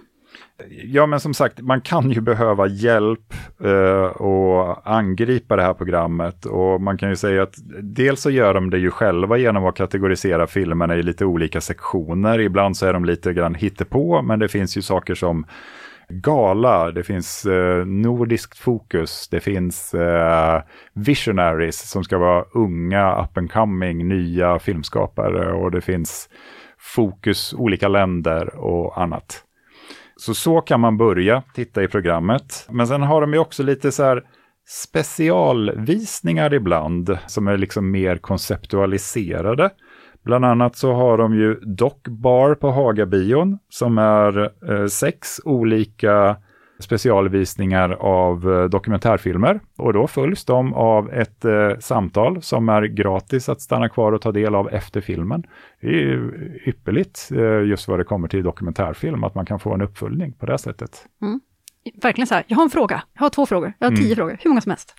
Ja, 0.84 1.06
men 1.06 1.20
som 1.20 1.34
sagt, 1.34 1.60
man 1.60 1.80
kan 1.80 2.10
ju 2.10 2.20
behöva 2.20 2.66
hjälp 2.66 3.34
eh, 3.64 4.22
och 4.22 4.90
angripa 4.90 5.56
det 5.56 5.62
här 5.62 5.74
programmet. 5.74 6.46
Och 6.46 6.80
man 6.80 6.98
kan 6.98 7.08
ju 7.08 7.16
säga 7.16 7.42
att 7.42 7.54
dels 7.82 8.20
så 8.20 8.30
gör 8.30 8.54
de 8.54 8.70
det 8.70 8.78
ju 8.78 8.90
själva 8.90 9.36
genom 9.36 9.64
att 9.64 9.76
kategorisera 9.76 10.46
filmerna 10.46 10.96
i 10.96 11.02
lite 11.02 11.24
olika 11.24 11.60
sektioner. 11.60 12.40
Ibland 12.40 12.76
så 12.76 12.86
är 12.86 12.92
de 12.92 13.04
lite 13.04 13.32
grann 13.32 13.54
hittepå, 13.54 14.22
men 14.22 14.38
det 14.38 14.48
finns 14.48 14.76
ju 14.76 14.82
saker 14.82 15.14
som 15.14 15.46
Gala, 16.12 16.90
det 16.90 17.02
finns 17.02 17.46
eh, 17.46 17.86
Nordiskt 17.86 18.58
fokus, 18.58 19.28
det 19.28 19.40
finns 19.40 19.94
eh, 19.94 20.62
Visionaries 20.94 21.90
som 21.90 22.04
ska 22.04 22.18
vara 22.18 22.44
unga, 22.54 23.22
up 23.22 23.38
and 23.38 23.52
coming, 23.52 24.08
nya 24.08 24.58
filmskapare 24.58 25.52
och 25.52 25.70
det 25.70 25.80
finns 25.80 26.28
Fokus 26.78 27.54
olika 27.54 27.88
länder 27.88 28.54
och 28.54 29.02
annat. 29.02 29.44
Så 30.16 30.34
så 30.34 30.60
kan 30.60 30.80
man 30.80 30.96
börja 30.96 31.42
titta 31.54 31.82
i 31.82 31.88
programmet. 31.88 32.66
Men 32.70 32.86
sen 32.86 33.02
har 33.02 33.20
de 33.20 33.32
ju 33.32 33.38
också 33.38 33.62
lite 33.62 33.92
så 33.92 34.02
här 34.02 34.22
specialvisningar 34.68 36.54
ibland 36.54 37.18
som 37.26 37.48
är 37.48 37.56
liksom 37.56 37.90
mer 37.90 38.16
konceptualiserade. 38.16 39.70
Bland 40.24 40.44
annat 40.44 40.76
så 40.76 40.92
har 40.92 41.18
de 41.18 41.34
ju 41.34 41.54
Doc 41.54 42.02
Bar 42.04 42.54
på 42.54 42.70
Hagabion 42.70 43.58
som 43.68 43.98
är 43.98 44.50
eh, 44.70 44.86
sex 44.86 45.40
olika 45.44 46.36
specialvisningar 46.82 47.90
av 47.90 48.52
eh, 48.52 48.64
dokumentärfilmer. 48.64 49.60
Och 49.76 49.92
då 49.92 50.06
följs 50.06 50.44
de 50.44 50.74
av 50.74 51.12
ett 51.12 51.44
eh, 51.44 51.78
samtal 51.80 52.42
som 52.42 52.68
är 52.68 52.82
gratis 52.82 53.48
att 53.48 53.60
stanna 53.60 53.88
kvar 53.88 54.12
och 54.12 54.22
ta 54.22 54.32
del 54.32 54.54
av 54.54 54.68
efter 54.68 55.00
filmen. 55.00 55.42
Det 55.80 55.86
är 55.86 55.92
ju 55.92 56.32
ypperligt 56.66 57.28
eh, 57.32 57.68
just 57.68 57.88
vad 57.88 57.98
det 57.98 58.04
kommer 58.04 58.28
till 58.28 58.42
dokumentärfilm, 58.42 59.24
att 59.24 59.34
man 59.34 59.46
kan 59.46 59.60
få 59.60 59.74
en 59.74 59.82
uppföljning 59.82 60.32
på 60.32 60.46
det 60.46 60.58
sättet. 60.58 61.06
Mm. 61.22 61.40
Verkligen 62.02 62.26
så 62.26 62.34
här, 62.34 62.44
jag 62.46 62.56
har 62.56 62.64
en 62.64 62.70
fråga, 62.70 63.02
jag 63.12 63.22
har 63.22 63.30
två 63.30 63.46
frågor, 63.46 63.72
jag 63.78 63.90
har 63.90 63.96
tio 63.96 64.04
mm. 64.04 64.16
frågor, 64.16 64.36
hur 64.40 64.50
många 64.50 64.60
som 64.60 64.70
helst. 64.70 64.94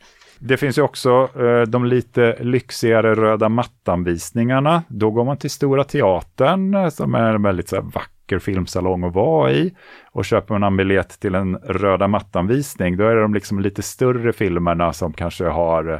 Det 0.45 0.57
finns 0.57 0.77
ju 0.77 0.81
också 0.81 1.29
eh, 1.35 1.61
de 1.61 1.85
lite 1.85 2.37
lyxigare 2.39 3.15
röda 3.15 3.49
mattanvisningarna. 3.49 4.83
Då 4.87 5.11
går 5.11 5.25
man 5.25 5.37
till 5.37 5.49
Stora 5.49 5.83
Teatern 5.83 6.73
eh, 6.73 6.89
som 6.89 7.15
är 7.15 7.33
en 7.33 7.43
väldigt 7.43 7.69
så 7.69 7.75
här, 7.75 7.83
vacker 7.83 8.39
filmsalong 8.39 9.03
att 9.03 9.13
vara 9.13 9.51
i. 9.51 9.75
Och 10.11 10.25
köper 10.25 10.53
man 10.53 10.63
en 10.63 10.77
biljett 10.77 11.19
till 11.19 11.35
en 11.35 11.55
röda 11.55 12.07
mattanvisning, 12.07 12.97
då 12.97 13.03
är 13.03 13.15
det 13.15 13.21
de 13.21 13.33
liksom 13.33 13.59
lite 13.59 13.81
större 13.81 14.33
filmerna 14.33 14.93
som 14.93 15.13
kanske 15.13 15.45
har 15.45 15.93
eh, 15.93 15.99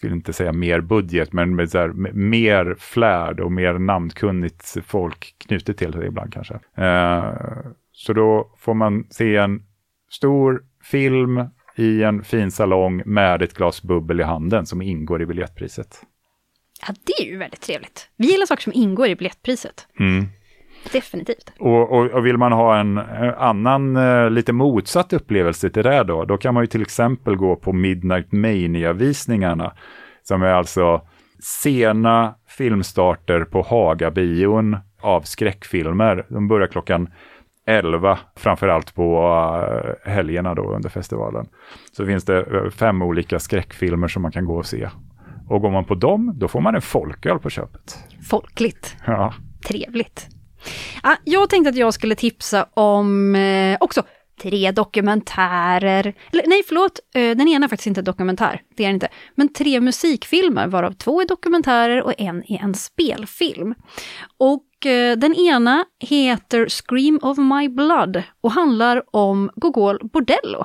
jag 0.00 0.08
vill 0.08 0.16
inte 0.16 0.32
säga 0.32 0.52
mer 0.52 0.80
budget, 0.80 1.32
men 1.32 1.56
med, 1.56 1.70
så 1.70 1.78
här, 1.78 1.88
mer 2.12 2.76
flärd 2.78 3.40
och 3.40 3.52
mer 3.52 3.78
namnkunnigt 3.78 4.76
folk 4.86 5.34
knutet 5.46 5.78
till 5.78 5.90
det 5.90 6.06
ibland 6.06 6.32
kanske. 6.32 6.54
Eh, 6.74 7.24
så 7.92 8.12
då 8.12 8.50
får 8.58 8.74
man 8.74 9.04
se 9.10 9.36
en 9.36 9.62
stor 10.10 10.62
film 10.82 11.44
i 11.76 12.02
en 12.02 12.24
fin 12.24 12.50
salong 12.50 13.02
med 13.06 13.42
ett 13.42 13.54
glas 13.54 13.82
bubbel 13.82 14.20
i 14.20 14.22
handen 14.22 14.66
som 14.66 14.82
ingår 14.82 15.22
i 15.22 15.26
biljettpriset. 15.26 16.02
Ja, 16.86 16.94
det 17.04 17.12
är 17.12 17.30
ju 17.30 17.36
väldigt 17.36 17.60
trevligt. 17.60 18.08
Vi 18.16 18.26
gillar 18.26 18.46
saker 18.46 18.62
som 18.62 18.72
ingår 18.72 19.08
i 19.08 19.16
biljettpriset. 19.16 19.88
Mm. 20.00 20.26
Definitivt. 20.92 21.52
Och, 21.58 21.92
och, 21.92 22.10
och, 22.10 22.26
vill 22.26 22.36
man 22.36 22.52
ha 22.52 22.78
en 22.78 22.98
annan, 23.38 23.96
eh, 23.96 24.30
lite 24.30 24.52
motsatt 24.52 25.12
upplevelse 25.12 25.70
till 25.70 25.82
det 25.82 26.04
då, 26.04 26.24
då 26.24 26.36
kan 26.36 26.54
man 26.54 26.62
ju 26.62 26.66
till 26.66 26.82
exempel 26.82 27.36
gå 27.36 27.56
på 27.56 27.72
Midnight 27.72 28.32
Mania-visningarna, 28.32 29.72
som 30.22 30.42
är 30.42 30.52
alltså 30.52 31.00
sena 31.62 32.34
filmstarter 32.48 33.44
på 33.44 33.62
Hagabion 33.62 34.76
av 35.00 35.20
skräckfilmer. 35.20 36.26
De 36.28 36.48
börjar 36.48 36.66
klockan 36.66 37.08
11, 37.66 38.18
framförallt 38.36 38.94
på 38.94 39.20
uh, 40.04 40.10
helgerna 40.12 40.54
då 40.54 40.74
under 40.74 40.88
festivalen. 40.88 41.46
Så 41.92 42.06
finns 42.06 42.24
det 42.24 42.44
uh, 42.44 42.70
fem 42.70 43.02
olika 43.02 43.38
skräckfilmer 43.38 44.08
som 44.08 44.22
man 44.22 44.32
kan 44.32 44.44
gå 44.44 44.56
och 44.56 44.66
se. 44.66 44.88
Och 45.48 45.60
går 45.60 45.70
man 45.70 45.84
på 45.84 45.94
dem, 45.94 46.32
då 46.34 46.48
får 46.48 46.60
man 46.60 46.74
en 46.74 46.82
folköl 46.82 47.38
på 47.38 47.50
köpet. 47.50 47.98
Folkligt. 48.30 48.96
Ja. 49.06 49.34
Trevligt. 49.68 50.28
Ah, 51.02 51.16
jag 51.24 51.50
tänkte 51.50 51.70
att 51.70 51.76
jag 51.76 51.94
skulle 51.94 52.14
tipsa 52.14 52.66
om 52.74 53.34
eh, 53.34 53.76
också 53.80 54.02
tre 54.42 54.70
dokumentärer. 54.70 56.14
Eller, 56.32 56.46
nej, 56.46 56.62
förlåt, 56.68 57.00
eh, 57.14 57.36
den 57.36 57.48
ena 57.48 57.64
är 57.64 57.68
faktiskt 57.68 57.86
inte 57.86 58.02
dokumentär. 58.02 58.60
Det 58.76 58.82
är 58.82 58.86
den 58.86 58.94
inte. 58.94 59.08
Men 59.34 59.52
tre 59.52 59.80
musikfilmer, 59.80 60.66
varav 60.66 60.92
två 60.92 61.20
är 61.20 61.26
dokumentärer 61.26 62.02
och 62.02 62.14
en 62.18 62.52
är 62.52 62.62
en 62.62 62.74
spelfilm. 62.74 63.74
Och 64.38 64.62
eh, 64.86 65.16
den 65.16 65.34
ena 65.34 65.84
heter 66.00 66.68
Scream 66.68 67.18
of 67.22 67.38
My 67.38 67.68
Blood 67.68 68.22
och 68.40 68.52
handlar 68.52 69.16
om 69.16 69.50
Gogol 69.56 69.98
Bordello. 70.12 70.64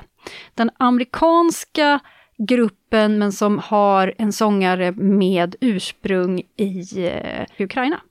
Den 0.55 0.69
amerikanska 0.79 1.99
gruppen 2.47 3.17
men 3.17 3.31
som 3.31 3.59
har 3.59 4.13
en 4.17 4.33
sångare 4.33 4.91
med 4.91 5.55
ursprung 5.61 6.41
i 6.57 7.05
eh, 7.07 7.45
Ukraina. 7.59 8.01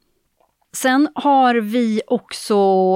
Sen 0.72 1.08
har 1.14 1.54
vi 1.54 2.02
också, 2.06 2.54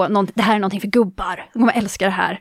någon, 0.08 0.28
det 0.34 0.42
här 0.42 0.54
är 0.54 0.58
någonting 0.58 0.80
för 0.80 0.88
gubbar, 0.88 1.48
de 1.52 1.58
kommer 1.58 1.78
älska 1.78 2.04
det 2.04 2.10
här. 2.10 2.40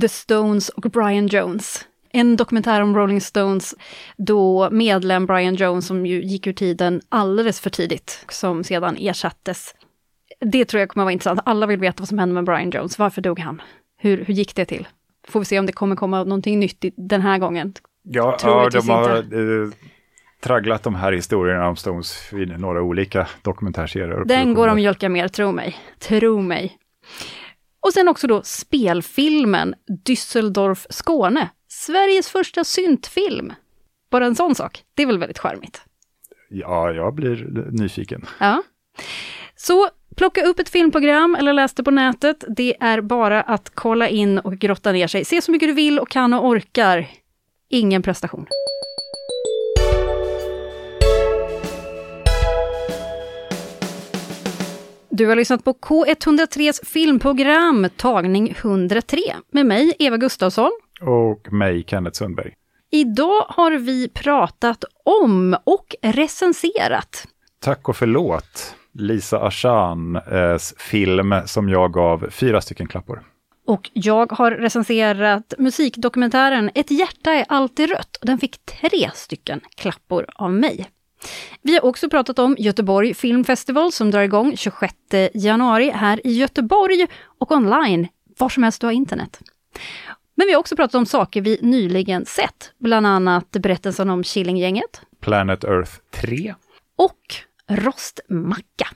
The 0.00 0.08
Stones 0.08 0.68
och 0.68 0.82
Brian 0.82 1.26
Jones. 1.26 1.86
En 2.12 2.36
dokumentär 2.36 2.80
om 2.80 2.96
Rolling 2.96 3.20
Stones 3.20 3.74
då 4.16 4.68
medlem 4.70 5.26
Brian 5.26 5.54
Jones, 5.54 5.86
som 5.86 6.06
ju 6.06 6.22
gick 6.22 6.46
ur 6.46 6.52
tiden 6.52 7.00
alldeles 7.08 7.60
för 7.60 7.70
tidigt, 7.70 8.24
som 8.28 8.64
sedan 8.64 8.96
ersattes. 8.96 9.74
Det 10.40 10.64
tror 10.64 10.80
jag 10.80 10.88
kommer 10.88 11.04
vara 11.04 11.12
intressant. 11.12 11.40
Alla 11.44 11.66
vill 11.66 11.80
veta 11.80 12.00
vad 12.00 12.08
som 12.08 12.18
hände 12.18 12.34
med 12.34 12.44
Brian 12.44 12.70
Jones. 12.70 12.98
Varför 12.98 13.22
dog 13.22 13.38
han? 13.38 13.62
Hur, 13.96 14.24
hur 14.24 14.34
gick 14.34 14.54
det 14.56 14.64
till? 14.64 14.88
Får 15.28 15.40
vi 15.40 15.46
se 15.46 15.58
om 15.58 15.66
det 15.66 15.72
kommer 15.72 15.96
komma 15.96 16.24
någonting 16.24 16.60
nytt 16.60 16.84
den 16.96 17.20
här 17.20 17.38
gången. 17.38 17.74
Ja, 18.02 18.38
ja 18.42 18.68
de 18.72 18.88
har 18.88 19.18
inte. 19.18 19.76
tragglat 20.40 20.82
de 20.82 20.94
här 20.94 21.12
historierna 21.12 21.68
om 21.68 21.76
Stones 21.76 22.32
i 22.32 22.46
några 22.46 22.82
olika 22.82 23.28
dokumentärserier. 23.42 24.24
Den 24.24 24.54
går 24.54 24.66
de 24.66 24.76
mjölka 24.76 25.08
mer, 25.08 25.28
tro 25.28 25.52
mig. 25.52 25.76
Tro 25.98 26.42
mig. 26.42 26.78
Och 27.80 27.92
sen 27.92 28.08
också 28.08 28.26
då 28.26 28.42
spelfilmen 28.42 29.74
Düsseldorf 30.06 30.86
Skåne. 30.90 31.48
Sveriges 31.68 32.28
första 32.30 32.64
syntfilm. 32.64 33.52
Bara 34.10 34.26
en 34.26 34.36
sån 34.36 34.54
sak. 34.54 34.84
Det 34.94 35.02
är 35.02 35.06
väl 35.06 35.18
väldigt 35.18 35.38
charmigt? 35.38 35.82
Ja, 36.48 36.92
jag 36.92 37.14
blir 37.14 37.48
nyfiken. 37.70 38.26
Ja. 38.40 38.62
Så 39.56 39.88
plocka 40.16 40.42
upp 40.42 40.58
ett 40.58 40.68
filmprogram 40.68 41.34
eller 41.34 41.52
läs 41.52 41.74
det 41.74 41.82
på 41.82 41.90
nätet. 41.90 42.44
Det 42.56 42.76
är 42.80 43.00
bara 43.00 43.42
att 43.42 43.70
kolla 43.74 44.08
in 44.08 44.38
och 44.38 44.52
grotta 44.58 44.92
ner 44.92 45.06
sig. 45.06 45.24
Se 45.24 45.42
så 45.42 45.52
mycket 45.52 45.68
du 45.68 45.72
vill 45.72 45.98
och 45.98 46.08
kan 46.08 46.32
och 46.32 46.46
orkar. 46.46 47.06
Ingen 47.68 48.02
prestation. 48.02 48.46
Du 55.10 55.26
har 55.26 55.36
lyssnat 55.36 55.64
på 55.64 55.72
K103s 55.72 56.84
filmprogram, 56.86 57.88
tagning 57.96 58.50
103, 58.50 59.18
med 59.52 59.66
mig, 59.66 59.94
Eva 59.98 60.16
Gustafsson. 60.16 60.70
Och 61.00 61.52
mig, 61.52 61.84
Kenneth 61.86 62.18
Sundberg. 62.18 62.52
Idag 62.90 63.44
har 63.48 63.70
vi 63.72 64.08
pratat 64.08 64.84
om 65.04 65.56
och 65.64 65.94
recenserat. 66.02 67.26
Tack 67.60 67.88
och 67.88 67.96
förlåt, 67.96 68.74
Lisa 68.92 69.40
Ashans 69.40 70.74
film 70.78 71.34
som 71.46 71.68
jag 71.68 71.92
gav 71.92 72.30
fyra 72.30 72.60
stycken 72.60 72.86
klappor. 72.88 73.22
Och 73.66 73.90
jag 73.92 74.32
har 74.32 74.50
recenserat 74.50 75.54
musikdokumentären 75.58 76.70
Ett 76.74 76.90
hjärta 76.90 77.30
är 77.32 77.44
alltid 77.48 77.90
rött. 77.90 78.18
Den 78.22 78.38
fick 78.38 78.66
tre 78.66 79.10
stycken 79.14 79.60
klappor 79.76 80.26
av 80.34 80.52
mig. 80.52 80.90
Vi 81.62 81.72
har 81.74 81.84
också 81.84 82.10
pratat 82.10 82.38
om 82.38 82.56
Göteborg 82.58 83.14
Film 83.14 83.44
Festival 83.44 83.92
som 83.92 84.10
drar 84.10 84.20
igång 84.20 84.56
26 84.56 84.94
januari 85.34 85.90
här 85.90 86.26
i 86.26 86.32
Göteborg 86.32 87.06
och 87.38 87.52
online, 87.52 88.08
var 88.38 88.48
som 88.48 88.62
helst 88.62 88.80
du 88.80 88.86
har 88.86 88.92
internet. 88.92 89.40
Men 90.34 90.46
vi 90.46 90.52
har 90.52 90.60
också 90.60 90.76
pratat 90.76 90.94
om 90.94 91.06
saker 91.06 91.40
vi 91.40 91.58
nyligen 91.62 92.26
sett, 92.26 92.72
bland 92.78 93.06
annat 93.06 93.50
berättelsen 93.50 94.10
om 94.10 94.22
Killinggänget. 94.22 95.00
Planet 95.20 95.64
Earth 95.64 95.92
3. 96.10 96.54
Och 96.96 97.34
Rostmacka. 97.70 98.88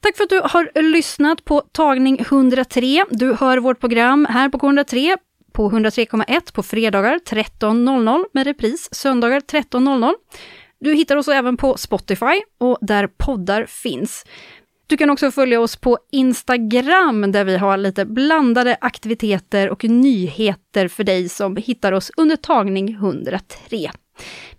Tack 0.00 0.16
för 0.16 0.24
att 0.24 0.30
du 0.30 0.40
har 0.44 0.82
lyssnat 0.82 1.44
på 1.44 1.60
tagning 1.60 2.20
103. 2.20 3.04
Du 3.10 3.34
hör 3.34 3.58
vårt 3.58 3.80
program 3.80 4.26
här 4.30 4.48
på 4.48 4.58
K103 4.58 5.16
på 5.52 5.70
103,1 5.70 6.54
på 6.54 6.62
fredagar 6.62 7.18
13.00 7.18 8.24
med 8.32 8.46
repris 8.46 8.88
söndagar 8.92 9.40
13.00. 9.40 10.14
Du 10.80 10.94
hittar 10.94 11.16
oss 11.16 11.28
även 11.28 11.56
på 11.56 11.76
Spotify 11.76 12.42
och 12.58 12.78
där 12.80 13.06
poddar 13.06 13.66
finns. 13.66 14.24
Du 14.86 14.96
kan 14.96 15.10
också 15.10 15.30
följa 15.30 15.60
oss 15.60 15.76
på 15.76 15.98
Instagram 16.12 17.32
där 17.32 17.44
vi 17.44 17.56
har 17.56 17.76
lite 17.76 18.04
blandade 18.04 18.76
aktiviteter 18.80 19.70
och 19.70 19.84
nyheter 19.84 20.88
för 20.88 21.04
dig 21.04 21.28
som 21.28 21.56
hittar 21.56 21.92
oss 21.92 22.10
under 22.16 22.36
tagning 22.36 22.88
103. 22.88 23.90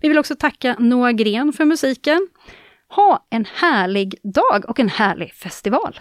Vi 0.00 0.08
vill 0.08 0.18
också 0.18 0.36
tacka 0.36 0.76
Noah 0.78 1.10
Gren 1.10 1.52
för 1.52 1.64
musiken. 1.64 2.28
Ha 2.90 3.26
en 3.30 3.46
härlig 3.54 4.14
dag 4.22 4.64
och 4.68 4.80
en 4.80 4.88
härlig 4.88 5.32
festival! 5.34 6.00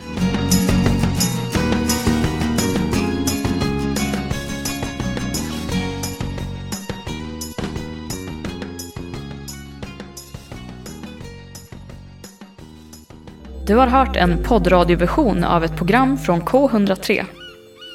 Du 13.67 13.75
har 13.75 13.87
hört 13.87 14.15
en 14.15 14.43
poddradioversion 14.43 15.43
av 15.43 15.63
ett 15.63 15.77
program 15.77 16.17
från 16.17 16.41
K103. 16.41 17.25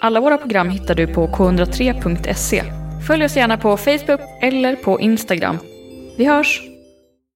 Alla 0.02 0.20
våra 0.20 0.38
program 0.38 0.70
hittar 0.70 0.94
du 0.94 1.06
på 1.06 1.26
k103.se. 1.26 2.62
Följ 3.06 3.24
oss 3.24 3.36
gärna 3.36 3.56
på 3.56 3.76
Facebook 3.76 4.20
eller 4.42 4.76
på 4.76 5.00
Instagram. 5.00 5.58
Vi 6.16 6.24
hörs! 6.24 6.73